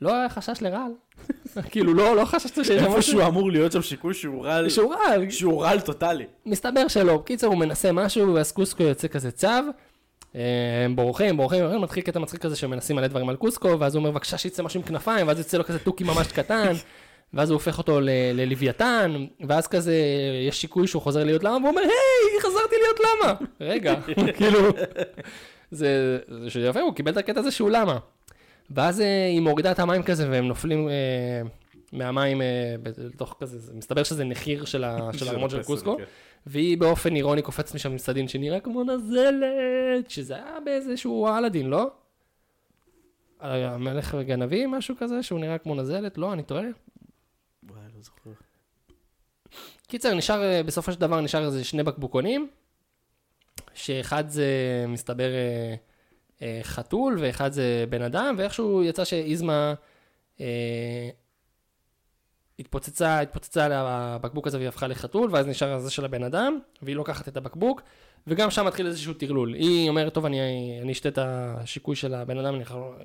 [0.00, 0.90] לא היה חשש לרעל?
[1.70, 3.12] כאילו, לא, לא חששת שיש איפה משהו?
[3.12, 6.26] שהוא אמור להיות שם שיקוי שהוא רעל, שהוא רעל, שהוא רעל טוטאלי.
[6.46, 7.16] מסתבר שלא.
[7.16, 9.48] בקיצר, הוא מנסה משהו, ואז קוסקו יוצא כזה צו.
[10.34, 10.40] אה,
[10.84, 14.00] הם בורחים, בורחים, בורחים, מתחיל קטע מצחיק כזה שמנסים מלא דברים על קוסקו, ואז הוא
[14.00, 16.72] אומר, בבקשה שיצא משהו עם כנפיים, ואז יוצא לו כזה תוכי ממש קטן,
[17.34, 18.00] ואז הוא הופך אותו
[18.34, 19.94] ללוויתן, ואז כזה,
[20.48, 23.34] יש שיקוי שהוא חוזר להיות למה, והוא אומר, היי, חזרתי להיות למה.
[23.72, 23.94] רגע,
[24.36, 24.60] כאילו,
[25.70, 27.98] זה זה שיפה, הוא קיבל את הקטע הזה שהוא למה.
[28.70, 30.94] ואז אה, היא מורידה את המים כזה, והם נופלים אה,
[31.92, 32.46] מהמים אה,
[32.98, 35.96] לתוך כזה, זה- מסתבר שזה נחיר של ה- של הארמון של קוסקו.
[35.96, 36.04] כן.
[36.46, 41.90] והיא באופן אירוני קופצת משם עם סדין שנראה כמו נזלת, שזה היה באיזשהו אלאדין, לא?
[43.40, 46.62] המלך וגנבים, משהו כזה, שהוא נראה כמו נזלת, לא, אני טועה?
[47.98, 48.30] לא זוכר.
[49.86, 52.50] קיצר, נשאר, אה, בסופו של דבר נשאר איזה שני בקבוקונים,
[53.74, 54.46] שאחד זה,
[54.88, 55.74] מסתבר, אה,
[56.42, 59.74] אה, חתול, ואחד זה בן אדם, ואיכשהו יצא שאיזמה
[60.40, 61.08] אה,
[62.58, 66.96] התפוצצה, התפוצצה על הבקבוק הזה והיא הפכה לחתול, ואז נשאר הזה של הבן אדם, והיא
[66.96, 67.82] לוקחת את הבקבוק,
[68.26, 69.54] וגם שם מתחיל איזשהו טרלול.
[69.54, 70.40] היא אומרת, טוב, אני,
[70.82, 72.60] אני אשתה את השיקוי של הבן אדם,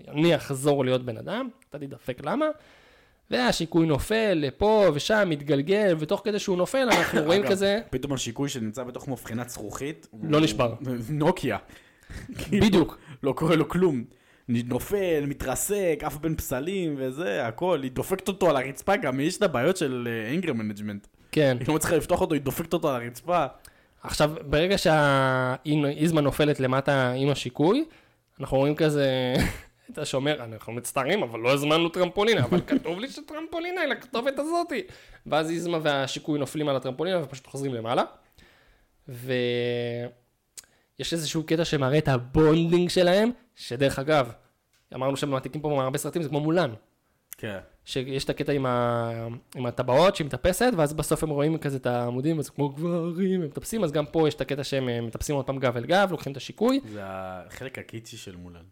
[0.08, 2.46] אני אחזור להיות בן אדם, אתה תדפק למה.
[3.32, 8.84] והשיקוי נופל לפה ושם, מתגלגל, ותוך כדי שהוא נופל, אנחנו רואים כזה, פתאום השיקוי שנמצא
[8.84, 10.74] בתוך מבחנת זכוכית, לא נשבר.
[11.10, 11.58] נוקיה.
[12.62, 12.98] בדיוק.
[13.24, 14.04] לא קורה לו כלום.
[14.48, 17.80] נופל, מתרסק, עף בין פסלים וזה, הכל.
[17.84, 21.08] היא דופקת אותו על הרצפה, גם יש לה בעיות של anger management.
[21.32, 21.58] כן.
[21.60, 23.46] היא לא מצליחה לפתוח אותו, היא דופקת אותו על הרצפה.
[24.04, 27.86] עכשיו, ברגע שהאיזמה נופלת למטה עם השיקוי,
[28.40, 29.34] אנחנו רואים כזה
[29.92, 34.82] את השומר, אנחנו מצטערים, אבל לא הזמנו טרמפולינה, אבל כתוב לי שטרמפולינה היא לכתובת הזאתי.
[35.26, 38.04] ואז איזמה והשיקוי נופלים על הטרמפולינה ופשוט חוזרים למעלה.
[39.08, 40.14] ויש
[41.14, 44.32] איזשהו קטע שמראה את ה bonding שלהם, שדרך אגב,
[44.96, 46.74] אמרנו שהם מעתיקים פה מהרבה סרטים, זה כמו מולן.
[47.38, 47.60] כן.
[47.86, 49.28] שיש את הקטע עם, ה...
[49.56, 53.48] עם הטבעות שהיא מטפסת, ואז בסוף הם רואים כזה את העמודים, וזה כמו גברים, הם
[53.48, 56.32] מטפסים, אז גם פה יש את הקטע שהם מטפסים עוד פעם גב אל גב, לוקחים
[56.32, 56.80] את השיקוי.
[56.86, 58.64] זה החלק הקיצי של מולן.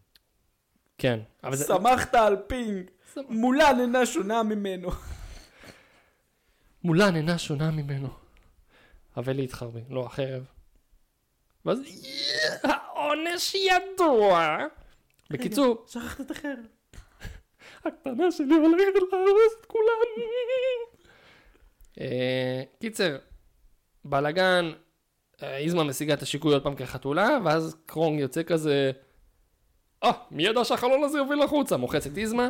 [1.02, 1.20] כן.
[1.68, 2.90] שמחת על פינג,
[3.30, 4.90] מולן אינה שונה ממנו.
[6.84, 8.08] מולן אינה שונה ממנו.
[9.18, 10.44] אבל להתחרבי, לא החרב.
[11.66, 14.58] ואז "יא, העונש ידוע.
[15.30, 16.66] בקיצור, שכחת את החרב.
[17.86, 20.26] הקטנה שלי הולכת להרוס את כולם.
[22.00, 23.18] אה, קיצר,
[24.06, 24.72] בלאגן,
[25.44, 28.92] אה, איזמה משיגה את השיקוי עוד פעם כחתולה, ואז קרונג יוצא כזה,
[30.04, 31.78] אה, מי ידע שהחלון הזה יוביל החוצה?
[31.78, 32.50] מוחץ את איזמה,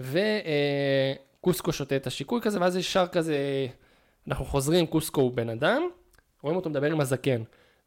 [0.00, 3.36] וקוסקו שותה את השיקוי כזה, ואז ישר כזה,
[4.28, 5.82] אנחנו חוזרים, קוסקו הוא בן אדם,
[6.42, 7.42] רואים אותו מדבר עם הזקן.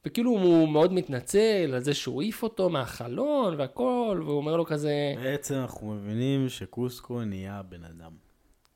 [0.05, 5.13] וכאילו הוא מאוד מתנצל על זה שהוא העיף אותו מהחלון והכל, והוא אומר לו כזה,
[5.23, 8.11] בעצם אנחנו מבינים שקוסקו נהיה בן אדם.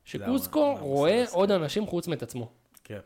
[0.04, 1.36] שקוסקו רואה המסר.
[1.36, 2.26] עוד אנשים חוץ מעצמו.
[2.26, 2.48] עצמו.
[2.84, 2.98] כן.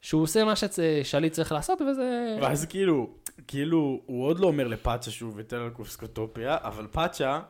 [0.00, 2.36] שהוא עושה מה ששליט צריך לעשות וזה...
[2.42, 3.10] ואז כאילו,
[3.46, 7.40] כאילו, הוא עוד לא אומר לפאצ'ה שהוא ויתר על קוסקוטופיה, אבל פאצ'ה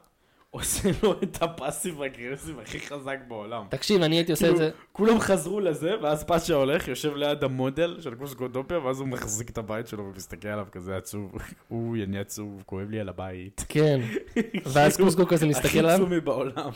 [0.51, 3.67] עושה לו את הפאסיב אגרסיב הכי חזק בעולם.
[3.71, 4.71] תקשיב, אני הייתי עושה את כאילו, זה...
[4.93, 9.59] כולם חזרו לזה, ואז פאצ'ה הולך, יושב ליד המודל של קוסקוטופיה, ואז הוא מחזיק את
[9.59, 11.33] הבית שלו ומסתכל עליו כזה עצוב.
[11.69, 13.65] הוא יני עצוב, כואב לי על הבית.
[13.69, 14.01] כן.
[14.73, 16.71] ואז כאילו, קוסקו כזה מסתכל הכי עליו, עצומי בעולם.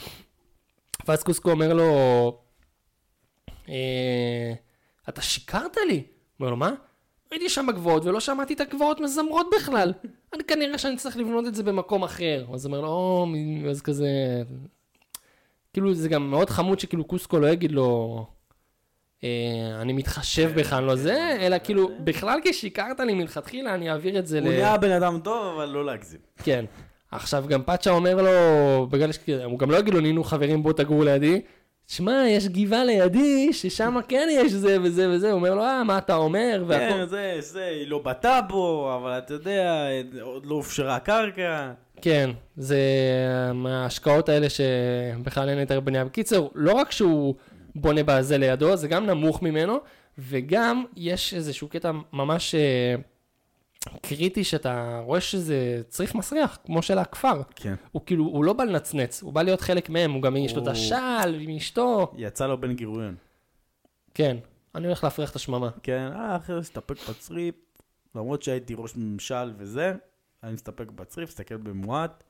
[1.08, 1.86] ואז קוסקו אומר לו,
[3.68, 4.52] אה,
[5.08, 6.02] אתה שיקרת לי?
[6.40, 6.70] אומר לו, מה?
[7.32, 9.92] הייתי שם בגבעות ולא שמעתי את הגבעות מזמרות בכלל.
[10.34, 12.46] אני כנראה שאני צריך לבנות את זה במקום אחר.
[12.54, 14.08] אז אומר לו, או, מ- אז כזה...
[15.72, 18.26] כאילו זה גם מאוד חמוד שכאילו קוסקו לא יגיד לו,
[19.24, 19.28] אה,
[19.80, 24.26] אני מתחשב בך, אני לא זה, אלא כאילו, בכלל כשיקרת לי מלכתחילה, אני אעביר את
[24.26, 24.44] זה ל...
[24.44, 26.20] הוא נהיה בן אדם טוב, אבל לא להגזים.
[26.42, 26.64] כן.
[27.10, 29.18] עכשיו גם פאצ'ה אומר לו, בגלל ש...
[29.44, 31.40] הוא גם לא יגיד לו, נינו חברים, בוא תגורו לידי.
[31.86, 35.26] שמע, יש גבעה לידי, ששם כן יש זה וזה וזה.
[35.26, 36.56] הוא אומר לו, אה, מה אתה אומר?
[36.58, 37.04] כן, והכל.
[37.06, 39.86] זה, זה, היא לא בטאבו, אבל אתה יודע,
[40.20, 41.72] עוד לא הופשרה הקרקע.
[42.02, 42.80] כן, זה
[43.54, 46.04] מההשקעות האלה שבכלל אין יותר בנייה.
[46.04, 47.34] בקיצור, לא רק שהוא
[47.74, 49.78] בונה בזה לידו, זה גם נמוך ממנו,
[50.18, 52.94] וגם יש איזשהו קטע ממש אה,
[54.02, 57.42] קריטי שאתה רואה שזה צריף מסריח, כמו של הכפר.
[57.56, 57.74] כן.
[57.92, 60.62] הוא כאילו, הוא לא בא לנצנץ, הוא בא להיות חלק מהם, הוא גם יש לו
[60.62, 62.12] את השל עם אשתו.
[62.16, 63.14] יצא לו בן גירויון.
[64.14, 64.36] כן,
[64.74, 65.70] אני הולך להפריח את השממה.
[65.82, 67.54] כן, אה, אחרי זה הסתפק בצריף,
[68.14, 69.94] למרות שהייתי ראש ממשל וזה,
[70.42, 72.24] אני מסתפק בצריף, הסתכל במועט.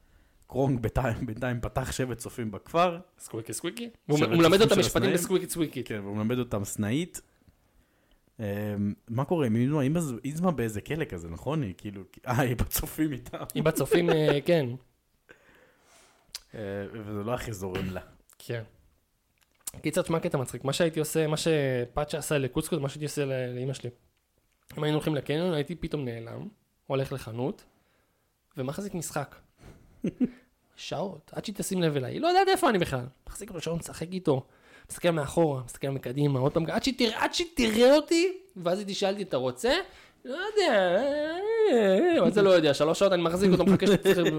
[0.46, 3.90] קרונג בינתיים, בינתיים פתח שבט צופים בכפר, סקוויקי סקוויקי.
[4.06, 5.12] הוא מלמד אותם משפטים?
[5.12, 5.84] בסקוויקי סקוויקי.
[5.84, 7.20] כן, והוא מלמד אותם סנאית.
[8.40, 8.44] אמ,
[9.08, 9.80] מה קורה עם איזמה?
[10.24, 11.62] איזמה- באיזה כלא כזה, נכון?
[11.62, 13.38] היא כאילו, אה, היא בצופים איתם.
[13.58, 14.66] אם בצופים, אה, כן.
[16.54, 16.60] אה,
[16.92, 18.00] וזה לא הכי זורם לה.
[18.38, 18.62] כן.
[19.82, 23.24] קיצר, תשמע קטע מצחיק, מה שהייתי עושה, מה שפאצ'ה עשה לקוצקו, זה מה שהייתי עושה
[23.24, 23.90] ל- לאמא שלי.
[24.78, 26.48] אם היינו הולכים לקניון, הייתי פתאום נעלם,
[26.86, 27.64] הולך לחנות,
[28.56, 29.36] ומחזיק משחק.
[30.76, 33.04] שעות, עד שהיא תשים לב אליי, היא לא יודעת איפה אני בכלל.
[33.28, 34.46] מחזיק לו שעון, משחק איתו,
[34.90, 38.86] מסתכל מאחורה, מסתכל מקדימה, עוד פעם, עד שהיא תראה, עד שהיא תראה אותי, ואז היא
[38.86, 39.72] תשאל אותי, אתה רוצה?
[40.24, 41.00] לא יודע,
[42.24, 43.86] מה זה לא יודע, שלוש שעות אני מחזיק אותו, מחכה,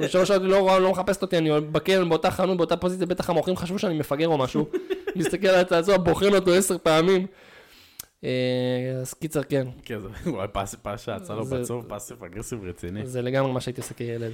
[0.07, 3.57] שלוש שעות לא רואה, לא מחפשת אותי, אני בקרן באותה חנות, באותה פוזיציה, בטח המוכרים
[3.57, 4.69] חשבו שאני מפגר או משהו.
[5.15, 7.27] מסתכל על הצעצוע, בוחן אותו עשר פעמים.
[8.23, 8.29] אה,
[9.01, 13.05] אז קיצר, כן, כן, זה וואי, פס- פאשה, יצא לו בצוף, פאסיב אגרסיב רציני.
[13.07, 14.31] זה לגמרי מה שהייתי עושה כילד.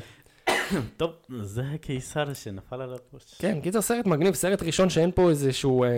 [0.97, 3.33] טוב, זה הקיסר שנפל על הראש.
[3.39, 5.89] כן, קיצר סרט מגניב, סרט ראשון שאין פה איזשהו, אה,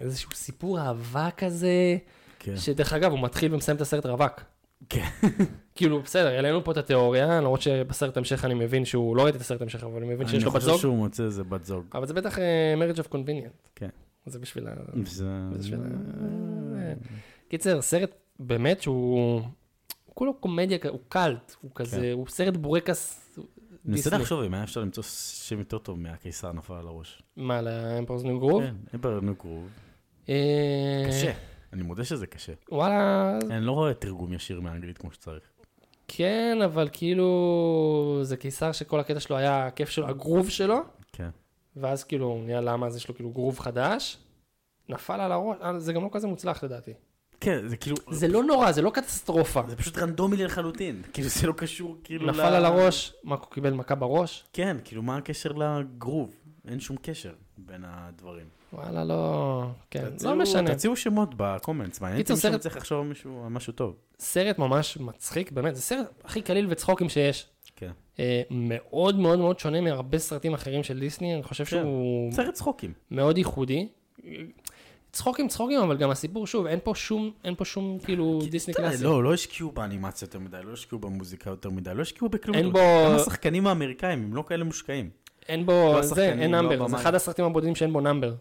[0.00, 1.96] איזשהו סיפור אהבה כזה,
[2.38, 2.56] כן.
[2.56, 4.40] שדרך אגב, הוא מתחיל ומסיים את הסרט רווק.
[4.88, 5.08] כן.
[5.74, 9.42] כאילו, בסדר, העלינו פה את התיאוריה, למרות שבסרט המשך אני מבין שהוא, לא ראיתי את
[9.42, 11.64] הסרט המשך, אבל אני מבין שיש אני לו בת חושב זוג, שהוא מוצא איזה בת
[11.64, 11.84] זוג.
[11.94, 12.36] אבל זה בטח
[12.78, 13.70] marriage of convenient.
[13.74, 13.88] כן.
[14.26, 14.70] זה בשביל ה...
[15.04, 15.26] זה...
[15.58, 16.92] בשביל ה...
[17.48, 19.40] קיצר, סרט באמת שהוא...
[20.04, 22.12] הוא כולו קומדיה, הוא קאלט, הוא כזה, כן.
[22.12, 23.30] הוא סרט בורקס
[23.86, 24.18] אני מנסה.
[24.18, 27.22] לחשוב אם היה אפשר למצוא שם יותר טוב מהקיסר נפל על הראש.
[27.36, 28.62] מה, לאמפרס ניו גרוב?
[28.62, 29.68] כן, אמבר נו גרוב.
[30.28, 31.32] אה, קשה.
[31.72, 32.52] אני מודה שזה קשה.
[32.70, 35.42] וואלה, אני לא רואה תרגום ישיר מאנגלית כמו שצריך.
[36.08, 40.78] כן, אבל כאילו, זה קיסר שכל הקטע שלו היה הכיף שלו, הגרוב שלו,
[41.12, 41.30] כן.
[41.76, 44.18] ואז כאילו, נהיה למה, אז יש לו כאילו גרוב חדש,
[44.88, 46.92] נפל על הראש, אה, זה גם לא כזה מוצלח לדעתי.
[47.40, 49.62] כן, זה כאילו, זה לא נורא, זה לא קטסטרופה.
[49.68, 51.02] זה פשוט רנדומי לחלוטין.
[51.12, 54.44] כאילו, זה לא קשור, כאילו, נפל על הראש, מה, הוא קיבל מכה בראש?
[54.52, 56.34] כן, כאילו, מה הקשר לגרוב?
[56.68, 58.46] אין שום קשר בין הדברים.
[58.72, 59.64] וואלה, לא...
[59.90, 60.74] כן, תציעו- לא משנה.
[60.74, 63.06] תציעו שמות בקומנטס, מעניין אותי מישהו צריך לחשוב
[63.44, 63.96] על משהו טוב.
[64.18, 67.46] סרט ממש מצחיק, באמת, זה סרט הכי קליל וצחוקים שיש.
[67.76, 67.90] כן.
[68.18, 71.70] אה, מאוד מאוד מאוד שונה מהרבה סרטים אחרים של דיסני, אני חושב כן.
[71.70, 72.92] שהוא סרט צחוקים.
[73.10, 73.88] מאוד ייחודי.
[75.12, 78.88] צחוקים צחוקים, אבל גם הסיפור, שוב, אין פה שום, אין פה שום כאילו דיסני תראה,
[78.88, 79.04] קלאסי.
[79.04, 82.56] לא, לא השקיעו באנימציה יותר מדי, לא השקיעו במוזיקה יותר מדי, לא השקיעו בכלום.
[82.56, 82.72] אין.
[82.72, 82.78] בו-
[83.08, 85.10] גם השחקנים האמריקאים הם לא כאלה מושקעים.
[85.48, 87.00] אין בו, לא זה, אין לא number, זה הבמאי.
[87.00, 88.34] אחד הסרטים הבודדים שאין בו number.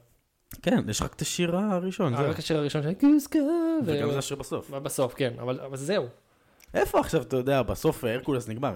[0.61, 2.29] כן, יש רק את השיר הראשון, זהו.
[2.29, 3.39] רק השיר הראשון של קוסקו,
[3.85, 4.69] וגם זה השיר בסוף.
[4.71, 6.05] בסוף, כן, אבל אבל זהו.
[6.73, 8.73] איפה עכשיו, אתה יודע, בסוף הרקולס נגמר.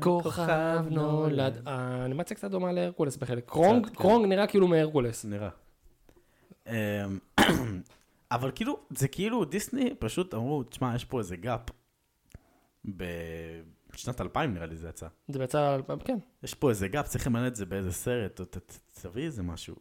[0.00, 3.44] כוכב נולד, האנימציה קצת דומה להרקולס בחלק.
[3.48, 3.94] קרונק, כן.
[3.94, 5.24] קרונק נראה כאילו מהרקולס.
[5.24, 5.48] נראה.
[6.66, 6.72] אמ,
[8.32, 11.60] אבל כאילו, זה כאילו דיסני פשוט אמרו, תשמע, יש פה איזה gap.
[12.84, 15.06] בשנת 2000 נראה לי זה יצא.
[15.28, 18.44] זה יצא, כן, יש פה איזה gap, צריך למלא את זה באיזה סרט, או
[19.02, 19.76] תביא איזה משהו.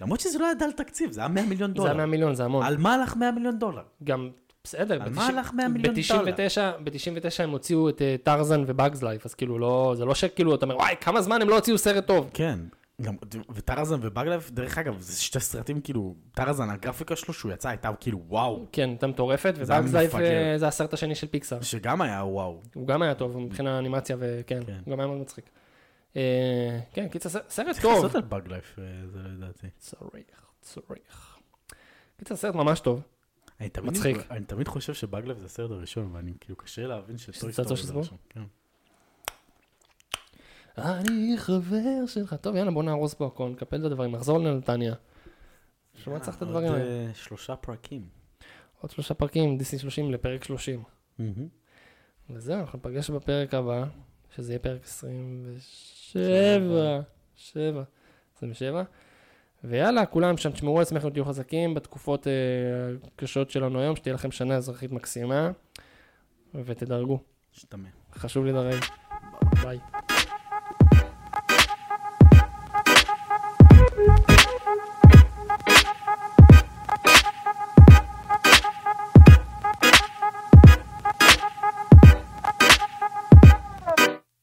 [0.00, 2.10] למרות שזה לא היה דל תקציב, זה היה 100 מיליון זה היה 100 דולר.
[2.10, 2.66] מיליון, זה המון.
[2.66, 3.82] על מה הלך 100 מיליון דולר?
[4.04, 4.30] גם,
[4.64, 9.02] בסדר, על מה הלך 100 מיליון ב-99 הם הוציאו את אה, טרזן ו A Bug's
[9.02, 11.78] Life, אז כאילו לא, זה לא שכאילו אתה אומר, וואי, כמה זמן הם לא הוציאו
[11.78, 12.30] סרט טוב.
[12.34, 12.58] כן.
[13.02, 13.16] גם,
[13.50, 17.52] וטרזן ו A Bug's Life, דרך אגב, זה שתי סרטים כאילו, טרזן, הגרפיקה שלו שהוא
[17.52, 18.66] יצא הייתה כאילו וואו.
[18.72, 20.14] כן, הייתה מטורפת, ו A Bug's Life.
[20.14, 21.62] אה, זה הסרט השני של פיקסאר.
[21.62, 22.60] שגם היה וואו.
[22.74, 24.90] הוא גם היה טוב מבחינה אנימציה, וכן, כן.
[24.90, 25.44] גם היה מאוד מצחיק.
[26.16, 27.94] אה, כן, קיצר, סרט צריך טוב.
[27.94, 28.76] לעשות על Bug's Life,
[29.12, 29.66] זה לדעתי.
[29.78, 30.02] צריך,
[30.60, 31.36] צריך.
[32.18, 33.02] קיצר, סרט ממש טוב.
[33.62, 34.16] אני תמיד, מצחיק.
[34.30, 37.82] אני תמיד חושב ש Bug's Life זה הסרט הראשון, ואני כאילו קשה להבין שטוי סטורי
[37.82, 38.18] זה הראשון.
[38.28, 38.42] כן.
[40.78, 42.34] אני חבר שלך.
[42.34, 44.94] טוב, יאללה, בוא נארוז פה הכל, נקפל את הדברים, נחזור לנתניה.
[45.94, 46.90] שמע צריך את הדברים עוד האלה.
[46.90, 48.08] אה, שלושה פרקים.
[48.80, 50.82] עוד שלושה פרקים, דיסני 30 לפרק 30.
[52.30, 53.84] וזהו, אנחנו ניפגש בפרק הבא,
[54.36, 57.00] שזה יהיה פרק 27.
[57.36, 57.82] 7.
[58.36, 58.82] 27.
[59.64, 62.32] ויאללה, כולם שם תשמרו על עצמכם, תהיו חזקים בתקופות אה,
[63.14, 65.50] הקשות שלנו היום, שתהיה לכם שנה אזרחית מקסימה,
[66.54, 67.18] ותדרגו.
[67.52, 67.88] שתמה.
[68.14, 68.80] חשוב לדרג.
[69.62, 69.78] ביי.